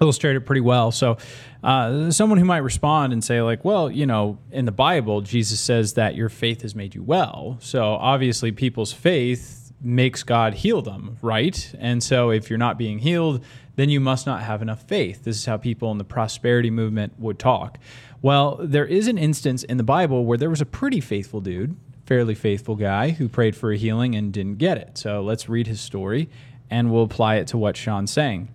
illustrate 0.00 0.34
it 0.34 0.40
pretty 0.40 0.60
well. 0.60 0.90
So, 0.90 1.18
uh, 1.62 2.10
someone 2.10 2.38
who 2.38 2.44
might 2.44 2.58
respond 2.58 3.12
and 3.12 3.22
say, 3.22 3.40
like, 3.42 3.64
well, 3.64 3.90
you 3.90 4.06
know, 4.06 4.38
in 4.50 4.64
the 4.64 4.72
Bible, 4.72 5.20
Jesus 5.20 5.60
says 5.60 5.94
that 5.94 6.16
your 6.16 6.28
faith 6.28 6.62
has 6.62 6.74
made 6.74 6.94
you 6.94 7.02
well. 7.02 7.58
So, 7.60 7.94
obviously, 7.94 8.50
people's 8.50 8.92
faith 8.92 9.72
makes 9.80 10.22
God 10.22 10.54
heal 10.54 10.82
them, 10.82 11.18
right? 11.20 11.72
And 11.78 12.02
so 12.02 12.30
if 12.30 12.48
you're 12.48 12.58
not 12.58 12.78
being 12.78 13.00
healed, 13.00 13.44
then 13.76 13.90
you 13.90 14.00
must 14.00 14.24
not 14.24 14.42
have 14.42 14.62
enough 14.62 14.82
faith. 14.88 15.24
This 15.24 15.36
is 15.36 15.44
how 15.44 15.58
people 15.58 15.92
in 15.92 15.98
the 15.98 16.04
prosperity 16.04 16.70
movement 16.70 17.18
would 17.18 17.38
talk. 17.38 17.78
Well, 18.22 18.58
there 18.60 18.86
is 18.86 19.08
an 19.08 19.18
instance 19.18 19.62
in 19.62 19.76
the 19.76 19.84
Bible 19.84 20.24
where 20.24 20.38
there 20.38 20.48
was 20.48 20.62
a 20.62 20.66
pretty 20.66 21.00
faithful 21.00 21.42
dude, 21.42 21.76
fairly 22.06 22.34
faithful 22.34 22.76
guy, 22.76 23.10
who 23.10 23.28
prayed 23.28 23.56
for 23.56 23.72
a 23.72 23.76
healing 23.76 24.14
and 24.14 24.32
didn't 24.32 24.58
get 24.58 24.78
it. 24.78 24.98
So 24.98 25.22
let's 25.22 25.48
read 25.48 25.66
his 25.66 25.80
story 25.80 26.28
and 26.70 26.90
we'll 26.90 27.04
apply 27.04 27.36
it 27.36 27.46
to 27.48 27.58
what 27.58 27.76
Sean's 27.76 28.12
saying. 28.12 28.48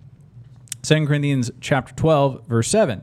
2 0.82 1.06
Corinthians 1.06 1.50
chapter 1.60 1.94
12, 1.94 2.46
verse 2.46 2.68
7. 2.68 3.02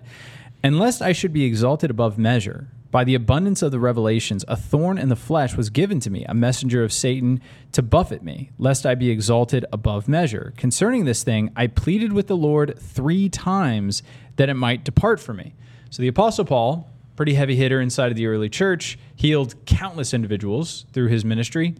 Unless 0.63 1.01
I 1.01 1.11
should 1.11 1.33
be 1.33 1.45
exalted 1.45 1.91
above 1.91 2.17
measure, 2.17 2.67
by 2.89 3.03
the 3.03 3.15
abundance 3.15 3.61
of 3.61 3.71
the 3.71 3.79
revelations, 3.79 4.45
a 4.47 4.55
thorn 4.55 4.97
in 4.97 5.09
the 5.09 5.15
flesh 5.15 5.55
was 5.55 5.69
given 5.69 5.99
to 5.99 6.09
me, 6.09 6.23
a 6.25 6.33
messenger 6.33 6.83
of 6.83 6.93
Satan 6.93 7.41
to 7.73 7.81
buffet 7.81 8.23
me, 8.23 8.49
lest 8.57 8.85
I 8.85 8.95
be 8.95 9.09
exalted 9.09 9.65
above 9.71 10.07
measure. 10.07 10.53
Concerning 10.57 11.05
this 11.05 11.23
thing, 11.23 11.51
I 11.55 11.67
pleaded 11.67 12.13
with 12.13 12.27
the 12.27 12.37
Lord 12.37 12.79
three 12.79 13.29
times 13.29 14.03
that 14.37 14.49
it 14.49 14.55
might 14.55 14.83
depart 14.83 15.19
from 15.19 15.37
me. 15.37 15.53
So 15.89 16.01
the 16.01 16.07
Apostle 16.07 16.45
Paul, 16.45 16.89
pretty 17.17 17.33
heavy 17.33 17.55
hitter 17.55 17.81
inside 17.81 18.11
of 18.11 18.15
the 18.15 18.27
early 18.27 18.47
church, 18.47 18.97
healed 19.15 19.55
countless 19.65 20.13
individuals 20.13 20.85
through 20.93 21.07
his 21.07 21.25
ministry, 21.25 21.75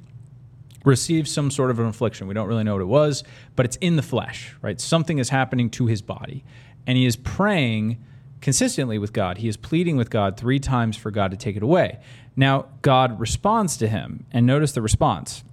received 0.83 1.27
some 1.27 1.51
sort 1.51 1.69
of 1.69 1.79
an 1.79 1.85
affliction. 1.85 2.27
We 2.27 2.33
don't 2.33 2.47
really 2.47 2.63
know 2.63 2.73
what 2.73 2.81
it 2.81 2.85
was, 2.85 3.23
but 3.55 3.65
it's 3.65 3.77
in 3.77 3.95
the 3.95 4.01
flesh, 4.01 4.55
right? 4.61 4.81
Something 4.81 5.19
is 5.19 5.29
happening 5.29 5.69
to 5.71 5.85
his 5.85 6.01
body. 6.01 6.43
And 6.87 6.97
he 6.97 7.05
is 7.05 7.15
praying 7.15 8.03
consistently 8.41 8.97
with 8.97 9.13
God. 9.13 9.37
He 9.37 9.47
is 9.47 9.57
pleading 9.57 9.95
with 9.95 10.09
God 10.09 10.37
three 10.37 10.59
times 10.59 10.97
for 10.97 11.11
God 11.11 11.31
to 11.31 11.37
take 11.37 11.55
it 11.55 11.63
away. 11.63 11.99
Now, 12.35 12.65
God 12.81 13.19
responds 13.19 13.77
to 13.77 13.87
him, 13.87 14.25
and 14.31 14.45
notice 14.45 14.71
the 14.71 14.81
response. 14.81 15.43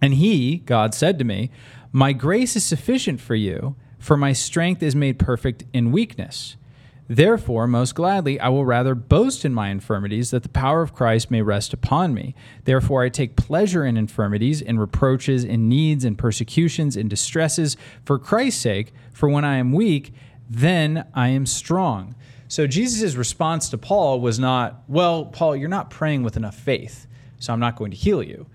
And 0.00 0.14
he, 0.14 0.58
God, 0.58 0.94
said 0.94 1.18
to 1.18 1.24
me, 1.24 1.50
My 1.92 2.12
grace 2.12 2.56
is 2.56 2.64
sufficient 2.64 3.20
for 3.20 3.34
you, 3.34 3.74
for 3.98 4.16
my 4.16 4.32
strength 4.32 4.82
is 4.82 4.94
made 4.94 5.18
perfect 5.18 5.64
in 5.72 5.90
weakness. 5.90 6.56
Therefore, 7.06 7.66
most 7.66 7.94
gladly, 7.94 8.40
I 8.40 8.48
will 8.48 8.64
rather 8.64 8.94
boast 8.94 9.44
in 9.44 9.52
my 9.52 9.68
infirmities, 9.68 10.30
that 10.30 10.42
the 10.42 10.48
power 10.48 10.80
of 10.80 10.94
Christ 10.94 11.30
may 11.30 11.42
rest 11.42 11.74
upon 11.74 12.14
me. 12.14 12.34
Therefore, 12.64 13.02
I 13.02 13.10
take 13.10 13.36
pleasure 13.36 13.84
in 13.84 13.98
infirmities, 13.98 14.62
in 14.62 14.78
reproaches, 14.78 15.44
in 15.44 15.68
needs, 15.68 16.04
in 16.04 16.16
persecutions, 16.16 16.96
in 16.96 17.08
distresses, 17.08 17.76
for 18.04 18.18
Christ's 18.18 18.62
sake. 18.62 18.94
For 19.12 19.28
when 19.28 19.44
I 19.44 19.56
am 19.56 19.72
weak, 19.72 20.14
then 20.48 21.06
I 21.14 21.28
am 21.28 21.44
strong. 21.44 22.14
So 22.48 22.66
Jesus' 22.66 23.16
response 23.16 23.68
to 23.70 23.78
Paul 23.78 24.20
was 24.20 24.38
not, 24.38 24.82
well, 24.88 25.26
Paul, 25.26 25.56
you're 25.56 25.68
not 25.68 25.90
praying 25.90 26.22
with 26.22 26.36
enough 26.36 26.56
faith, 26.56 27.06
so 27.38 27.52
I'm 27.52 27.60
not 27.60 27.76
going 27.76 27.90
to 27.90 27.96
heal 27.96 28.22
you. 28.22 28.46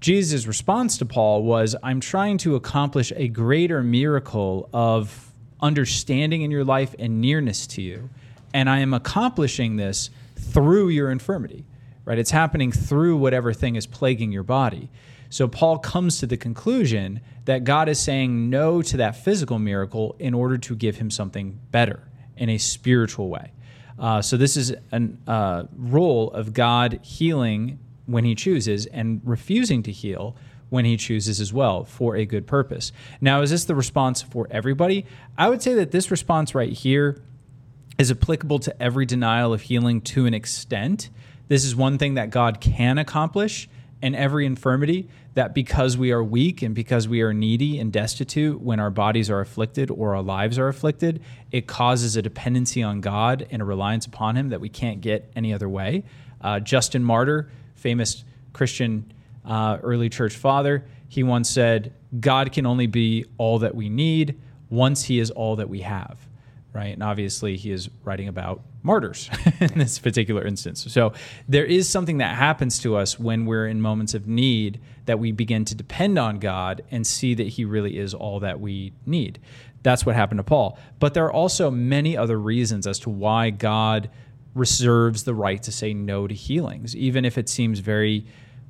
Jesus' 0.00 0.46
response 0.46 0.98
to 0.98 1.06
Paul 1.06 1.42
was, 1.42 1.74
I'm 1.82 2.00
trying 2.00 2.36
to 2.38 2.56
accomplish 2.56 3.12
a 3.16 3.28
greater 3.28 3.82
miracle 3.82 4.68
of 4.72 5.25
understanding 5.66 6.42
in 6.42 6.50
your 6.50 6.64
life 6.64 6.94
and 6.98 7.20
nearness 7.20 7.66
to 7.66 7.82
you. 7.82 8.08
And 8.54 8.70
I 8.70 8.78
am 8.78 8.94
accomplishing 8.94 9.76
this 9.76 10.10
through 10.36 10.88
your 10.88 11.10
infirmity, 11.10 11.66
right? 12.04 12.18
It's 12.18 12.30
happening 12.30 12.72
through 12.72 13.16
whatever 13.16 13.52
thing 13.52 13.76
is 13.76 13.86
plaguing 13.86 14.32
your 14.32 14.44
body. 14.44 14.88
So 15.28 15.48
Paul 15.48 15.78
comes 15.78 16.18
to 16.20 16.26
the 16.26 16.36
conclusion 16.36 17.20
that 17.46 17.64
God 17.64 17.88
is 17.88 17.98
saying 17.98 18.48
no 18.48 18.80
to 18.82 18.96
that 18.98 19.16
physical 19.16 19.58
miracle 19.58 20.14
in 20.18 20.32
order 20.32 20.56
to 20.56 20.76
give 20.76 20.96
him 20.96 21.10
something 21.10 21.58
better 21.70 22.08
in 22.36 22.48
a 22.48 22.58
spiritual 22.58 23.28
way. 23.28 23.52
Uh, 23.98 24.22
so 24.22 24.36
this 24.36 24.56
is 24.56 24.74
a 24.92 25.08
uh, 25.26 25.64
role 25.76 26.30
of 26.30 26.52
God 26.52 27.00
healing 27.02 27.78
when 28.06 28.24
he 28.24 28.34
chooses 28.34 28.86
and 28.86 29.20
refusing 29.24 29.82
to 29.82 29.90
heal 29.90 30.36
when 30.68 30.84
he 30.84 30.96
chooses 30.96 31.40
as 31.40 31.52
well 31.52 31.84
for 31.84 32.16
a 32.16 32.26
good 32.26 32.46
purpose. 32.46 32.92
Now, 33.20 33.42
is 33.42 33.50
this 33.50 33.64
the 33.64 33.74
response 33.74 34.22
for 34.22 34.48
everybody? 34.50 35.06
I 35.38 35.48
would 35.48 35.62
say 35.62 35.74
that 35.74 35.92
this 35.92 36.10
response 36.10 36.54
right 36.54 36.72
here 36.72 37.22
is 37.98 38.10
applicable 38.10 38.58
to 38.60 38.82
every 38.82 39.06
denial 39.06 39.52
of 39.52 39.62
healing 39.62 40.00
to 40.00 40.26
an 40.26 40.34
extent. 40.34 41.08
This 41.48 41.64
is 41.64 41.76
one 41.76 41.98
thing 41.98 42.14
that 42.14 42.30
God 42.30 42.60
can 42.60 42.98
accomplish 42.98 43.68
and 44.02 44.14
every 44.14 44.44
infirmity 44.44 45.08
that 45.34 45.54
because 45.54 45.96
we 45.96 46.12
are 46.12 46.22
weak 46.22 46.62
and 46.62 46.74
because 46.74 47.06
we 47.06 47.22
are 47.22 47.32
needy 47.32 47.78
and 47.78 47.92
destitute 47.92 48.60
when 48.60 48.80
our 48.80 48.90
bodies 48.90 49.30
are 49.30 49.40
afflicted 49.40 49.90
or 49.90 50.14
our 50.14 50.22
lives 50.22 50.58
are 50.58 50.68
afflicted, 50.68 51.22
it 51.50 51.66
causes 51.66 52.16
a 52.16 52.22
dependency 52.22 52.82
on 52.82 53.00
God 53.00 53.46
and 53.50 53.60
a 53.60 53.64
reliance 53.64 54.06
upon 54.06 54.36
Him 54.36 54.48
that 54.48 54.60
we 54.60 54.68
can't 54.68 55.00
get 55.00 55.30
any 55.36 55.52
other 55.52 55.68
way. 55.68 56.04
Uh, 56.40 56.60
Justin 56.60 57.04
Martyr, 57.04 57.50
famous 57.74 58.24
Christian 58.52 59.12
uh, 59.46 59.78
early 59.82 60.08
church 60.08 60.36
father, 60.36 60.84
he 61.08 61.22
once 61.22 61.48
said, 61.48 61.94
God 62.18 62.52
can 62.52 62.66
only 62.66 62.86
be 62.86 63.24
all 63.38 63.60
that 63.60 63.74
we 63.74 63.88
need 63.88 64.40
once 64.68 65.04
He 65.04 65.20
is 65.20 65.30
all 65.30 65.56
that 65.56 65.68
we 65.68 65.80
have 65.82 66.18
right? 66.76 66.92
And 66.92 67.02
obviously, 67.02 67.56
he 67.56 67.72
is 67.72 67.88
writing 68.04 68.28
about 68.28 68.60
martyrs 68.82 69.30
in 69.60 69.78
this 69.78 69.98
particular 69.98 70.46
instance. 70.46 70.86
So 70.92 71.14
there 71.48 71.64
is 71.64 71.88
something 71.88 72.18
that 72.18 72.36
happens 72.36 72.78
to 72.80 72.96
us 72.96 73.18
when 73.18 73.46
we're 73.46 73.66
in 73.66 73.80
moments 73.80 74.12
of 74.12 74.28
need 74.28 74.78
that 75.06 75.18
we 75.18 75.32
begin 75.32 75.64
to 75.64 75.74
depend 75.74 76.18
on 76.18 76.38
God 76.38 76.84
and 76.90 77.06
see 77.06 77.32
that 77.34 77.48
he 77.48 77.64
really 77.64 77.98
is 77.98 78.12
all 78.12 78.40
that 78.40 78.60
we 78.60 78.92
need. 79.06 79.40
That's 79.82 80.04
what 80.04 80.16
happened 80.16 80.38
to 80.38 80.44
Paul. 80.44 80.78
But 81.00 81.14
there 81.14 81.24
are 81.24 81.32
also 81.32 81.70
many 81.70 82.14
other 82.14 82.38
reasons 82.38 82.86
as 82.86 82.98
to 83.00 83.10
why 83.10 83.50
God 83.50 84.10
reserves 84.54 85.24
the 85.24 85.34
right 85.34 85.62
to 85.62 85.72
say 85.72 85.94
no 85.94 86.26
to 86.26 86.34
healings, 86.34 86.94
even 86.94 87.24
if 87.24 87.38
it 87.38 87.48
seems 87.48 87.78
very 87.78 88.26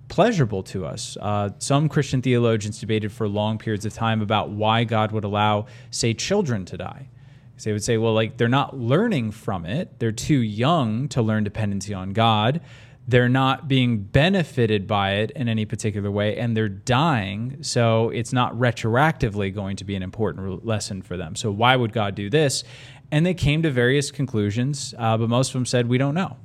pleasurable 0.09 0.63
to 0.63 0.87
us. 0.87 1.17
Uh, 1.21 1.51
some 1.59 1.89
Christian 1.89 2.23
theologians 2.23 2.79
debated 2.79 3.13
for 3.13 3.29
long 3.29 3.59
periods 3.59 3.85
of 3.85 3.93
time 3.93 4.23
about 4.23 4.51
why 4.51 4.85
God 4.85 5.13
would 5.13 5.25
allow, 5.25 5.67
say, 5.91 6.15
children 6.15 6.65
to 6.67 6.77
die. 6.77 7.09
So 7.57 7.71
they 7.71 7.73
would 7.73 7.85
say, 7.85 7.97
well, 7.97 8.13
like 8.13 8.37
they're 8.37 8.49
not 8.49 8.77
learning 8.77 9.31
from 9.31 9.65
it. 9.65 9.99
They're 9.99 10.13
too 10.13 10.39
young 10.41 11.09
to 11.09 11.23
learn 11.23 11.45
dependency 11.45 11.95
on 11.95 12.13
God. 12.13 12.61
They're 13.09 13.29
not 13.29 13.69
being 13.69 13.99
benefited 13.99 14.87
by 14.87 15.13
it 15.15 15.31
in 15.31 15.49
any 15.49 15.65
particular 15.65 16.11
way, 16.11 16.37
and 16.37 16.57
they're 16.57 16.69
dying. 16.69 17.59
So 17.63 18.11
it's 18.11 18.33
not 18.33 18.53
retroactively 18.55 19.55
going 19.55 19.77
to 19.77 19.85
be 19.85 19.95
an 19.95 20.03
important 20.03 20.67
lesson 20.67 21.03
for 21.03 21.17
them. 21.17 21.37
So 21.37 21.51
why 21.53 21.77
would 21.77 21.93
God 21.93 22.17
do 22.17 22.29
this? 22.29 22.65
And 23.13 23.25
they 23.25 23.35
came 23.35 23.63
to 23.63 23.71
various 23.71 24.11
conclusions, 24.11 24.93
uh, 24.99 25.17
but 25.17 25.29
most 25.29 25.51
of 25.51 25.53
them 25.55 25.67
said, 25.67 25.89
we 25.89 25.99
don't 25.99 26.15
know. 26.15 26.37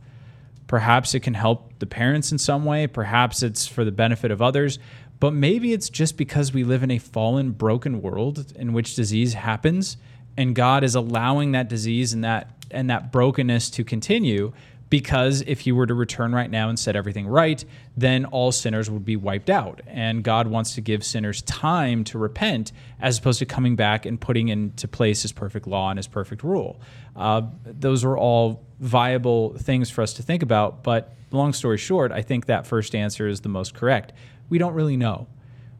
Perhaps 0.72 1.14
it 1.14 1.20
can 1.20 1.34
help 1.34 1.80
the 1.80 1.86
parents 1.86 2.32
in 2.32 2.38
some 2.38 2.64
way. 2.64 2.88
Perhaps 2.88 3.44
it's 3.44 3.68
for 3.68 3.84
the 3.84 3.92
benefit 3.92 4.32
of 4.32 4.42
others. 4.42 4.80
But 5.20 5.34
maybe 5.34 5.74
it's 5.74 5.90
just 5.90 6.16
because 6.16 6.54
we 6.54 6.64
live 6.64 6.82
in 6.82 6.92
a 6.92 6.98
fallen, 6.98 7.52
broken 7.52 8.02
world 8.02 8.54
in 8.56 8.72
which 8.72 8.96
disease 8.96 9.34
happens 9.34 9.98
and 10.38 10.56
God 10.56 10.86
is 10.86 10.96
allowing 10.96 11.52
that 11.52 11.68
disease 11.68 12.14
and 12.14 12.24
that 12.24 12.66
and 12.72 12.90
that 12.90 13.12
brokenness 13.12 13.70
to 13.72 13.84
continue 13.84 14.54
because 14.90 15.42
if 15.46 15.60
he 15.60 15.74
were 15.74 15.86
to 15.86 15.94
return 15.94 16.34
right 16.34 16.50
now 16.50 16.70
and 16.70 16.80
set 16.80 16.96
everything 16.96 17.28
right, 17.28 17.66
then 17.98 18.24
all 18.24 18.54
sinners 18.54 18.90
would 18.90 19.04
be 19.04 19.18
wiped 19.18 19.50
out. 19.50 19.82
And 19.88 20.24
God 20.24 20.48
wants 20.48 20.76
to 20.76 20.82
give 20.82 21.04
sinners 21.04 21.42
time 21.42 22.06
to 22.06 22.18
repent 22.18 22.72
as 23.02 23.18
opposed 23.18 23.40
to 23.40 23.46
coming 23.46 23.76
back 23.76 24.06
and 24.06 24.22
putting 24.22 24.48
into 24.48 24.88
place 24.88 25.22
his 25.24 25.34
perfect 25.34 25.68
law 25.68 25.90
and 25.90 26.00
his 26.00 26.08
perfect 26.08 26.44
rule. 26.44 26.80
Uh, 27.14 27.42
those 27.66 28.06
are 28.06 28.18
all 28.18 28.66
viable 28.82 29.54
things 29.58 29.90
for 29.90 30.02
us 30.02 30.12
to 30.14 30.24
think 30.24 30.44
about. 30.44 30.84
But 30.84 31.14
long 31.32 31.54
story 31.54 31.78
short, 31.78 32.12
I 32.12 32.22
think 32.22 32.48
that 32.48 32.68
first 32.68 32.94
answer 32.94 33.28
is 33.28 33.42
the 33.42 33.50
most 33.50 33.74
correct. 33.74 34.12
We 34.50 34.58
don't 34.58 34.74
really 34.74 34.98
know. 34.98 35.28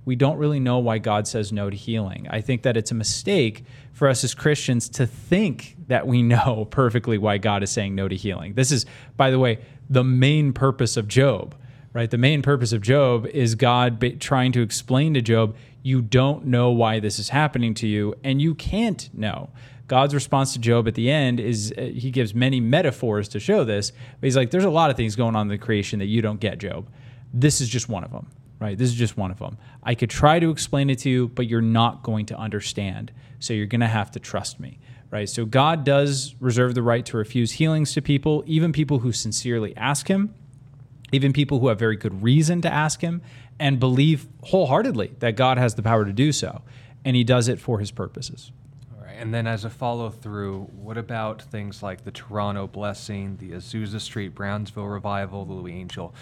we 0.04 0.16
don't 0.16 0.38
really 0.38 0.60
know 0.60 0.80
why 0.80 0.98
God 0.98 1.28
says 1.28 1.52
no 1.52 1.70
to 1.70 1.76
healing. 1.76 2.28
I 2.30 2.42
think 2.42 2.64
that 2.64 2.76
it's 2.76 2.90
a 2.90 2.96
mistake 2.96 3.64
for 3.94 4.08
us 4.08 4.24
as 4.24 4.34
Christians 4.34 4.90
to 4.90 5.06
think 5.06 5.76
that 5.88 6.08
we 6.08 6.24
know 6.34 6.68
perfectly 6.72 7.18
why 7.18 7.38
God 7.38 7.62
is 7.64 7.70
saying 7.70 7.94
no 7.94 8.08
to 8.08 8.16
healing. 8.16 8.54
This 8.54 8.72
is, 8.72 8.86
by 9.16 9.30
the 9.30 9.40
way, 9.40 9.60
the 9.90 10.04
main 10.04 10.54
purpose 10.54 10.98
of 10.98 11.08
Job, 11.08 11.56
right? 11.94 12.10
The 12.10 12.18
main 12.18 12.42
purpose 12.42 12.72
of 12.72 12.82
Job 12.82 13.28
is 13.28 13.56
God 13.56 14.20
trying 14.20 14.52
to 14.54 14.62
explain 14.62 15.14
to 15.14 15.22
Job, 15.22 15.56
you 15.84 16.02
don't 16.02 16.46
know 16.46 16.72
why 16.72 17.00
this 17.00 17.20
is 17.20 17.30
happening 17.30 17.74
to 17.76 17.88
you, 17.88 18.16
and 18.24 18.42
you 18.42 18.56
can't 18.56 19.10
know. 19.14 19.50
God's 19.92 20.16
response 20.16 20.54
to 20.54 20.60
Job 20.60 20.88
at 20.88 20.96
the 20.96 21.12
end 21.12 21.42
is 21.42 21.74
uh, 21.78 21.82
he 21.82 22.12
gives 22.12 22.34
many 22.34 22.62
metaphors 22.62 23.28
to 23.28 23.42
show 23.42 23.66
this, 23.66 23.92
but 23.92 24.26
he's 24.26 24.38
like, 24.38 24.50
there's 24.50 24.64
a 24.64 24.70
lot 24.70 24.90
of 24.90 24.96
things 24.96 25.18
going 25.18 25.36
on 25.36 25.48
in 25.48 25.50
the 25.50 25.58
creation 25.58 26.00
that 26.00 26.06
you 26.06 26.22
don't 26.22 26.40
get, 26.40 26.60
Job. 26.60 26.88
This 27.34 27.60
is 27.60 27.68
just 27.68 27.90
one 27.90 28.06
of 28.06 28.12
them, 28.14 28.28
right? 28.58 28.78
This 28.78 28.88
is 28.88 28.96
just 28.96 29.18
one 29.18 29.32
of 29.32 29.40
them. 29.40 29.58
I 29.84 29.96
could 29.96 30.10
try 30.10 30.40
to 30.40 30.50
explain 30.50 30.90
it 30.90 31.00
to 31.00 31.10
you, 31.10 31.28
but 31.28 31.48
you're 31.48 31.60
not 31.60 32.04
going 32.04 32.26
to 32.28 32.38
understand. 32.38 33.12
So 33.40 33.54
you're 33.54 33.66
going 33.66 33.82
to 33.82 33.88
have 33.88 34.12
to 34.12 34.20
trust 34.22 34.62
me, 34.62 34.80
right? 35.10 35.28
So 35.28 35.44
God 35.44 35.84
does 35.84 36.36
reserve 36.40 36.74
the 36.74 36.84
right 36.84 37.06
to 37.08 37.18
refuse 37.18 37.52
healings 37.52 37.92
to 37.96 38.02
people, 38.02 38.46
even 38.48 38.72
people 38.72 39.00
who 39.00 39.12
sincerely 39.12 39.76
ask 39.76 40.08
him, 40.08 40.34
even 41.12 41.34
people 41.34 41.60
who 41.60 41.68
have 41.68 41.78
very 41.78 41.98
good 41.98 42.24
reason 42.24 42.62
to 42.62 42.72
ask 42.72 43.02
him 43.02 43.22
and 43.60 43.78
believe 43.78 44.26
wholeheartedly 44.44 45.16
that 45.20 45.36
God 45.36 45.58
has 45.58 45.76
the 45.76 45.84
power 45.84 46.06
to 46.06 46.14
do 46.14 46.32
so. 46.32 46.62
And 47.04 47.18
he 47.18 47.26
does 47.26 47.50
it 47.50 47.60
for 47.60 47.80
his 47.80 47.92
purposes. 47.92 48.54
And 49.18 49.34
then, 49.34 49.48
as 49.48 49.66
a 49.66 49.70
follow 49.70 50.10
through, 50.10 50.70
what 50.76 50.98
about 50.98 51.42
things 51.42 51.84
like 51.84 52.04
the 52.04 52.12
Toronto 52.12 52.68
Blessing, 52.68 53.38
the 53.38 53.52
Azusa 53.52 54.00
Street 54.00 54.34
Brownsville 54.36 54.88
Revival, 54.88 55.46
the 55.46 55.54
Louis 55.54 55.74
Angel 55.74 56.14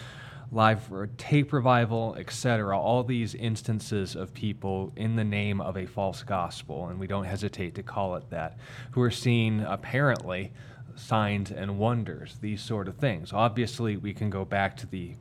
Live 0.52 0.92
Tape 1.18 1.54
Revival, 1.54 2.16
etc.? 2.18 2.78
All 2.78 3.04
these 3.04 3.36
instances 3.36 4.16
of 4.16 4.34
people 4.34 4.92
in 4.96 5.16
the 5.16 5.24
name 5.24 5.62
of 5.62 5.78
a 5.78 5.86
false 5.86 6.24
gospel, 6.24 6.88
and 6.88 7.00
we 7.00 7.08
don't 7.08 7.26
hesitate 7.26 7.76
to 7.76 7.84
call 7.84 8.16
it 8.16 8.30
that, 8.32 8.58
who 8.92 9.02
are 9.02 9.12
seeing 9.12 9.62
apparently 9.62 10.52
signs 10.96 11.52
and 11.52 11.78
wonders, 11.78 12.38
these 12.42 12.62
sort 12.62 12.88
of 12.88 12.96
things. 12.96 13.32
Obviously, 13.32 13.96
we 13.98 14.14
can 14.14 14.30
go 14.30 14.44
back 14.44 14.76
to 14.78 14.88
the 14.88 15.16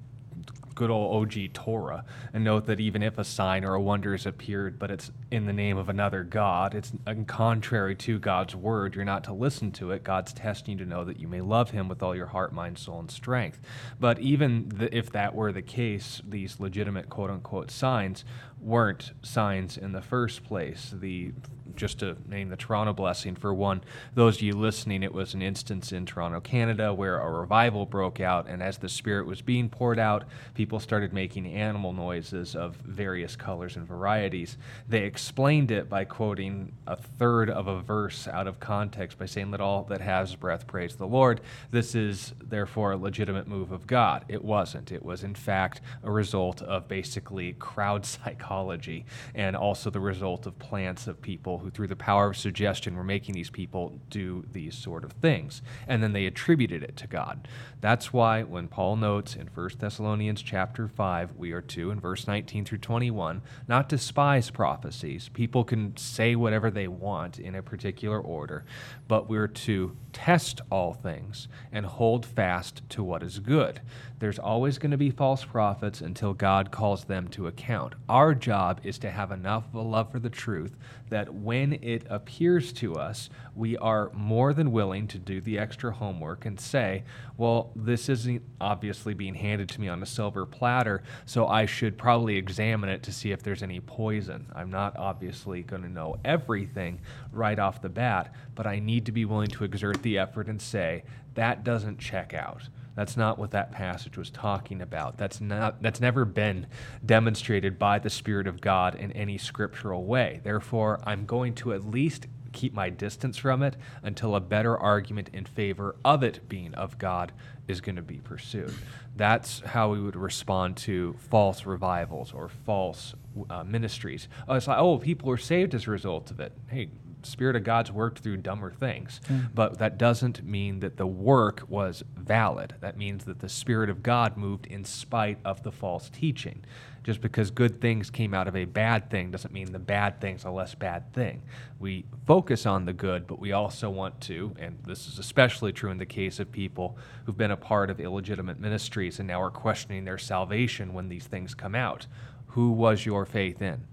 good 0.78 0.90
old 0.90 1.24
OG 1.24 1.52
Torah 1.54 2.04
and 2.32 2.44
note 2.44 2.66
that 2.66 2.78
even 2.78 3.02
if 3.02 3.18
a 3.18 3.24
sign 3.24 3.64
or 3.64 3.74
a 3.74 3.80
wonder 3.80 4.12
has 4.12 4.26
appeared, 4.26 4.78
but 4.78 4.92
it's 4.92 5.10
in 5.28 5.44
the 5.44 5.52
name 5.52 5.76
of 5.76 5.88
another 5.88 6.22
God, 6.22 6.72
it's 6.72 6.92
contrary 7.26 7.96
to 7.96 8.20
God's 8.20 8.54
word, 8.54 8.94
you're 8.94 9.04
not 9.04 9.24
to 9.24 9.32
listen 9.32 9.72
to 9.72 9.90
it. 9.90 10.04
God's 10.04 10.32
testing 10.32 10.78
you 10.78 10.84
to 10.84 10.88
know 10.88 11.02
that 11.02 11.18
you 11.18 11.26
may 11.26 11.40
love 11.40 11.70
Him 11.70 11.88
with 11.88 12.00
all 12.00 12.14
your 12.14 12.26
heart, 12.26 12.52
mind, 12.52 12.78
soul, 12.78 13.00
and 13.00 13.10
strength. 13.10 13.60
But 13.98 14.20
even 14.20 14.68
the, 14.68 14.96
if 14.96 15.10
that 15.10 15.34
were 15.34 15.50
the 15.50 15.62
case, 15.62 16.22
these 16.24 16.60
legitimate 16.60 17.08
quote 17.08 17.30
unquote 17.30 17.72
signs 17.72 18.24
weren't 18.60 19.10
signs 19.20 19.76
in 19.76 19.90
the 19.90 20.02
first 20.02 20.44
place. 20.44 20.94
The 20.96 21.32
just 21.76 22.00
to 22.00 22.16
name 22.28 22.48
the 22.48 22.56
Toronto 22.56 22.92
blessing 22.92 23.34
for 23.34 23.52
one, 23.54 23.82
those 24.14 24.36
of 24.36 24.42
you 24.42 24.54
listening, 24.54 25.02
it 25.02 25.12
was 25.12 25.34
an 25.34 25.42
instance 25.42 25.92
in 25.92 26.06
Toronto, 26.06 26.40
Canada, 26.40 26.92
where 26.92 27.18
a 27.18 27.30
revival 27.30 27.86
broke 27.86 28.20
out, 28.20 28.48
and 28.48 28.62
as 28.62 28.78
the 28.78 28.88
Spirit 28.88 29.26
was 29.26 29.40
being 29.40 29.68
poured 29.68 29.98
out, 29.98 30.24
people 30.54 30.80
started 30.80 31.12
making 31.12 31.46
animal 31.46 31.92
noises 31.92 32.54
of 32.54 32.76
various 32.76 33.36
colors 33.36 33.76
and 33.76 33.86
varieties. 33.86 34.56
They 34.88 35.04
explained 35.04 35.70
it 35.70 35.88
by 35.88 36.04
quoting 36.04 36.72
a 36.86 36.96
third 36.96 37.50
of 37.50 37.66
a 37.66 37.80
verse 37.80 38.26
out 38.28 38.46
of 38.46 38.60
context 38.60 39.18
by 39.18 39.26
saying, 39.26 39.50
Let 39.50 39.60
all 39.60 39.84
that 39.84 40.00
has 40.00 40.34
breath 40.34 40.66
praise 40.66 40.96
the 40.96 41.06
Lord. 41.06 41.40
This 41.70 41.94
is 41.94 42.34
therefore 42.42 42.92
a 42.92 42.96
legitimate 42.96 43.46
move 43.46 43.72
of 43.72 43.86
God. 43.86 44.24
It 44.28 44.44
wasn't. 44.44 44.92
It 44.92 45.04
was, 45.04 45.24
in 45.24 45.34
fact, 45.34 45.80
a 46.02 46.10
result 46.10 46.62
of 46.62 46.88
basically 46.88 47.54
crowd 47.54 48.06
psychology 48.18 49.04
and 49.34 49.56
also 49.56 49.90
the 49.90 50.00
result 50.00 50.46
of 50.46 50.58
plants 50.58 51.06
of 51.06 51.20
people 51.20 51.57
who, 51.58 51.70
through 51.70 51.88
the 51.88 51.96
power 51.96 52.30
of 52.30 52.36
suggestion, 52.36 52.96
were 52.96 53.04
making 53.04 53.34
these 53.34 53.50
people 53.50 54.00
do 54.10 54.44
these 54.52 54.76
sort 54.76 55.04
of 55.04 55.12
things. 55.12 55.62
And 55.86 56.02
then 56.02 56.12
they 56.12 56.26
attributed 56.26 56.82
it 56.82 56.96
to 56.96 57.06
God. 57.06 57.48
That's 57.80 58.12
why 58.12 58.42
when 58.42 58.68
Paul 58.68 58.96
notes 58.96 59.36
in 59.36 59.48
1 59.48 59.70
Thessalonians 59.78 60.42
chapter 60.42 60.88
5, 60.88 61.36
we 61.36 61.52
are 61.52 61.62
to, 61.62 61.90
in 61.90 62.00
verse 62.00 62.26
19 62.26 62.64
through 62.64 62.78
21, 62.78 63.42
not 63.68 63.88
despise 63.88 64.50
prophecies. 64.50 65.28
People 65.28 65.64
can 65.64 65.96
say 65.96 66.34
whatever 66.34 66.70
they 66.70 66.88
want 66.88 67.38
in 67.38 67.54
a 67.54 67.62
particular 67.62 68.20
order, 68.20 68.64
but 69.06 69.28
we're 69.28 69.48
to 69.48 69.96
test 70.12 70.60
all 70.70 70.92
things 70.92 71.48
and 71.72 71.86
hold 71.86 72.26
fast 72.26 72.82
to 72.88 73.04
what 73.04 73.22
is 73.22 73.38
good. 73.38 73.80
There's 74.18 74.38
always 74.38 74.78
going 74.78 74.90
to 74.90 74.96
be 74.96 75.10
false 75.10 75.44
prophets 75.44 76.00
until 76.00 76.34
God 76.34 76.70
calls 76.70 77.04
them 77.04 77.28
to 77.28 77.46
account. 77.46 77.94
Our 78.08 78.34
job 78.34 78.80
is 78.82 78.98
to 78.98 79.10
have 79.10 79.30
enough 79.30 79.68
of 79.68 79.74
a 79.74 79.80
love 79.82 80.10
for 80.10 80.18
the 80.18 80.30
truth 80.30 80.76
that 81.10 81.32
when 81.32 81.74
it 81.74 82.04
appears 82.08 82.72
to 82.74 82.94
us, 82.94 83.30
we 83.54 83.76
are 83.76 84.10
more 84.12 84.52
than 84.52 84.72
willing 84.72 85.06
to 85.08 85.18
do 85.18 85.40
the 85.40 85.58
extra 85.58 85.92
homework 85.92 86.46
and 86.46 86.58
say, 86.60 87.04
well, 87.36 87.72
this 87.74 88.08
isn't 88.08 88.42
obviously 88.60 89.14
being 89.14 89.34
handed 89.34 89.68
to 89.70 89.80
me 89.80 89.88
on 89.88 90.02
a 90.02 90.06
silver 90.06 90.46
platter, 90.46 91.02
so 91.26 91.46
I 91.46 91.66
should 91.66 91.98
probably 91.98 92.36
examine 92.36 92.88
it 92.88 93.02
to 93.04 93.12
see 93.12 93.32
if 93.32 93.42
there's 93.42 93.62
any 93.62 93.80
poison. 93.80 94.46
I'm 94.54 94.70
not 94.70 94.96
obviously 94.96 95.62
going 95.62 95.82
to 95.82 95.88
know 95.88 96.16
everything 96.24 97.00
right 97.32 97.58
off 97.58 97.82
the 97.82 97.88
bat, 97.88 98.34
but 98.54 98.66
I 98.66 98.78
need 98.78 99.06
to 99.06 99.12
be 99.12 99.24
willing 99.24 99.48
to 99.48 99.64
exert 99.64 100.02
the 100.02 100.18
effort 100.18 100.48
and 100.48 100.60
say, 100.60 101.04
that 101.34 101.64
doesn't 101.64 101.98
check 101.98 102.34
out. 102.34 102.68
That's 102.98 103.16
not 103.16 103.38
what 103.38 103.52
that 103.52 103.70
passage 103.70 104.18
was 104.18 104.28
talking 104.28 104.82
about. 104.82 105.18
That's 105.18 105.40
not 105.40 105.80
that's 105.80 106.00
never 106.00 106.24
been 106.24 106.66
demonstrated 107.06 107.78
by 107.78 108.00
the 108.00 108.10
spirit 108.10 108.48
of 108.48 108.60
God 108.60 108.96
in 108.96 109.12
any 109.12 109.38
scriptural 109.38 110.04
way. 110.04 110.40
Therefore, 110.42 110.98
I'm 111.04 111.24
going 111.24 111.54
to 111.56 111.72
at 111.72 111.84
least 111.84 112.26
keep 112.52 112.74
my 112.74 112.90
distance 112.90 113.36
from 113.36 113.62
it 113.62 113.76
until 114.02 114.34
a 114.34 114.40
better 114.40 114.76
argument 114.76 115.30
in 115.32 115.44
favor 115.44 115.94
of 116.04 116.24
it 116.24 116.48
being 116.48 116.74
of 116.74 116.98
God 116.98 117.30
is 117.68 117.80
going 117.80 117.94
to 117.94 118.02
be 118.02 118.18
pursued. 118.18 118.74
That's 119.14 119.60
how 119.60 119.92
we 119.92 120.00
would 120.00 120.16
respond 120.16 120.76
to 120.78 121.14
false 121.30 121.66
revivals 121.66 122.32
or 122.32 122.48
false 122.48 123.14
uh, 123.48 123.62
ministries. 123.62 124.26
Oh, 124.48 124.54
it's 124.54 124.66
like, 124.66 124.78
oh, 124.78 124.98
people 124.98 125.30
are 125.30 125.36
saved 125.36 125.72
as 125.72 125.86
a 125.86 125.92
result 125.92 126.32
of 126.32 126.40
it. 126.40 126.52
Hey, 126.66 126.88
Spirit 127.28 127.56
of 127.56 127.64
God's 127.64 127.92
worked 127.92 128.18
through 128.18 128.38
dumber 128.38 128.70
things. 128.70 129.20
Mm. 129.28 129.50
But 129.54 129.78
that 129.78 129.98
doesn't 129.98 130.44
mean 130.44 130.80
that 130.80 130.96
the 130.96 131.06
work 131.06 131.62
was 131.68 132.02
valid. 132.16 132.74
That 132.80 132.96
means 132.96 133.24
that 133.26 133.38
the 133.40 133.48
Spirit 133.48 133.90
of 133.90 134.02
God 134.02 134.36
moved 134.36 134.66
in 134.66 134.84
spite 134.84 135.38
of 135.44 135.62
the 135.62 135.72
false 135.72 136.10
teaching. 136.10 136.64
Just 137.08 137.20
because 137.22 137.50
good 137.50 137.80
things 137.80 138.10
came 138.10 138.34
out 138.34 138.48
of 138.48 138.56
a 138.56 138.66
bad 138.66 139.10
thing 139.10 139.30
doesn't 139.30 139.54
mean 139.54 139.72
the 139.72 139.78
bad 139.78 140.20
thing's 140.20 140.44
a 140.44 140.50
less 140.50 140.74
bad 140.74 141.10
thing. 141.14 141.42
We 141.78 142.04
focus 142.26 142.66
on 142.66 142.84
the 142.84 142.92
good, 142.92 143.26
but 143.26 143.38
we 143.38 143.52
also 143.52 143.88
want 143.88 144.20
to, 144.22 144.54
and 144.58 144.78
this 144.84 145.06
is 145.06 145.18
especially 145.18 145.72
true 145.72 145.90
in 145.90 145.96
the 145.96 146.04
case 146.04 146.38
of 146.38 146.52
people 146.52 146.98
who've 147.24 147.36
been 147.36 147.50
a 147.50 147.56
part 147.56 147.88
of 147.88 147.98
illegitimate 147.98 148.60
ministries 148.60 149.20
and 149.20 149.28
now 149.28 149.40
are 149.40 149.50
questioning 149.50 150.04
their 150.04 150.18
salvation 150.18 150.92
when 150.92 151.08
these 151.08 151.26
things 151.26 151.54
come 151.54 151.74
out. 151.74 152.06
Who 152.48 152.72
was 152.72 153.06
your 153.06 153.24
faith 153.24 153.62
in? 153.62 153.86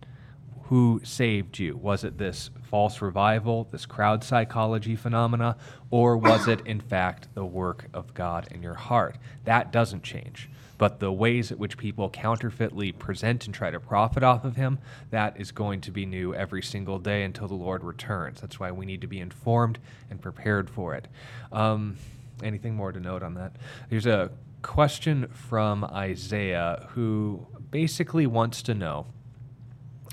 Who 0.69 0.99
saved 1.03 1.59
you? 1.59 1.77
Was 1.77 2.03
it 2.03 2.17
this 2.17 2.49
false 2.63 3.01
revival, 3.01 3.67
this 3.71 3.85
crowd 3.85 4.23
psychology 4.23 4.95
phenomena, 4.95 5.57
or 5.91 6.17
was 6.17 6.47
it 6.47 6.65
in 6.65 6.81
fact 6.81 7.27
the 7.35 7.45
work 7.45 7.85
of 7.93 8.13
God 8.15 8.47
in 8.49 8.63
your 8.63 8.73
heart? 8.73 9.17
That 9.43 9.71
doesn't 9.71 10.03
change. 10.03 10.49
But 10.77 10.99
the 10.99 11.11
ways 11.11 11.51
at 11.51 11.59
which 11.59 11.77
people 11.77 12.09
counterfeitly 12.09 12.91
present 12.91 13.45
and 13.45 13.53
try 13.53 13.69
to 13.69 13.79
profit 13.79 14.23
off 14.23 14.43
of 14.43 14.55
him, 14.55 14.79
that 15.11 15.39
is 15.39 15.51
going 15.51 15.81
to 15.81 15.91
be 15.91 16.05
new 16.05 16.33
every 16.33 16.63
single 16.63 16.99
day 16.99 17.23
until 17.23 17.47
the 17.47 17.53
Lord 17.53 17.83
returns. 17.83 18.41
That's 18.41 18.59
why 18.59 18.71
we 18.71 18.85
need 18.85 19.01
to 19.01 19.07
be 19.07 19.19
informed 19.19 19.79
and 20.09 20.19
prepared 20.19 20.69
for 20.69 20.95
it. 20.95 21.07
Um, 21.51 21.95
anything 22.43 22.75
more 22.75 22.91
to 22.91 22.99
note 22.99 23.23
on 23.23 23.35
that? 23.35 23.55
There's 23.89 24.07
a 24.07 24.31
question 24.63 25.27
from 25.27 25.85
Isaiah 25.85 26.87
who 26.89 27.45
basically 27.69 28.25
wants 28.25 28.63
to 28.63 28.73
know 28.73 29.05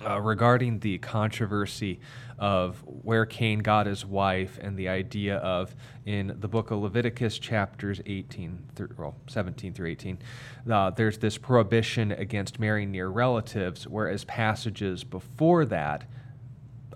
uh, 0.07 0.21
regarding 0.21 0.79
the 0.81 0.99
controversy 0.99 2.01
of 2.39 2.83
where 2.87 3.25
Cain 3.25 3.61
got 3.61 3.87
his 3.87 4.05
wife 4.05 4.59
and 4.61 4.77
the 4.77 4.89
idea 4.89 5.37
of 5.37 5.75
in 6.05 6.37
the 6.41 6.49
book 6.49 6.71
of 6.71 6.81
Leviticus 6.81 7.39
chapters 7.39 8.01
18 8.05 8.59
through, 8.75 8.89
well 8.99 9.15
17 9.29 9.73
through 9.73 9.89
18 9.89 10.19
uh, 10.71 10.91
there's 10.91 11.19
this 11.19 11.39
prohibition 11.39 12.11
against 12.13 12.59
marrying 12.59 12.91
near 12.91 13.09
relatives 13.09 13.87
whereas 13.87 14.25
passages 14.25 15.05
before 15.05 15.65
that 15.65 16.05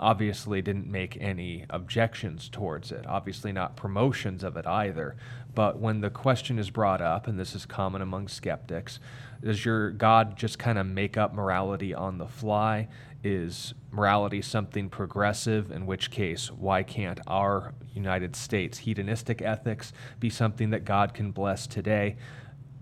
obviously 0.01 0.61
didn't 0.61 0.91
make 0.91 1.17
any 1.21 1.65
objections 1.71 2.49
towards 2.49 2.91
it 2.91 3.07
obviously 3.07 3.53
not 3.53 3.77
promotions 3.77 4.43
of 4.43 4.57
it 4.57 4.67
either 4.67 5.17
but 5.57 5.81
when 5.81 6.03
the 6.03 6.11
question 6.11 6.57
is 6.61 6.71
brought 6.71 7.01
up 7.01 7.27
and 7.27 7.41
this 7.41 7.57
is 7.57 7.67
common 7.67 8.01
among 8.01 8.29
skeptics 8.29 9.01
does 9.43 9.65
your 9.65 9.91
God 9.91 10.37
just 10.37 10.59
kind 10.59 10.79
of 10.79 10.87
make 10.87 11.17
up 11.17 11.35
morality 11.35 11.95
on 11.95 12.19
the 12.19 12.27
fly? 12.27 12.89
Is 13.23 13.75
morality 13.91 14.41
something 14.43 14.89
progressive? 14.89 15.71
In 15.71 15.87
which 15.87 16.11
case, 16.11 16.51
why 16.51 16.83
can't 16.83 17.21
our 17.27 17.75
United 17.95 18.37
States 18.37 18.79
hedonistic 18.79 19.43
ethics 19.43 19.93
be 20.21 20.31
something 20.31 20.71
that 20.71 20.85
God 20.85 21.13
can 21.13 21.33
bless 21.33 21.67
today? 21.67 22.17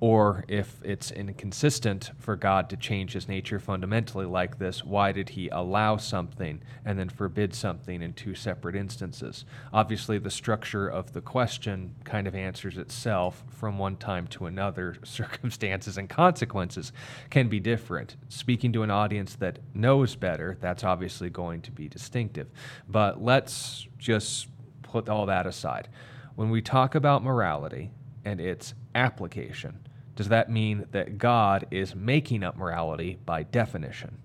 Or 0.05 0.45
if 0.49 0.83
it's 0.85 1.11
inconsistent 1.11 2.11
for 2.19 2.37
God 2.37 2.69
to 2.69 2.77
change 2.77 3.15
his 3.15 3.27
nature 3.27 3.59
fundamentally 3.59 4.27
like 4.27 4.59
this, 4.59 4.85
why 4.85 5.13
did 5.13 5.31
he 5.31 5.49
allow 5.49 5.97
something 5.97 6.61
and 6.85 6.99
then 6.99 7.09
forbid 7.09 7.55
something 7.55 8.03
in 8.03 8.13
two 8.13 8.35
separate 8.35 8.77
instances? 8.77 9.47
Obviously, 9.73 10.19
the 10.19 10.31
structure 10.31 10.87
of 10.87 11.15
the 11.15 11.23
question 11.23 11.95
kind 12.05 12.27
of 12.27 12.35
answers 12.35 12.77
itself 12.77 13.45
from 13.49 13.79
one 13.79 13.97
time 13.97 14.27
to 14.27 14.45
another. 14.45 14.95
Circumstances 15.05 15.97
and 15.97 16.11
consequences 16.11 16.93
can 17.31 17.49
be 17.49 17.59
different. 17.59 18.17
Speaking 18.29 18.75
to 18.75 18.83
an 18.83 18.91
audience 18.91 19.37
that 19.37 19.59
knows 19.73 20.17
better, 20.17 20.59
that's 20.61 20.85
obviously 20.85 21.31
going 21.31 21.63
to 21.63 21.71
be 21.71 21.89
distinctive. 21.89 22.49
But 22.87 23.23
let's 23.23 23.89
just 23.97 24.49
put 24.83 25.09
all 25.09 25.25
that 25.25 25.47
aside. 25.47 25.89
When 26.35 26.51
we 26.51 26.61
talk 26.61 26.95
about 26.95 27.25
morality 27.25 27.91
and 28.23 28.39
its 28.39 28.75
application, 28.95 29.79
does 30.17 30.29
that 30.29 30.51
mean 30.51 30.87
that 30.93 31.19
God 31.19 31.67
is 31.71 31.95
making 31.95 32.43
up 32.43 32.57
morality 32.57 33.19
by 33.25 33.43
definition? 33.43 34.19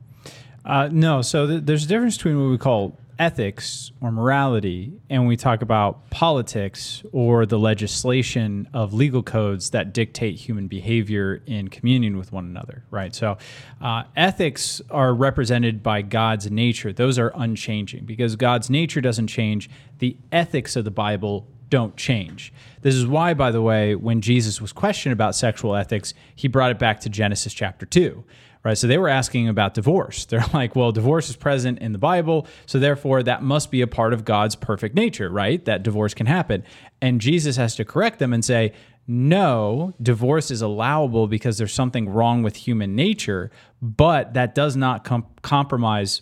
Uh, 0.66 0.90
no. 0.92 1.22
So 1.22 1.48
th- 1.48 1.64
there's 1.64 1.86
a 1.86 1.88
difference 1.88 2.18
between 2.18 2.42
what 2.42 2.50
we 2.50 2.58
call 2.58 2.98
ethics 3.20 3.92
or 4.00 4.12
morality 4.14 4.94
and 5.10 5.28
we 5.28 5.36
talk 5.36 5.62
about 5.62 6.10
politics 6.10 7.04
or 7.12 7.46
the 7.46 7.60
legislation 7.60 8.66
of 8.74 8.94
legal 8.94 9.22
codes 9.22 9.72
that 9.72 9.94
dictate 9.94 10.36
human 10.36 10.68
behavior 10.68 11.44
in 11.46 11.68
communion 11.68 12.18
with 12.18 12.32
one 12.32 12.46
another, 12.46 12.86
right? 12.90 13.14
So 13.14 13.38
uh, 13.82 14.04
ethics 14.16 14.82
are 14.90 15.14
represented 15.14 15.84
by 15.84 16.02
God's 16.02 16.50
nature. 16.50 16.94
Those 16.94 17.20
are 17.20 17.34
unchanging 17.36 18.06
because 18.06 18.38
God's 18.38 18.70
nature 18.70 19.02
doesn't 19.02 19.28
change. 19.28 19.70
The 20.00 20.16
ethics 20.32 20.78
of 20.78 20.86
the 20.86 20.92
Bible 20.92 21.46
don't 21.70 21.95
change. 21.95 22.53
This 22.82 22.95
is 22.95 23.05
why, 23.05 23.34
by 23.34 23.51
the 23.51 23.61
way, 23.61 23.95
when 23.95 24.22
Jesus 24.22 24.61
was 24.61 24.72
questioned 24.72 25.13
about 25.13 25.36
sexual 25.36 25.76
ethics, 25.76 26.13
he 26.36 26.47
brought 26.47 26.72
it 26.72 26.80
back 26.80 26.99
to 27.01 27.09
Genesis 27.09 27.53
chapter 27.53 27.86
2 27.86 28.24
right? 28.63 28.78
So 28.78 28.88
they 28.88 28.97
were 28.97 29.09
asking 29.09 29.47
about 29.47 29.74
divorce. 29.74 30.26
They're 30.30 30.43
like, 30.53 30.76
well, 30.76 30.91
divorce 30.91 31.30
is 31.30 31.36
present 31.36 31.80
in 31.80 31.91
the 31.91 31.97
Bible, 31.97 32.47
so 32.65 32.80
therefore 32.80 33.24
that 33.24 33.41
must 33.41 33.72
be 33.72 33.82
a 33.82 33.88
part 33.88 34.13
of 34.13 34.26
God's 34.26 34.55
perfect 34.55 34.95
nature, 34.95 35.30
right? 35.30 35.63
That 35.65 35.84
divorce 35.84 36.13
can 36.13 36.26
happen. 36.26 36.63
And 37.01 37.22
Jesus 37.22 37.55
has 37.55 37.76
to 37.76 37.86
correct 37.86 38.20
them 38.20 38.34
and 38.34 38.43
say, 38.43 38.74
no, 39.07 39.95
divorce 39.99 40.51
is 40.51 40.61
allowable 40.61 41.28
because 41.28 41.57
there's 41.57 41.74
something 41.74 42.07
wrong 42.07 42.43
with 42.43 42.55
human 42.55 42.95
nature, 42.95 43.49
but 43.82 44.36
that 44.36 44.53
does 44.53 44.76
not 44.76 45.03
com- 45.03 45.26
compromise 45.41 46.22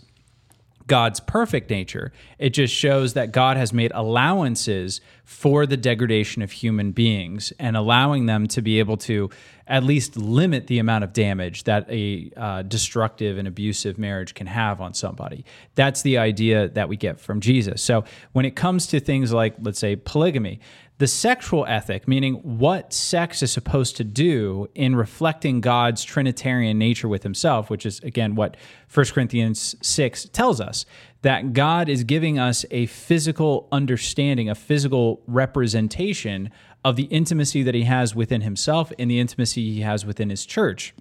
God's 0.87 1.19
perfect 1.19 1.69
nature. 1.69 2.11
It 2.39 2.51
just 2.51 2.73
shows 2.73 3.13
that 3.13 3.31
God 3.31 3.57
has 3.57 3.73
made 3.73 3.91
allowances 3.93 5.01
for 5.23 5.65
the 5.65 5.77
degradation 5.77 6.41
of 6.41 6.51
human 6.51 6.91
beings 6.91 7.51
and 7.59 7.75
allowing 7.75 8.25
them 8.25 8.47
to 8.47 8.61
be 8.61 8.79
able 8.79 8.97
to 8.97 9.29
at 9.67 9.83
least 9.83 10.15
limit 10.15 10.67
the 10.67 10.79
amount 10.79 11.03
of 11.03 11.13
damage 11.13 11.63
that 11.65 11.89
a 11.89 12.31
uh, 12.37 12.61
destructive 12.63 13.37
and 13.37 13.47
abusive 13.47 13.97
marriage 13.97 14.33
can 14.33 14.47
have 14.47 14.79
on 14.79 14.93
somebody. 14.93 15.45
That's 15.75 16.01
the 16.01 16.17
idea 16.17 16.69
that 16.69 16.89
we 16.89 16.97
get 16.97 17.19
from 17.19 17.41
Jesus. 17.41 17.81
So 17.81 18.03
when 18.31 18.45
it 18.45 18.55
comes 18.55 18.87
to 18.87 18.99
things 18.99 19.33
like, 19.33 19.55
let's 19.59 19.79
say, 19.79 19.95
polygamy, 19.95 20.59
the 20.99 21.07
sexual 21.07 21.65
ethic, 21.67 22.07
meaning 22.07 22.35
what 22.35 22.91
sex 22.91 23.43
is 23.43 23.51
supposed 23.51 23.97
to 23.97 24.03
do 24.03 24.67
in 24.73 24.95
reflecting 24.95 25.61
God's 25.61 26.03
Trinitarian 26.03 26.79
nature 26.79 27.07
with 27.07 27.21
himself, 27.21 27.69
which 27.69 27.85
is, 27.85 27.99
again, 27.99 28.33
what 28.33 28.57
1 28.91 29.05
Corinthians 29.07 29.75
6 29.81 30.25
tells 30.29 30.59
us 30.59 30.85
that 31.21 31.53
God 31.53 31.87
is 31.87 32.03
giving 32.03 32.39
us 32.39 32.65
a 32.71 32.87
physical 32.87 33.67
understanding, 33.71 34.49
a 34.49 34.55
physical 34.55 35.21
representation 35.27 36.49
of 36.87 36.95
the 36.95 37.03
intimacy 37.03 37.63
that 37.63 37.75
he 37.75 37.83
has 37.83 38.15
within 38.15 38.39
himself 38.39 38.93
and 38.97 39.11
the 39.11 39.19
intimacy 39.19 39.73
he 39.73 39.81
has 39.81 40.05
within 40.05 40.29
his 40.29 40.45
church 40.45 40.93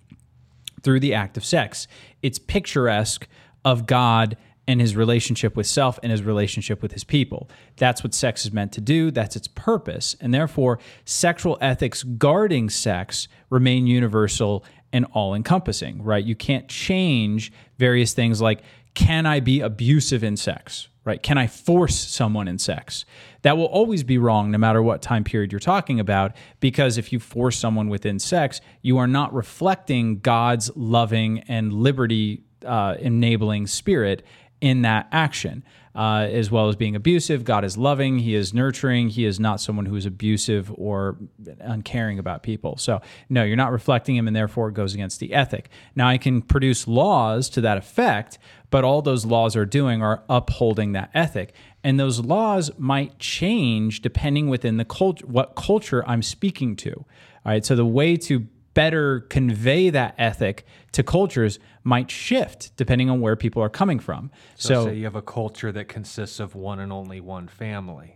through 0.82 0.99
the 0.99 1.14
act 1.14 1.37
of 1.37 1.45
sex. 1.45 1.87
It's 2.22 2.41
picturesque 2.41 3.28
of 3.64 3.87
God 3.87 4.37
and 4.66 4.80
his 4.80 4.97
relationship 4.97 5.55
with 5.55 5.68
self 5.68 6.01
and 6.03 6.11
his 6.11 6.24
relationship 6.24 6.82
with 6.82 6.91
his 6.91 7.05
people. 7.05 7.49
That's 7.76 8.03
what 8.03 8.14
sex 8.14 8.45
is 8.45 8.53
meant 8.53 8.72
to 8.72 8.80
do. 8.80 9.12
That's 9.12 9.37
its 9.37 9.47
purpose. 9.47 10.16
And 10.20 10.34
therefore, 10.34 10.80
sexual 11.05 11.57
ethics 11.61 12.03
guarding 12.03 12.68
sex 12.68 13.28
remain 13.49 13.87
universal 13.87 14.64
and 14.93 15.05
all 15.12 15.37
encompassing, 15.37 16.03
right? 16.03 16.24
You 16.24 16.34
can't 16.34 16.66
change 16.66 17.53
various 17.78 18.12
things 18.12 18.41
like 18.41 18.62
can 18.95 19.24
I 19.24 19.39
be 19.39 19.61
abusive 19.61 20.24
in 20.24 20.37
sex, 20.37 20.89
right? 21.07 21.23
Can 21.23 21.39
I 21.39 21.47
force 21.47 21.97
someone 21.97 22.49
in 22.49 22.59
sex? 22.59 23.07
That 23.43 23.57
will 23.57 23.67
always 23.67 24.03
be 24.03 24.19
wrong 24.19 24.51
no 24.51 24.59
matter 24.59 24.83
what 24.83 25.01
time 25.01 25.25
period 25.25 25.53
you're 25.53 25.61
talking 25.61 26.01
about, 26.01 26.37
because 26.61 26.99
if 26.99 27.13
you 27.13 27.21
force 27.21 27.57
someone 27.57 27.89
within 27.89 28.19
sex, 28.19 28.61
you 28.83 28.99
are 28.99 29.07
not 29.07 29.33
reflecting 29.33 30.19
God's 30.19 30.71
loving 30.77 31.39
and 31.49 31.73
liberty 31.73 32.43
uh, 32.65 32.97
enabling 32.99 33.69
spirit 33.69 34.27
in 34.61 34.83
that 34.83 35.09
action. 35.13 35.65
Uh, 35.95 36.29
as 36.31 36.51
well 36.51 36.69
as 36.69 36.77
being 36.77 36.95
abusive. 36.95 37.43
God 37.43 37.65
is 37.65 37.79
loving, 37.79 38.19
He 38.19 38.35
is 38.35 38.53
nurturing, 38.53 39.09
He 39.09 39.25
is 39.25 39.41
not 39.41 39.63
someone 39.63 39.87
who 39.87 39.97
is 39.97 40.05
abusive 40.05 40.71
or 40.77 41.17
uncaring 41.59 42.19
about 42.19 42.43
people. 42.43 42.77
So, 42.77 43.01
no, 43.31 43.45
you're 43.45 43.57
not 43.57 43.73
reflecting 43.73 44.15
Him, 44.15 44.27
and 44.27 44.37
therefore 44.37 44.69
it 44.69 44.75
goes 44.75 44.93
against 44.93 45.21
the 45.21 45.33
ethic. 45.33 45.71
Now, 45.95 46.07
I 46.07 46.19
can 46.19 46.43
produce 46.43 46.87
laws 46.87 47.49
to 47.49 47.63
that 47.63 47.79
effect, 47.79 48.39
but 48.71 48.85
all 48.85 49.03
those 49.03 49.25
laws 49.25 49.57
are 49.57 49.64
doing 49.64 50.03
are 50.03 50.23
upholding 50.29 50.93
that 50.93 51.11
ethic. 51.14 51.55
And 51.85 52.01
those 52.01 52.21
laws 52.21 52.71
might 52.79 53.19
change 53.19 54.01
depending 54.01 54.49
within 54.49 54.77
the 54.77 54.85
culture, 54.85 55.27
what 55.27 55.55
culture 55.55 56.05
I'm 56.09 56.23
speaking 56.23 56.77
to. 56.77 56.93
All 56.93 57.07
right, 57.53 57.64
so 57.64 57.77
the 57.77 57.87
way 57.87 58.17
to 58.17 58.47
better 58.75 59.21
convey 59.21 59.89
that 59.89 60.14
ethic 60.19 60.67
to 60.93 61.03
cultures 61.03 61.59
might 61.83 62.11
shift 62.11 62.77
depending 62.77 63.09
on 63.09 63.21
where 63.21 63.35
people 63.35 63.62
are 63.62 63.71
coming 63.71 63.99
from. 63.99 64.31
So, 64.57 64.69
so 64.69 64.85
say 64.87 64.97
you 64.97 65.05
have 65.05 65.17
a 65.17 65.23
culture 65.23 65.73
that 65.73 65.89
consists 65.89 66.41
of 66.41 66.55
one 66.55 66.81
and 66.81 66.93
only 66.93 67.21
one 67.21 67.49
family. 67.49 68.16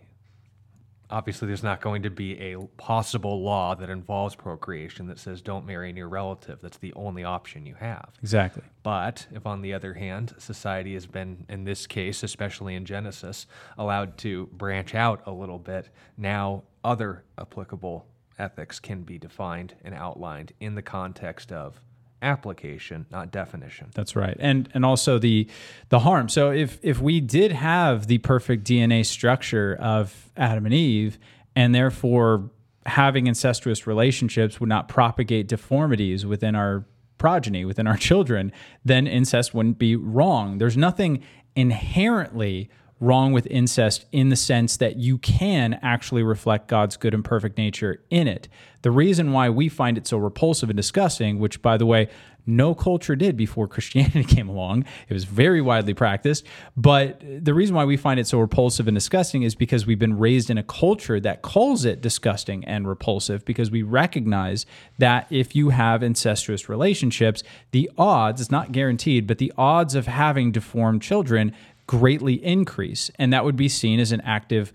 Obviously, 1.11 1.49
there's 1.49 1.63
not 1.63 1.81
going 1.81 2.03
to 2.03 2.11
be 2.11 2.39
a 2.39 2.59
possible 2.77 3.43
law 3.43 3.75
that 3.75 3.91
involves 3.91 4.35
procreation 4.35 5.07
that 5.09 5.19
says 5.19 5.43
don't 5.43 5.67
marry 5.67 5.91
a 5.91 5.93
near 5.93 6.07
relative. 6.07 6.61
That's 6.63 6.79
the 6.79 6.93
only 6.95 7.25
option 7.25 7.67
you 7.67 7.75
have. 7.75 8.11
Exactly. 8.23 8.63
But 8.83 9.27
if, 9.33 9.47
on 9.47 9.63
the 9.63 9.75
other 9.75 9.95
hand, 9.95 10.35
society 10.39 10.95
has 10.95 11.07
been, 11.07 11.45
in 11.49 11.65
this 11.65 11.87
case, 11.87 12.23
especially 12.23 12.75
in 12.75 12.85
Genesis, 12.85 13.47
allowed 13.77 14.17
to 14.19 14.47
branch 14.53 14.95
out 14.95 15.23
a 15.27 15.33
little 15.33 15.59
bit, 15.59 15.91
now 16.17 16.63
other 16.85 17.25
applicable 17.39 18.07
ethics 18.39 18.81
can 18.81 19.03
be 19.03 19.19
defined 19.19 19.75
and 19.85 19.95
outlined 19.95 20.53
in 20.61 20.75
the 20.75 20.83
context 20.83 21.53
of 21.53 21.81
application 22.23 23.07
not 23.11 23.31
definition. 23.31 23.89
That's 23.95 24.15
right. 24.15 24.37
And 24.39 24.69
and 24.75 24.85
also 24.85 25.19
the 25.19 25.49
the 25.89 26.01
harm. 26.01 26.29
So 26.29 26.51
if 26.51 26.79
if 26.83 27.01
we 27.01 27.21
did 27.21 27.53
have 27.53 28.07
the 28.07 28.19
perfect 28.19 28.65
dna 28.65 29.05
structure 29.07 29.77
of 29.81 30.31
adam 30.37 30.67
and 30.67 30.75
eve 30.75 31.19
and 31.57 31.75
therefore 31.75 32.51
having 32.87 33.27
incestuous 33.27 33.87
relationships 33.87 34.61
would 34.61 34.69
not 34.69 34.89
propagate 34.89 35.49
deformities 35.49 36.25
within 36.27 36.55
our 36.55 36.85
progeny 37.19 37.65
within 37.65 37.87
our 37.87 37.97
children 38.09 38.53
then 38.85 39.07
incest 39.07 39.55
wouldn't 39.55 39.79
be 39.79 39.97
wrong. 39.97 40.59
There's 40.59 40.77
nothing 40.77 41.23
inherently 41.57 42.71
wrong 43.01 43.33
with 43.33 43.47
incest 43.47 44.05
in 44.13 44.29
the 44.29 44.37
sense 44.37 44.77
that 44.77 44.97
you 44.97 45.19
can 45.19 45.79
actually 45.83 46.23
reflect 46.23 46.69
God's 46.69 46.97
good 46.97 47.15
and 47.15 47.25
perfect 47.25 47.57
nature 47.57 48.03
in 48.11 48.29
it. 48.29 48.49
The 48.83 48.91
reason 48.91 49.33
why 49.33 49.49
we 49.51 49.69
find 49.69 49.99
it 49.99 50.07
so 50.07 50.19
repulsive 50.19 50.71
and 50.71 50.77
disgusting, 50.77 51.39
which, 51.39 51.61
by 51.63 51.77
the 51.77 51.87
way, 51.87 52.09
no 52.47 52.75
culture 52.75 53.17
did 53.17 53.37
before 53.37 53.69
Christianity 53.69 54.25
came 54.25 54.49
along. 54.49 54.85
It 55.09 55.15
was 55.15 55.25
very 55.25 55.61
widely 55.61 55.95
practiced. 55.95 56.47
But 56.77 57.21
the 57.21 57.55
reason 57.55 57.77
why 57.77 57.85
we 57.85 57.97
find 57.97 58.19
it 58.19 58.27
so 58.27 58.39
repulsive 58.39 58.89
and 58.89 58.95
disgusting 58.95 59.43
is 59.43 59.55
because 59.55 59.87
we've 59.87 59.99
been 59.99 60.19
raised 60.19 60.51
in 60.51 60.59
a 60.59 60.63
culture 60.63 61.21
that 61.21 61.43
calls 61.43 61.85
it 61.85 62.01
disgusting 62.01 62.65
and 62.65 62.89
repulsive 62.89 63.45
because 63.45 63.71
we 63.71 63.83
recognize 63.83 64.67
that 64.99 65.27
if 65.31 65.55
you 65.55 65.71
have 65.71 66.03
incestuous 66.03 66.69
relationships, 66.69 67.43
the 67.71 67.91
odds, 67.97 68.41
it's 68.41 68.51
not 68.51 68.73
guaranteed, 68.73 69.27
but 69.27 69.39
the 69.39 69.53
odds 69.57 69.95
of 69.95 70.07
having 70.07 70.53
deformed 70.53 71.03
children 71.03 71.55
greatly 71.91 72.35
increase. 72.45 73.11
And 73.17 73.33
that 73.33 73.45
would 73.45 73.57
be 73.57 73.69
seen 73.69 73.99
as 73.99 74.13
an 74.13 74.21
active 74.21 74.73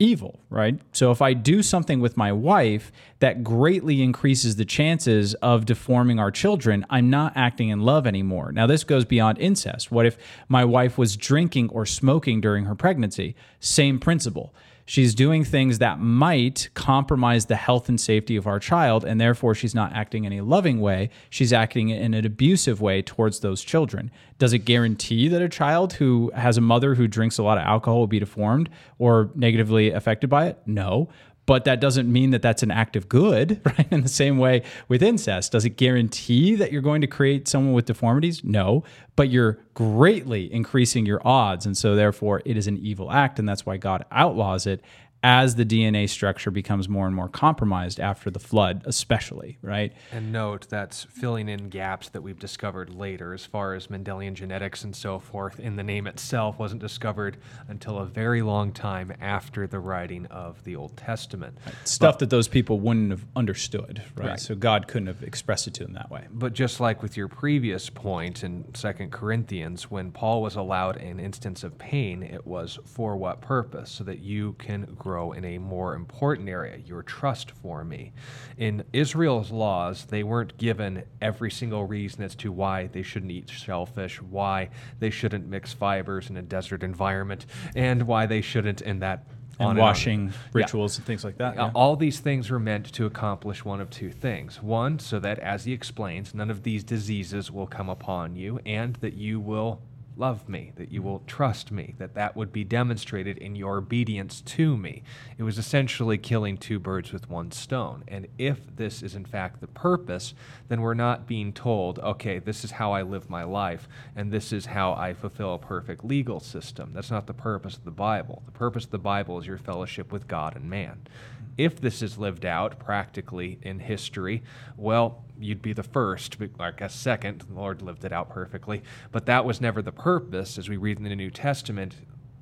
evil, 0.00 0.40
right? 0.50 0.80
So 0.90 1.12
if 1.12 1.22
I 1.22 1.32
do 1.32 1.62
something 1.62 2.00
with 2.00 2.16
my 2.16 2.32
wife 2.32 2.90
that 3.20 3.44
greatly 3.44 4.02
increases 4.02 4.56
the 4.56 4.64
chances 4.64 5.34
of 5.34 5.66
deforming 5.66 6.18
our 6.18 6.32
children, 6.32 6.84
I'm 6.90 7.10
not 7.10 7.32
acting 7.36 7.68
in 7.68 7.82
love 7.82 8.08
anymore. 8.08 8.50
Now, 8.50 8.66
this 8.66 8.82
goes 8.82 9.04
beyond 9.04 9.38
incest. 9.38 9.92
What 9.92 10.04
if 10.04 10.18
my 10.48 10.64
wife 10.64 10.98
was 10.98 11.16
drinking 11.16 11.68
or 11.68 11.86
smoking 11.86 12.40
during 12.40 12.64
her 12.64 12.74
pregnancy? 12.74 13.36
Same 13.60 14.00
principle 14.00 14.52
she's 14.88 15.14
doing 15.14 15.44
things 15.44 15.78
that 15.78 16.00
might 16.00 16.70
compromise 16.72 17.44
the 17.46 17.56
health 17.56 17.90
and 17.90 18.00
safety 18.00 18.36
of 18.36 18.46
our 18.46 18.58
child, 18.58 19.04
and 19.04 19.20
therefore 19.20 19.54
she's 19.54 19.74
not 19.74 19.92
acting 19.92 20.24
in 20.24 20.32
a 20.32 20.40
loving 20.40 20.80
way. 20.80 21.10
She's 21.28 21.52
acting 21.52 21.90
in 21.90 22.14
an 22.14 22.24
abusive 22.24 22.80
way 22.80 23.02
towards 23.02 23.40
those 23.40 23.62
children. 23.62 24.10
Does 24.38 24.54
it 24.54 24.60
guarantee 24.60 25.28
that 25.28 25.42
a 25.42 25.48
child 25.48 25.92
who 25.94 26.32
has 26.34 26.56
a 26.56 26.62
mother 26.62 26.94
who 26.94 27.06
drinks 27.06 27.36
a 27.36 27.42
lot 27.42 27.58
of 27.58 27.64
alcohol 27.64 27.98
will 27.98 28.06
be 28.06 28.18
deformed 28.18 28.70
or 28.98 29.30
negatively 29.34 29.90
affected 29.90 30.30
by 30.30 30.46
it? 30.46 30.58
No. 30.64 31.10
But 31.48 31.64
that 31.64 31.80
doesn't 31.80 32.12
mean 32.12 32.28
that 32.32 32.42
that's 32.42 32.62
an 32.62 32.70
act 32.70 32.94
of 32.94 33.08
good, 33.08 33.62
right? 33.64 33.90
In 33.90 34.02
the 34.02 34.08
same 34.08 34.36
way 34.36 34.62
with 34.86 35.02
incest, 35.02 35.52
does 35.52 35.64
it 35.64 35.78
guarantee 35.78 36.54
that 36.56 36.72
you're 36.72 36.82
going 36.82 37.00
to 37.00 37.06
create 37.06 37.48
someone 37.48 37.72
with 37.72 37.86
deformities? 37.86 38.44
No, 38.44 38.84
but 39.16 39.30
you're 39.30 39.58
greatly 39.72 40.52
increasing 40.52 41.06
your 41.06 41.26
odds. 41.26 41.64
And 41.64 41.74
so, 41.74 41.96
therefore, 41.96 42.42
it 42.44 42.58
is 42.58 42.66
an 42.66 42.76
evil 42.76 43.10
act. 43.10 43.38
And 43.38 43.48
that's 43.48 43.64
why 43.64 43.78
God 43.78 44.04
outlaws 44.12 44.66
it 44.66 44.82
as 45.22 45.56
the 45.56 45.64
DNA 45.64 46.08
structure 46.08 46.50
becomes 46.50 46.88
more 46.88 47.06
and 47.06 47.14
more 47.14 47.28
compromised 47.28 47.98
after 47.98 48.30
the 48.30 48.38
flood, 48.38 48.82
especially, 48.86 49.58
right? 49.62 49.92
And 50.12 50.32
note 50.32 50.68
that's 50.68 51.04
filling 51.04 51.48
in 51.48 51.68
gaps 51.70 52.08
that 52.10 52.22
we've 52.22 52.38
discovered 52.38 52.94
later, 52.94 53.34
as 53.34 53.44
far 53.44 53.74
as 53.74 53.88
Mendelian 53.88 54.34
genetics 54.34 54.84
and 54.84 54.94
so 54.94 55.18
forth. 55.18 55.58
In 55.58 55.76
the 55.76 55.82
name 55.82 56.06
itself 56.06 56.58
wasn't 56.58 56.80
discovered 56.80 57.36
until 57.66 57.98
a 57.98 58.04
very 58.04 58.42
long 58.42 58.72
time 58.72 59.12
after 59.20 59.66
the 59.66 59.80
writing 59.80 60.26
of 60.26 60.62
the 60.62 60.76
Old 60.76 60.96
Testament. 60.96 61.58
Right. 61.66 61.74
Stuff 61.84 62.14
but, 62.14 62.18
that 62.20 62.30
those 62.30 62.46
people 62.46 62.78
wouldn't 62.78 63.10
have 63.10 63.26
understood, 63.34 64.04
right? 64.14 64.28
right? 64.28 64.40
So 64.40 64.54
God 64.54 64.86
couldn't 64.86 65.08
have 65.08 65.24
expressed 65.24 65.66
it 65.66 65.74
to 65.74 65.84
them 65.84 65.94
that 65.94 66.10
way. 66.10 66.26
But 66.30 66.52
just 66.52 66.78
like 66.78 67.02
with 67.02 67.16
your 67.16 67.28
previous 67.28 67.90
point 67.90 68.44
in 68.44 68.72
Second 68.74 69.10
Corinthians, 69.10 69.90
when 69.90 70.12
Paul 70.12 70.42
was 70.42 70.54
allowed 70.54 70.96
an 70.98 71.18
instance 71.18 71.64
of 71.64 71.76
pain, 71.76 72.22
it 72.22 72.46
was 72.46 72.78
for 72.84 73.16
what 73.16 73.40
purpose? 73.40 73.90
So 73.90 74.04
that 74.04 74.20
you 74.20 74.52
can 74.58 74.84
grow 74.96 75.07
in 75.36 75.44
a 75.44 75.58
more 75.58 75.94
important 75.94 76.48
area, 76.48 76.76
your 76.78 77.02
trust 77.02 77.50
for 77.50 77.84
me. 77.84 78.12
In 78.56 78.84
Israel's 78.92 79.50
laws, 79.50 80.04
they 80.06 80.22
weren't 80.22 80.56
given 80.58 81.04
every 81.20 81.50
single 81.50 81.84
reason 81.84 82.22
as 82.22 82.34
to 82.36 82.52
why 82.52 82.86
they 82.88 83.02
shouldn't 83.02 83.32
eat 83.32 83.50
shellfish, 83.50 84.20
why 84.20 84.70
they 84.98 85.10
shouldn't 85.10 85.46
mix 85.46 85.72
fibers 85.72 86.30
in 86.30 86.36
a 86.36 86.42
desert 86.42 86.82
environment, 86.82 87.46
and 87.74 88.02
why 88.02 88.26
they 88.26 88.40
shouldn't 88.40 88.80
in 88.82 88.98
that 89.00 89.24
and 89.60 89.78
washing 89.78 90.20
and 90.20 90.34
rituals 90.52 90.94
yeah. 90.94 91.00
and 91.00 91.06
things 91.06 91.24
like 91.24 91.38
that. 91.38 91.56
Yeah. 91.56 91.70
All 91.74 91.96
these 91.96 92.20
things 92.20 92.50
were 92.50 92.60
meant 92.60 92.92
to 92.92 93.06
accomplish 93.06 93.64
one 93.64 93.80
of 93.80 93.90
two 93.90 94.10
things. 94.10 94.62
One, 94.62 94.98
so 94.98 95.18
that, 95.18 95.38
as 95.40 95.64
he 95.64 95.72
explains, 95.72 96.34
none 96.34 96.50
of 96.50 96.62
these 96.62 96.84
diseases 96.84 97.50
will 97.50 97.66
come 97.66 97.88
upon 97.88 98.36
you, 98.36 98.60
and 98.64 98.94
that 98.96 99.14
you 99.14 99.40
will 99.40 99.80
love 100.18 100.48
me, 100.48 100.72
that 100.76 100.90
you 100.90 101.00
mm. 101.00 101.04
will 101.04 101.22
trust 101.26 101.70
me, 101.70 101.94
that 101.98 102.14
that 102.14 102.36
would 102.36 102.52
be 102.52 102.64
demonstrated 102.64 103.38
in 103.38 103.54
your 103.54 103.78
obedience 103.78 104.40
to 104.42 104.76
me. 104.76 105.02
It 105.38 105.44
was 105.44 105.58
essentially 105.58 106.18
killing 106.18 106.58
two 106.58 106.78
birds 106.78 107.12
with 107.12 107.30
one 107.30 107.52
stone. 107.52 108.04
And 108.08 108.26
if 108.36 108.58
this 108.76 109.02
is 109.02 109.14
in 109.14 109.24
fact 109.24 109.60
the 109.60 109.68
purpose, 109.68 110.34
then 110.68 110.80
we're 110.80 110.94
not 110.94 111.26
being 111.26 111.52
told, 111.52 111.98
okay, 112.00 112.38
this 112.38 112.64
is 112.64 112.72
how 112.72 112.92
I 112.92 113.02
live 113.02 113.30
my 113.30 113.44
life, 113.44 113.88
and 114.16 114.32
this 114.32 114.52
is 114.52 114.66
how 114.66 114.92
I 114.94 115.14
fulfill 115.14 115.54
a 115.54 115.58
perfect 115.58 116.04
legal 116.04 116.40
system. 116.40 116.90
That's 116.92 117.10
not 117.10 117.26
the 117.26 117.34
purpose 117.34 117.76
of 117.76 117.84
the 117.84 117.90
Bible. 117.90 118.42
The 118.46 118.52
purpose 118.52 118.84
of 118.84 118.90
the 118.90 118.98
Bible 118.98 119.38
is 119.38 119.46
your 119.46 119.58
fellowship 119.58 120.12
with 120.12 120.26
God 120.26 120.56
and 120.56 120.68
man. 120.68 121.02
Mm. 121.06 121.44
If 121.58 121.80
this 121.80 122.02
is 122.02 122.18
lived 122.18 122.44
out 122.44 122.78
practically 122.78 123.58
in 123.62 123.80
history, 123.80 124.42
well, 124.76 125.24
you'd 125.38 125.62
be 125.62 125.72
the 125.72 125.82
first, 125.82 126.36
I 126.58 126.70
guess 126.72 126.94
second. 126.94 127.42
The 127.42 127.54
Lord 127.54 127.82
lived 127.82 128.04
it 128.04 128.12
out 128.12 128.30
perfectly. 128.30 128.82
But 129.12 129.26
that 129.26 129.44
was 129.44 129.60
never 129.60 129.82
the 129.82 129.92
purpose. 129.92 130.58
As 130.58 130.68
we 130.68 130.76
read 130.76 130.98
in 130.98 131.04
the 131.04 131.14
New 131.14 131.30
Testament, 131.30 131.94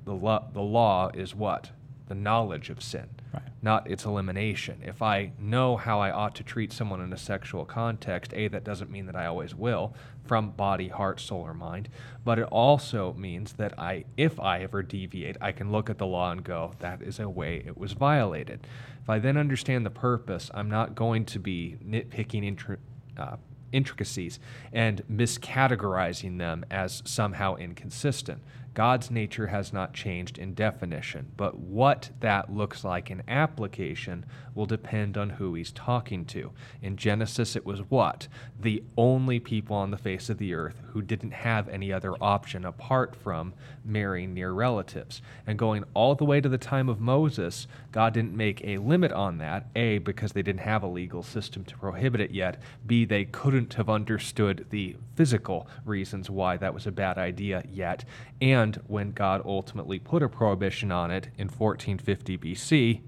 the, 0.05 0.13
lo- 0.13 0.45
the 0.53 0.61
law 0.61 1.09
is 1.13 1.35
what? 1.35 1.71
The 2.07 2.15
knowledge 2.15 2.69
of 2.69 2.81
sin, 2.81 3.09
right. 3.33 3.43
not 3.61 3.89
its 3.91 4.05
elimination. 4.05 4.81
If 4.85 5.01
I 5.01 5.33
know 5.37 5.75
how 5.75 5.99
I 5.99 6.09
ought 6.09 6.35
to 6.35 6.43
treat 6.43 6.71
someone 6.71 7.01
in 7.01 7.11
a 7.11 7.17
sexual 7.17 7.65
context, 7.65 8.33
A, 8.33 8.47
that 8.47 8.63
doesn't 8.63 8.89
mean 8.89 9.07
that 9.07 9.15
I 9.15 9.25
always 9.25 9.53
will, 9.53 9.93
from 10.27 10.51
body, 10.51 10.89
heart, 10.89 11.19
soul, 11.19 11.41
or 11.41 11.53
mind. 11.53 11.89
But 12.23 12.39
it 12.39 12.47
also 12.51 13.13
means 13.13 13.53
that 13.53 13.77
I, 13.79 14.05
if 14.17 14.39
I 14.39 14.59
ever 14.59 14.83
deviate, 14.83 15.37
I 15.41 15.51
can 15.51 15.71
look 15.71 15.89
at 15.89 15.97
the 15.97 16.05
law 16.05 16.31
and 16.31 16.43
go, 16.43 16.73
that 16.79 17.01
is 17.01 17.19
a 17.19 17.29
way 17.29 17.63
it 17.65 17.77
was 17.77 17.93
violated. 17.93 18.67
If 19.01 19.09
I 19.09 19.19
then 19.19 19.37
understand 19.37 19.85
the 19.85 19.89
purpose, 19.89 20.51
I'm 20.53 20.69
not 20.69 20.95
going 20.95 21.25
to 21.25 21.39
be 21.39 21.77
nitpicking 21.83 22.57
intri- 22.57 22.77
uh, 23.17 23.37
intricacies 23.71 24.39
and 24.71 25.03
miscategorizing 25.11 26.37
them 26.37 26.65
as 26.71 27.01
somehow 27.05 27.55
inconsistent. 27.55 28.41
God's 28.77 29.09
nature 29.09 29.47
has 29.47 29.73
not 29.73 29.95
changed 29.95 30.37
in 30.37 30.53
definition, 30.53 31.31
but 31.35 31.57
what 31.57 32.11
that 32.19 32.53
looks 32.53 32.83
like 32.83 33.09
in 33.09 33.23
application 33.27 34.23
will 34.53 34.67
depend 34.67 35.17
on 35.17 35.31
who 35.31 35.55
he's 35.55 35.71
talking 35.71 36.25
to. 36.25 36.51
In 36.83 36.95
Genesis, 36.95 37.55
it 37.55 37.65
was 37.65 37.79
what? 37.89 38.27
The 38.59 38.83
only 38.95 39.39
people 39.39 39.75
on 39.75 39.89
the 39.89 39.97
face 39.97 40.29
of 40.29 40.37
the 40.37 40.53
earth 40.53 40.79
who 40.91 41.01
didn't 41.01 41.31
have 41.31 41.67
any 41.69 41.91
other 41.91 42.13
option 42.21 42.65
apart 42.65 43.15
from 43.15 43.55
marrying 43.83 44.35
near 44.35 44.51
relatives. 44.51 45.23
And 45.47 45.57
going 45.57 45.83
all 45.95 46.13
the 46.13 46.25
way 46.25 46.39
to 46.39 46.49
the 46.49 46.57
time 46.59 46.87
of 46.87 46.99
Moses, 46.99 47.65
God 47.91 48.13
didn't 48.13 48.37
make 48.37 48.63
a 48.63 48.77
limit 48.77 49.11
on 49.11 49.39
that. 49.39 49.67
A, 49.75 49.97
because 49.99 50.33
they 50.33 50.43
didn't 50.43 50.61
have 50.61 50.83
a 50.83 50.87
legal 50.87 51.23
system 51.23 51.63
to 51.65 51.77
prohibit 51.77 52.21
it 52.21 52.31
yet. 52.31 52.61
B, 52.85 53.05
they 53.05 53.25
couldn't 53.25 53.75
have 53.75 53.89
understood 53.89 54.67
the 54.69 54.95
physical 55.15 55.67
reasons 55.85 56.29
why 56.29 56.57
that 56.57 56.73
was 56.73 56.85
a 56.85 56.91
bad 56.91 57.17
idea 57.17 57.63
yet. 57.71 58.05
And 58.41 58.66
and 58.67 58.83
when 58.87 59.11
God 59.11 59.41
ultimately 59.45 59.97
put 59.97 60.21
a 60.21 60.27
prohibition 60.27 60.91
on 60.91 61.09
it 61.09 61.29
in 61.37 61.47
1450 61.47 62.37
BC, 62.37 63.01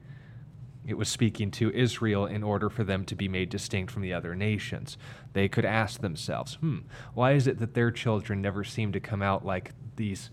it 0.87 0.93
was 0.93 1.09
speaking 1.09 1.51
to 1.51 1.69
Israel 1.71 2.25
in 2.25 2.43
order 2.43 2.69
for 2.69 2.85
them 2.85 3.03
to 3.05 3.15
be 3.15 3.27
made 3.27 3.49
distinct 3.49 3.91
from 3.91 4.01
the 4.01 4.13
other 4.13 4.35
nations. 4.35 4.97
They 5.33 5.49
could 5.49 5.65
ask 5.65 5.99
themselves, 5.99 6.55
hmm, 6.55 6.79
why 7.13 7.33
is 7.33 7.45
it 7.45 7.59
that 7.59 7.73
their 7.73 7.91
children 7.91 8.41
never 8.41 8.63
seem 8.63 8.93
to 8.93 9.01
come 9.01 9.21
out 9.21 9.45
like 9.45 9.71
these 9.97 10.29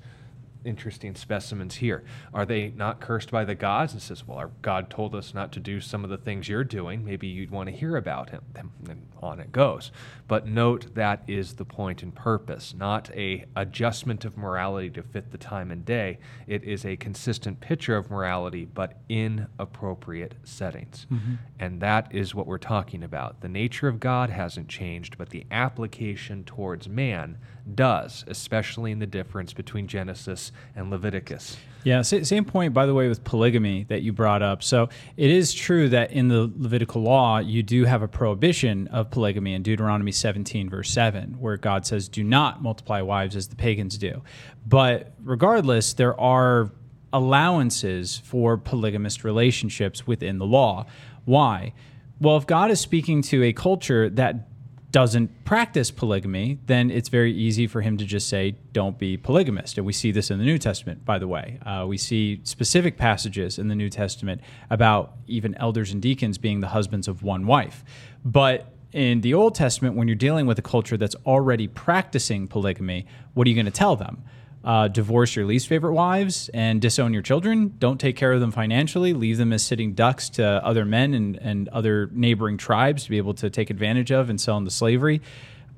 interesting 0.66 1.14
specimens 1.14 1.76
here. 1.76 2.04
Are 2.34 2.44
they 2.44 2.72
not 2.76 3.00
cursed 3.00 3.30
by 3.30 3.44
the 3.44 3.54
gods? 3.54 3.92
And 3.92 4.02
says, 4.02 4.26
well, 4.26 4.38
our 4.38 4.50
God 4.62 4.90
told 4.90 5.14
us 5.14 5.32
not 5.32 5.52
to 5.52 5.60
do 5.60 5.80
some 5.80 6.04
of 6.04 6.10
the 6.10 6.18
things 6.18 6.48
you're 6.48 6.64
doing. 6.64 7.04
Maybe 7.04 7.26
you'd 7.26 7.50
want 7.50 7.68
to 7.68 7.74
hear 7.74 7.96
about 7.96 8.30
him. 8.30 8.42
And 8.54 9.06
on 9.22 9.40
it 9.40 9.52
goes. 9.52 9.90
But 10.28 10.46
note 10.46 10.94
that 10.94 11.22
is 11.26 11.54
the 11.54 11.64
point 11.64 12.02
and 12.02 12.14
purpose, 12.14 12.74
not 12.76 13.10
a 13.14 13.44
adjustment 13.54 14.24
of 14.24 14.36
morality 14.36 14.90
to 14.90 15.02
fit 15.02 15.30
the 15.30 15.38
time 15.38 15.70
and 15.70 15.84
day. 15.84 16.18
It 16.46 16.64
is 16.64 16.84
a 16.84 16.96
consistent 16.96 17.60
picture 17.60 17.96
of 17.96 18.10
morality, 18.10 18.64
but 18.64 19.00
in 19.08 19.46
appropriate 19.58 20.34
settings. 20.44 21.06
Mm-hmm. 21.10 21.34
And 21.58 21.80
that 21.80 22.14
is 22.14 22.34
what 22.34 22.46
we're 22.46 22.58
talking 22.58 23.02
about. 23.02 23.40
The 23.40 23.48
nature 23.48 23.88
of 23.88 24.00
God 24.00 24.30
hasn't 24.30 24.68
changed, 24.68 25.16
but 25.18 25.30
the 25.30 25.46
application 25.50 26.44
towards 26.44 26.88
man 26.88 27.38
does, 27.74 28.24
especially 28.28 28.92
in 28.92 28.98
the 28.98 29.06
difference 29.06 29.52
between 29.52 29.86
Genesis 29.88 30.52
and 30.74 30.90
Leviticus. 30.90 31.56
Yeah, 31.84 32.02
same 32.02 32.44
point, 32.44 32.74
by 32.74 32.84
the 32.84 32.94
way, 32.94 33.08
with 33.08 33.22
polygamy 33.22 33.84
that 33.84 34.02
you 34.02 34.12
brought 34.12 34.42
up. 34.42 34.64
So 34.64 34.88
it 35.16 35.30
is 35.30 35.54
true 35.54 35.88
that 35.90 36.10
in 36.10 36.26
the 36.26 36.52
Levitical 36.56 37.02
law, 37.02 37.38
you 37.38 37.62
do 37.62 37.84
have 37.84 38.02
a 38.02 38.08
prohibition 38.08 38.88
of 38.88 39.10
polygamy 39.12 39.54
in 39.54 39.62
Deuteronomy 39.62 40.10
17, 40.10 40.68
verse 40.68 40.90
7, 40.90 41.36
where 41.38 41.56
God 41.56 41.86
says, 41.86 42.08
Do 42.08 42.24
not 42.24 42.60
multiply 42.60 43.02
wives 43.02 43.36
as 43.36 43.46
the 43.46 43.54
pagans 43.54 43.98
do. 43.98 44.22
But 44.66 45.12
regardless, 45.22 45.92
there 45.92 46.18
are 46.20 46.72
allowances 47.12 48.18
for 48.18 48.58
polygamist 48.58 49.22
relationships 49.22 50.08
within 50.08 50.38
the 50.38 50.46
law. 50.46 50.86
Why? 51.24 51.72
Well, 52.20 52.36
if 52.36 52.48
God 52.48 52.72
is 52.72 52.80
speaking 52.80 53.22
to 53.22 53.44
a 53.44 53.52
culture 53.52 54.10
that 54.10 54.48
doesn't 54.96 55.44
practice 55.44 55.90
polygamy, 55.90 56.58
then 56.64 56.90
it's 56.90 57.10
very 57.10 57.30
easy 57.30 57.66
for 57.66 57.82
him 57.82 57.98
to 57.98 58.06
just 58.06 58.30
say, 58.30 58.56
don't 58.72 58.98
be 58.98 59.14
polygamist. 59.18 59.76
And 59.76 59.86
we 59.86 59.92
see 59.92 60.10
this 60.10 60.30
in 60.30 60.38
the 60.38 60.44
New 60.46 60.56
Testament, 60.56 61.04
by 61.04 61.18
the 61.18 61.28
way. 61.28 61.58
Uh, 61.66 61.84
we 61.86 61.98
see 61.98 62.40
specific 62.44 62.96
passages 62.96 63.58
in 63.58 63.68
the 63.68 63.74
New 63.74 63.90
Testament 63.90 64.40
about 64.70 65.12
even 65.26 65.54
elders 65.56 65.92
and 65.92 66.00
deacons 66.00 66.38
being 66.38 66.60
the 66.60 66.68
husbands 66.68 67.08
of 67.08 67.22
one 67.22 67.46
wife. 67.46 67.84
But 68.24 68.72
in 68.90 69.20
the 69.20 69.34
Old 69.34 69.54
Testament, 69.54 69.96
when 69.96 70.08
you're 70.08 70.14
dealing 70.14 70.46
with 70.46 70.58
a 70.58 70.62
culture 70.62 70.96
that's 70.96 71.16
already 71.26 71.68
practicing 71.68 72.48
polygamy, 72.48 73.04
what 73.34 73.46
are 73.46 73.50
you 73.50 73.54
going 73.54 73.66
to 73.66 73.70
tell 73.70 73.96
them? 73.96 74.24
Uh, 74.66 74.88
divorce 74.88 75.36
your 75.36 75.46
least 75.46 75.68
favorite 75.68 75.92
wives 75.92 76.50
and 76.52 76.82
disown 76.82 77.12
your 77.12 77.22
children. 77.22 77.72
Don't 77.78 78.00
take 78.00 78.16
care 78.16 78.32
of 78.32 78.40
them 78.40 78.50
financially. 78.50 79.14
Leave 79.14 79.38
them 79.38 79.52
as 79.52 79.64
sitting 79.64 79.94
ducks 79.94 80.28
to 80.30 80.44
other 80.44 80.84
men 80.84 81.14
and, 81.14 81.36
and 81.36 81.68
other 81.68 82.10
neighboring 82.12 82.56
tribes 82.56 83.04
to 83.04 83.10
be 83.10 83.16
able 83.16 83.34
to 83.34 83.48
take 83.48 83.70
advantage 83.70 84.10
of 84.10 84.28
and 84.28 84.40
sell 84.40 84.58
into 84.58 84.72
slavery. 84.72 85.22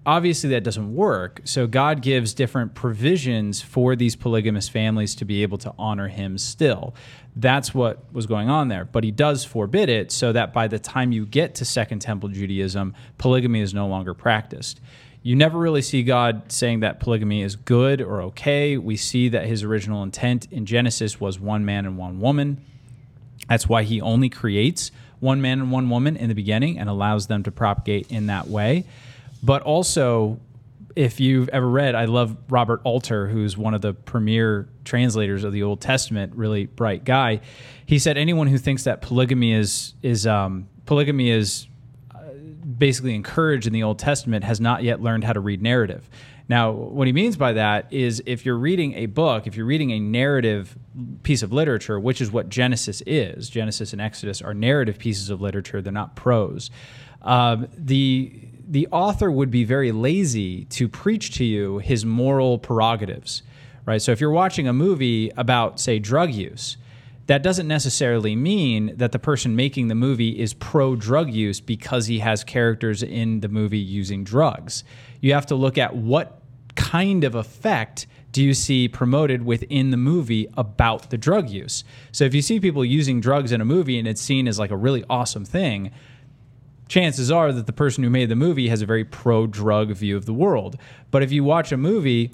Obviously, 0.06 0.48
that 0.50 0.64
doesn't 0.64 0.94
work. 0.94 1.42
So, 1.44 1.66
God 1.66 2.00
gives 2.00 2.32
different 2.32 2.74
provisions 2.74 3.60
for 3.60 3.94
these 3.94 4.16
polygamous 4.16 4.66
families 4.66 5.14
to 5.16 5.26
be 5.26 5.42
able 5.42 5.58
to 5.58 5.74
honor 5.78 6.08
Him 6.08 6.38
still. 6.38 6.94
That's 7.36 7.74
what 7.74 8.10
was 8.10 8.24
going 8.24 8.48
on 8.48 8.68
there. 8.68 8.86
But 8.86 9.04
He 9.04 9.10
does 9.10 9.44
forbid 9.44 9.90
it 9.90 10.10
so 10.10 10.32
that 10.32 10.54
by 10.54 10.66
the 10.66 10.78
time 10.78 11.12
you 11.12 11.26
get 11.26 11.56
to 11.56 11.66
Second 11.66 11.98
Temple 11.98 12.30
Judaism, 12.30 12.94
polygamy 13.18 13.60
is 13.60 13.74
no 13.74 13.86
longer 13.86 14.14
practiced 14.14 14.80
you 15.22 15.36
never 15.36 15.58
really 15.58 15.82
see 15.82 16.02
God 16.02 16.50
saying 16.50 16.80
that 16.80 17.00
polygamy 17.00 17.42
is 17.42 17.56
good 17.56 18.00
or 18.00 18.22
okay. 18.22 18.76
We 18.76 18.96
see 18.96 19.28
that 19.30 19.46
his 19.46 19.62
original 19.62 20.02
intent 20.02 20.46
in 20.50 20.64
Genesis 20.64 21.20
was 21.20 21.40
one 21.40 21.64
man 21.64 21.86
and 21.86 21.98
one 21.98 22.20
woman. 22.20 22.64
That's 23.48 23.68
why 23.68 23.82
he 23.82 24.00
only 24.00 24.28
creates 24.28 24.90
one 25.20 25.40
man 25.40 25.60
and 25.60 25.72
one 25.72 25.90
woman 25.90 26.16
in 26.16 26.28
the 26.28 26.34
beginning 26.34 26.78
and 26.78 26.88
allows 26.88 27.26
them 27.26 27.42
to 27.42 27.50
propagate 27.50 28.10
in 28.10 28.26
that 28.26 28.46
way. 28.46 28.84
But 29.42 29.62
also, 29.62 30.38
if 30.94 31.20
you've 31.20 31.48
ever 31.50 31.68
read, 31.68 31.94
I 31.94 32.06
love 32.06 32.36
Robert 32.48 32.80
Alter, 32.84 33.28
who's 33.28 33.56
one 33.56 33.74
of 33.74 33.80
the 33.80 33.94
premier 33.94 34.68
translators 34.84 35.44
of 35.44 35.52
the 35.52 35.62
Old 35.62 35.80
Testament, 35.80 36.34
really 36.34 36.66
bright 36.66 37.04
guy. 37.04 37.40
He 37.86 37.98
said 37.98 38.18
anyone 38.18 38.46
who 38.46 38.58
thinks 38.58 38.84
that 38.84 39.02
polygamy 39.02 39.52
is 39.52 39.94
is 40.02 40.26
um, 40.26 40.68
polygamy 40.86 41.30
is 41.30 41.68
basically 42.78 43.14
encouraged 43.14 43.66
in 43.66 43.72
the 43.72 43.82
Old 43.82 43.98
Testament 43.98 44.44
has 44.44 44.60
not 44.60 44.82
yet 44.82 45.00
learned 45.02 45.24
how 45.24 45.32
to 45.32 45.40
read 45.40 45.62
narrative. 45.62 46.08
Now, 46.48 46.70
what 46.70 47.06
he 47.06 47.12
means 47.12 47.36
by 47.36 47.52
that 47.52 47.92
is 47.92 48.22
if 48.24 48.46
you're 48.46 48.56
reading 48.56 48.94
a 48.94 49.06
book, 49.06 49.46
if 49.46 49.54
you're 49.54 49.66
reading 49.66 49.92
a 49.92 50.00
narrative 50.00 50.78
piece 51.22 51.42
of 51.42 51.52
literature, 51.52 52.00
which 52.00 52.22
is 52.22 52.30
what 52.32 52.48
Genesis 52.48 53.02
is, 53.06 53.50
Genesis 53.50 53.92
and 53.92 54.00
Exodus 54.00 54.40
are 54.40 54.54
narrative 54.54 54.98
pieces 54.98 55.28
of 55.28 55.42
literature, 55.42 55.82
they're 55.82 55.92
not 55.92 56.16
prose. 56.16 56.70
Um, 57.22 57.68
the 57.76 58.48
the 58.70 58.86
author 58.88 59.30
would 59.30 59.50
be 59.50 59.64
very 59.64 59.92
lazy 59.92 60.66
to 60.66 60.88
preach 60.88 61.34
to 61.38 61.44
you 61.44 61.78
his 61.78 62.04
moral 62.04 62.58
prerogatives, 62.58 63.42
right? 63.86 64.00
So 64.00 64.12
if 64.12 64.20
you're 64.20 64.30
watching 64.30 64.68
a 64.68 64.74
movie 64.74 65.30
about, 65.38 65.80
say, 65.80 65.98
drug 65.98 66.30
use, 66.32 66.76
that 67.28 67.42
doesn't 67.42 67.68
necessarily 67.68 68.34
mean 68.34 68.96
that 68.96 69.12
the 69.12 69.18
person 69.18 69.54
making 69.54 69.88
the 69.88 69.94
movie 69.94 70.40
is 70.40 70.54
pro 70.54 70.96
drug 70.96 71.30
use 71.30 71.60
because 71.60 72.06
he 72.06 72.20
has 72.20 72.42
characters 72.42 73.02
in 73.02 73.40
the 73.40 73.48
movie 73.48 73.78
using 73.78 74.24
drugs. 74.24 74.82
You 75.20 75.34
have 75.34 75.44
to 75.46 75.54
look 75.54 75.76
at 75.76 75.94
what 75.94 76.40
kind 76.74 77.24
of 77.24 77.34
effect 77.34 78.06
do 78.32 78.42
you 78.42 78.54
see 78.54 78.88
promoted 78.88 79.44
within 79.44 79.90
the 79.90 79.96
movie 79.98 80.48
about 80.56 81.10
the 81.10 81.18
drug 81.18 81.50
use. 81.50 81.84
So 82.12 82.24
if 82.24 82.34
you 82.34 82.40
see 82.40 82.60
people 82.60 82.82
using 82.82 83.20
drugs 83.20 83.52
in 83.52 83.60
a 83.60 83.64
movie 83.64 83.98
and 83.98 84.08
it's 84.08 84.22
seen 84.22 84.48
as 84.48 84.58
like 84.58 84.70
a 84.70 84.76
really 84.76 85.04
awesome 85.10 85.44
thing, 85.44 85.90
chances 86.88 87.30
are 87.30 87.52
that 87.52 87.66
the 87.66 87.72
person 87.74 88.04
who 88.04 88.10
made 88.10 88.30
the 88.30 88.36
movie 88.36 88.68
has 88.68 88.80
a 88.80 88.86
very 88.86 89.04
pro 89.04 89.46
drug 89.46 89.92
view 89.92 90.16
of 90.16 90.24
the 90.24 90.32
world. 90.32 90.78
But 91.10 91.22
if 91.22 91.30
you 91.30 91.44
watch 91.44 91.72
a 91.72 91.76
movie 91.76 92.30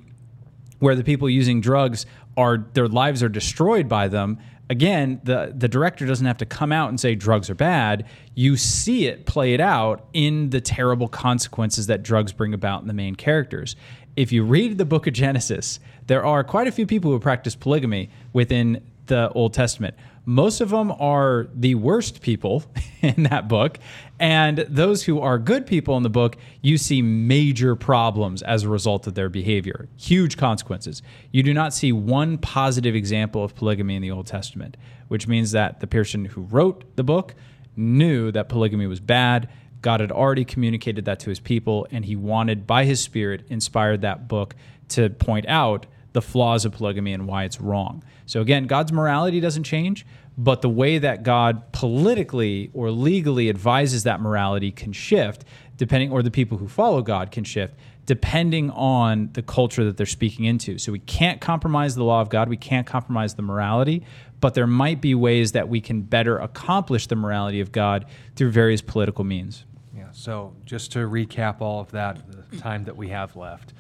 where 0.79 0.95
the 0.95 1.05
people 1.05 1.29
using 1.29 1.61
drugs 1.61 2.07
are 2.37 2.59
their 2.75 2.89
lives 2.89 3.23
are 3.23 3.29
destroyed 3.29 3.89
by 3.89 4.09
them, 4.09 4.39
again, 4.71 5.21
the 5.25 5.53
the 5.57 5.69
director 5.69 6.07
doesn't 6.07 6.27
have 6.27 6.39
to 6.39 6.47
come 6.47 6.73
out 6.73 6.89
and 6.89 6.99
say 6.99 7.15
drugs 7.15 7.51
are 7.51 7.55
bad. 7.55 8.07
You 8.35 8.57
see 8.57 9.07
it 9.07 9.27
play 9.27 9.55
it 9.55 9.61
out 9.61 10.07
in 10.13 10.51
the 10.51 10.61
terrible 10.61 11.09
consequences 11.09 11.87
that 11.87 12.03
drugs 12.03 12.33
bring 12.33 12.55
about 12.55 12.83
in 12.83 12.89
the 12.89 12.95
main 12.95 13.15
characters. 13.15 13.77
If 14.17 14.33
you 14.33 14.45
read 14.45 14.79
the 14.79 14.85
book 14.85 15.07
of 15.07 15.13
Genesis, 15.13 15.81
there 16.07 16.25
are 16.25 16.45
quite 16.45 16.69
a 16.69 16.73
few 16.73 16.87
people 16.87 17.11
who 17.11 17.19
practice 17.19 17.57
polygamy 17.57 18.11
within 18.33 18.83
the 19.07 19.31
Old 19.31 19.53
Testament. 19.53 19.97
Most 20.27 20.61
of 20.61 20.71
them 20.71 20.91
are 20.93 21.49
the 21.55 21.75
worst 21.75 22.23
people 22.23 22.65
in 23.03 23.25
that 23.25 23.49
book. 23.49 23.79
And 24.21 24.59
those 24.69 25.05
who 25.05 25.21
are 25.21 25.39
good 25.39 25.67
people 25.67 25.97
in 25.97 26.05
the 26.05 26.11
book, 26.11 26.37
you 26.63 26.79
see 26.79 27.03
major 27.03 27.75
problems 27.75 28.43
as 28.43 28.63
a 28.63 28.69
result 28.69 29.07
of 29.07 29.15
their 29.15 29.29
behavior, 29.29 29.89
huge 29.97 30.37
consequences. 30.37 31.03
You 31.33 31.43
do 31.43 31.53
not 31.53 31.75
see 31.75 31.91
one 31.91 32.39
positive 32.39 32.95
example 32.95 33.43
of 33.43 33.57
polygamy 33.57 33.97
in 33.97 34.03
the 34.03 34.13
Old 34.13 34.27
Testament, 34.27 34.77
which 35.09 35.27
means 35.27 35.51
that 35.51 35.81
the 35.81 35.89
person 35.89 36.27
who 36.27 36.43
wrote 36.43 36.97
the 36.97 37.03
book 37.03 37.35
knew 37.77 38.31
that 38.31 38.49
polygamy 38.49 38.87
was 38.87 39.01
bad. 39.01 39.49
God 39.83 40.01
had 40.01 40.13
already 40.13 40.45
communicated 40.45 41.05
that 41.07 41.19
to 41.21 41.31
his 41.31 41.41
people, 41.41 41.87
and 41.91 42.05
he 42.05 42.15
wanted, 42.15 42.67
by 42.67 42.85
his 42.85 43.03
spirit, 43.03 43.45
inspired 43.49 44.01
that 44.03 44.29
book 44.29 44.55
to 44.91 45.11
point 45.11 45.47
out 45.49 45.87
the 46.13 46.23
flaws 46.23 46.65
of 46.65 46.73
polygamy 46.73 47.13
and 47.13 47.27
why 47.27 47.43
it's 47.43 47.61
wrong. 47.61 48.03
So 48.25 48.41
again, 48.41 48.67
God's 48.67 48.93
morality 48.93 49.41
doesn't 49.41 49.65
change, 49.65 50.07
but 50.37 50.63
the 50.63 50.69
way 50.69 50.99
that 50.99 51.23
God 51.23 51.73
politically 51.73 52.71
or 52.75 52.91
legally 52.91 53.49
advises 53.49 54.03
that 54.05 54.21
morality 54.21 54.71
can 54.71 54.93
shift 54.93 55.45
depending 55.77 56.11
or 56.11 56.23
the 56.23 56.31
people 56.31 56.59
who 56.59 56.69
follow 56.69 57.03
God 57.03 57.31
can 57.31 57.45
shift 57.45 57.75
depending 58.07 58.71
on 58.71 59.31
the 59.33 59.43
culture 59.43 59.85
that 59.85 59.97
they're 59.97 60.07
speaking 60.07 60.45
into. 60.45 60.79
So 60.79 60.93
we 60.93 60.99
can't 60.99 61.41
compromise 61.41 61.95
the 61.95 62.05
law 62.05 62.21
of 62.21 62.29
God, 62.29 62.49
we 62.49 62.57
can't 62.57 62.87
compromise 62.87 63.35
the 63.35 63.43
morality, 63.43 64.05
but 64.41 64.55
there 64.55 64.67
might 64.67 65.01
be 65.01 65.15
ways 65.15 65.53
that 65.53 65.69
we 65.69 65.81
can 65.81 66.03
better 66.03 66.39
accomplish 66.39 67.07
the 67.07 67.17
morality 67.17 67.61
of 67.61 67.73
God 67.73 68.05
through 68.37 68.51
various 68.51 68.83
political 68.83 69.25
means. 69.25 69.65
Yeah, 69.97 70.09
so 70.13 70.55
just 70.67 70.93
to 70.93 70.99
recap 70.99 71.61
all 71.61 71.81
of 71.81 71.93
that, 71.93 72.21
the 72.51 72.59
time 72.59 72.85
that 72.85 72.97
we 72.97 73.09
have 73.09 73.37
left. 73.37 73.73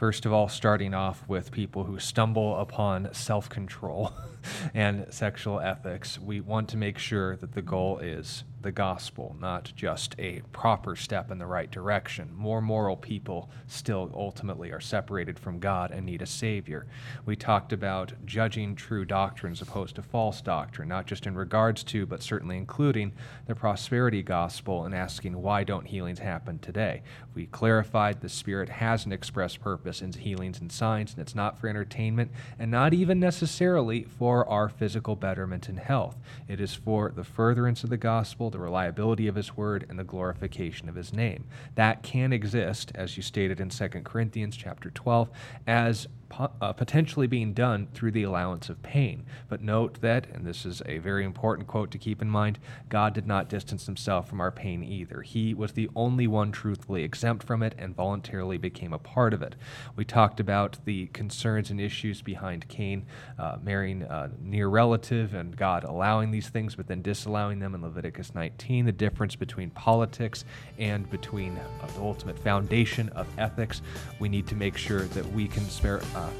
First 0.00 0.24
of 0.24 0.32
all, 0.32 0.48
starting 0.48 0.94
off 0.94 1.28
with 1.28 1.52
people 1.52 1.84
who 1.84 1.98
stumble 1.98 2.56
upon 2.56 3.12
self 3.12 3.50
control 3.50 4.14
and 4.74 5.04
sexual 5.10 5.60
ethics, 5.60 6.18
we 6.18 6.40
want 6.40 6.70
to 6.70 6.78
make 6.78 6.96
sure 6.96 7.36
that 7.36 7.52
the 7.52 7.60
goal 7.60 7.98
is 7.98 8.44
the 8.62 8.72
gospel, 8.72 9.36
not 9.40 9.72
just 9.74 10.14
a 10.18 10.42
proper 10.52 10.94
step 10.94 11.30
in 11.30 11.38
the 11.38 11.46
right 11.46 11.70
direction. 11.70 12.30
More 12.34 12.60
moral 12.60 12.96
people 12.96 13.50
still 13.66 14.10
ultimately 14.14 14.70
are 14.70 14.80
separated 14.80 15.38
from 15.38 15.58
God 15.58 15.90
and 15.90 16.04
need 16.04 16.22
a 16.22 16.26
Savior. 16.26 16.86
We 17.24 17.36
talked 17.36 17.72
about 17.72 18.12
judging 18.26 18.74
true 18.74 19.04
doctrines 19.04 19.62
opposed 19.62 19.96
to 19.96 20.02
false 20.02 20.40
doctrine, 20.42 20.88
not 20.88 21.06
just 21.06 21.26
in 21.26 21.34
regards 21.36 21.82
to, 21.84 22.06
but 22.06 22.22
certainly 22.22 22.56
including 22.56 23.12
the 23.46 23.54
prosperity 23.54 24.22
gospel 24.22 24.84
and 24.84 24.94
asking 24.94 25.40
why 25.40 25.64
don't 25.64 25.86
healings 25.86 26.18
happen 26.18 26.58
today. 26.58 27.02
We 27.34 27.46
clarified 27.46 28.20
the 28.20 28.28
Spirit 28.28 28.68
has 28.68 29.06
an 29.06 29.12
express 29.12 29.56
purpose 29.56 30.02
in 30.02 30.12
healings 30.12 30.60
and 30.60 30.70
signs, 30.70 31.12
and 31.12 31.20
it's 31.20 31.34
not 31.34 31.58
for 31.58 31.68
entertainment 31.68 32.30
and 32.58 32.70
not 32.70 32.92
even 32.92 33.20
necessarily 33.20 34.04
for 34.04 34.46
our 34.48 34.68
physical 34.68 35.16
betterment 35.16 35.68
and 35.68 35.78
health. 35.78 36.16
It 36.48 36.60
is 36.60 36.74
for 36.74 37.10
the 37.10 37.24
furtherance 37.24 37.84
of 37.84 37.90
the 37.90 37.96
gospel 37.96 38.49
the 38.50 38.58
reliability 38.58 39.26
of 39.26 39.34
his 39.34 39.56
word, 39.56 39.86
and 39.88 39.98
the 39.98 40.04
glorification 40.04 40.88
of 40.88 40.94
his 40.94 41.12
name. 41.12 41.44
That 41.74 42.02
can 42.02 42.32
exist, 42.32 42.92
as 42.94 43.16
you 43.16 43.22
stated 43.22 43.60
in 43.60 43.68
2 43.68 43.88
Corinthians 43.88 44.56
chapter 44.56 44.90
12, 44.90 45.30
as 45.66 46.06
uh, 46.38 46.72
potentially 46.72 47.26
being 47.26 47.52
done 47.52 47.88
through 47.92 48.12
the 48.12 48.22
allowance 48.22 48.68
of 48.68 48.82
pain. 48.82 49.24
But 49.48 49.62
note 49.62 50.00
that, 50.00 50.28
and 50.32 50.46
this 50.46 50.64
is 50.64 50.82
a 50.86 50.98
very 50.98 51.24
important 51.24 51.66
quote 51.68 51.90
to 51.90 51.98
keep 51.98 52.22
in 52.22 52.30
mind, 52.30 52.58
God 52.88 53.14
did 53.14 53.26
not 53.26 53.48
distance 53.48 53.86
himself 53.86 54.28
from 54.28 54.40
our 54.40 54.50
pain 54.50 54.82
either. 54.82 55.22
He 55.22 55.54
was 55.54 55.72
the 55.72 55.90
only 55.96 56.26
one 56.26 56.52
truthfully 56.52 57.02
exempt 57.02 57.42
from 57.44 57.62
it 57.62 57.74
and 57.78 57.94
voluntarily 57.94 58.58
became 58.58 58.92
a 58.92 58.98
part 58.98 59.34
of 59.34 59.42
it. 59.42 59.56
We 59.96 60.04
talked 60.04 60.40
about 60.40 60.78
the 60.84 61.06
concerns 61.08 61.70
and 61.70 61.80
issues 61.80 62.22
behind 62.22 62.68
Cain 62.68 63.06
uh, 63.38 63.56
marrying 63.62 64.02
a 64.02 64.30
near 64.40 64.68
relative 64.68 65.34
and 65.34 65.56
God 65.56 65.84
allowing 65.84 66.30
these 66.30 66.48
things 66.48 66.74
but 66.74 66.86
then 66.86 67.02
disallowing 67.02 67.58
them 67.58 67.74
in 67.74 67.82
Leviticus 67.82 68.34
19, 68.34 68.86
the 68.86 68.92
difference 68.92 69.36
between 69.36 69.70
politics 69.70 70.44
and 70.78 71.08
between 71.10 71.56
uh, 71.56 71.86
the 71.94 72.00
ultimate 72.00 72.38
foundation 72.38 73.08
of 73.10 73.26
ethics. 73.38 73.82
We 74.18 74.28
need 74.28 74.46
to 74.48 74.54
make 74.54 74.76
sure 74.76 75.02
that 75.02 75.26
we 75.32 75.48
can 75.48 75.68
spare. 75.68 76.00
Uh, 76.14 76.19
Uh, 76.20 76.30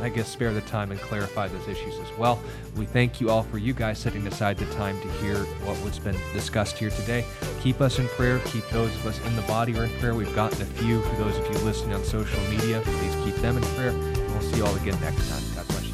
I 0.00 0.08
guess 0.08 0.28
spare 0.28 0.54
the 0.54 0.62
time 0.62 0.90
and 0.90 1.00
clarify 1.00 1.48
those 1.48 1.68
issues 1.68 1.98
as 1.98 2.18
well. 2.18 2.40
We 2.76 2.86
thank 2.86 3.20
you 3.20 3.28
all 3.30 3.42
for 3.42 3.58
you 3.58 3.74
guys 3.74 3.98
setting 3.98 4.26
aside 4.26 4.56
the 4.56 4.64
time 4.74 4.98
to 5.00 5.08
hear 5.20 5.36
what 5.64 5.78
was 5.84 5.98
been 5.98 6.16
discussed 6.32 6.78
here 6.78 6.90
today. 6.90 7.24
Keep 7.60 7.80
us 7.80 7.98
in 7.98 8.08
prayer. 8.08 8.38
Keep 8.46 8.68
those 8.70 8.94
of 8.96 9.06
us 9.06 9.20
in 9.26 9.36
the 9.36 9.42
body 9.42 9.76
or 9.78 9.84
in 9.84 9.90
prayer. 10.00 10.14
We've 10.14 10.34
gotten 10.34 10.62
a 10.62 10.64
few. 10.64 11.02
For 11.02 11.16
those 11.16 11.36
of 11.36 11.44
you 11.46 11.58
listening 11.64 11.94
on 11.94 12.02
social 12.04 12.40
media, 12.50 12.80
please 12.84 13.14
keep 13.24 13.34
them 13.36 13.58
in 13.58 13.62
prayer. 13.74 13.90
And 13.90 14.16
we'll 14.16 14.40
see 14.40 14.56
you 14.56 14.64
all 14.64 14.74
again 14.76 14.98
next 15.00 15.28
time. 15.28 15.42
God 15.54 15.68
bless 15.68 15.84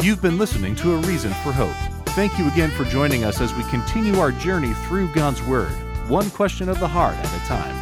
you. 0.00 0.06
You've 0.06 0.22
been 0.22 0.38
listening 0.38 0.74
to 0.76 0.94
A 0.94 0.96
Reason 0.96 1.30
for 1.44 1.52
Hope. 1.52 1.76
Thank 2.14 2.38
you 2.38 2.48
again 2.48 2.70
for 2.70 2.84
joining 2.84 3.24
us 3.24 3.40
as 3.40 3.54
we 3.54 3.62
continue 3.64 4.18
our 4.18 4.32
journey 4.32 4.72
through 4.86 5.12
God's 5.12 5.42
Word, 5.42 5.70
one 6.08 6.30
question 6.30 6.68
of 6.68 6.80
the 6.80 6.88
heart 6.88 7.14
at 7.16 7.24
a 7.24 7.46
time. 7.46 7.81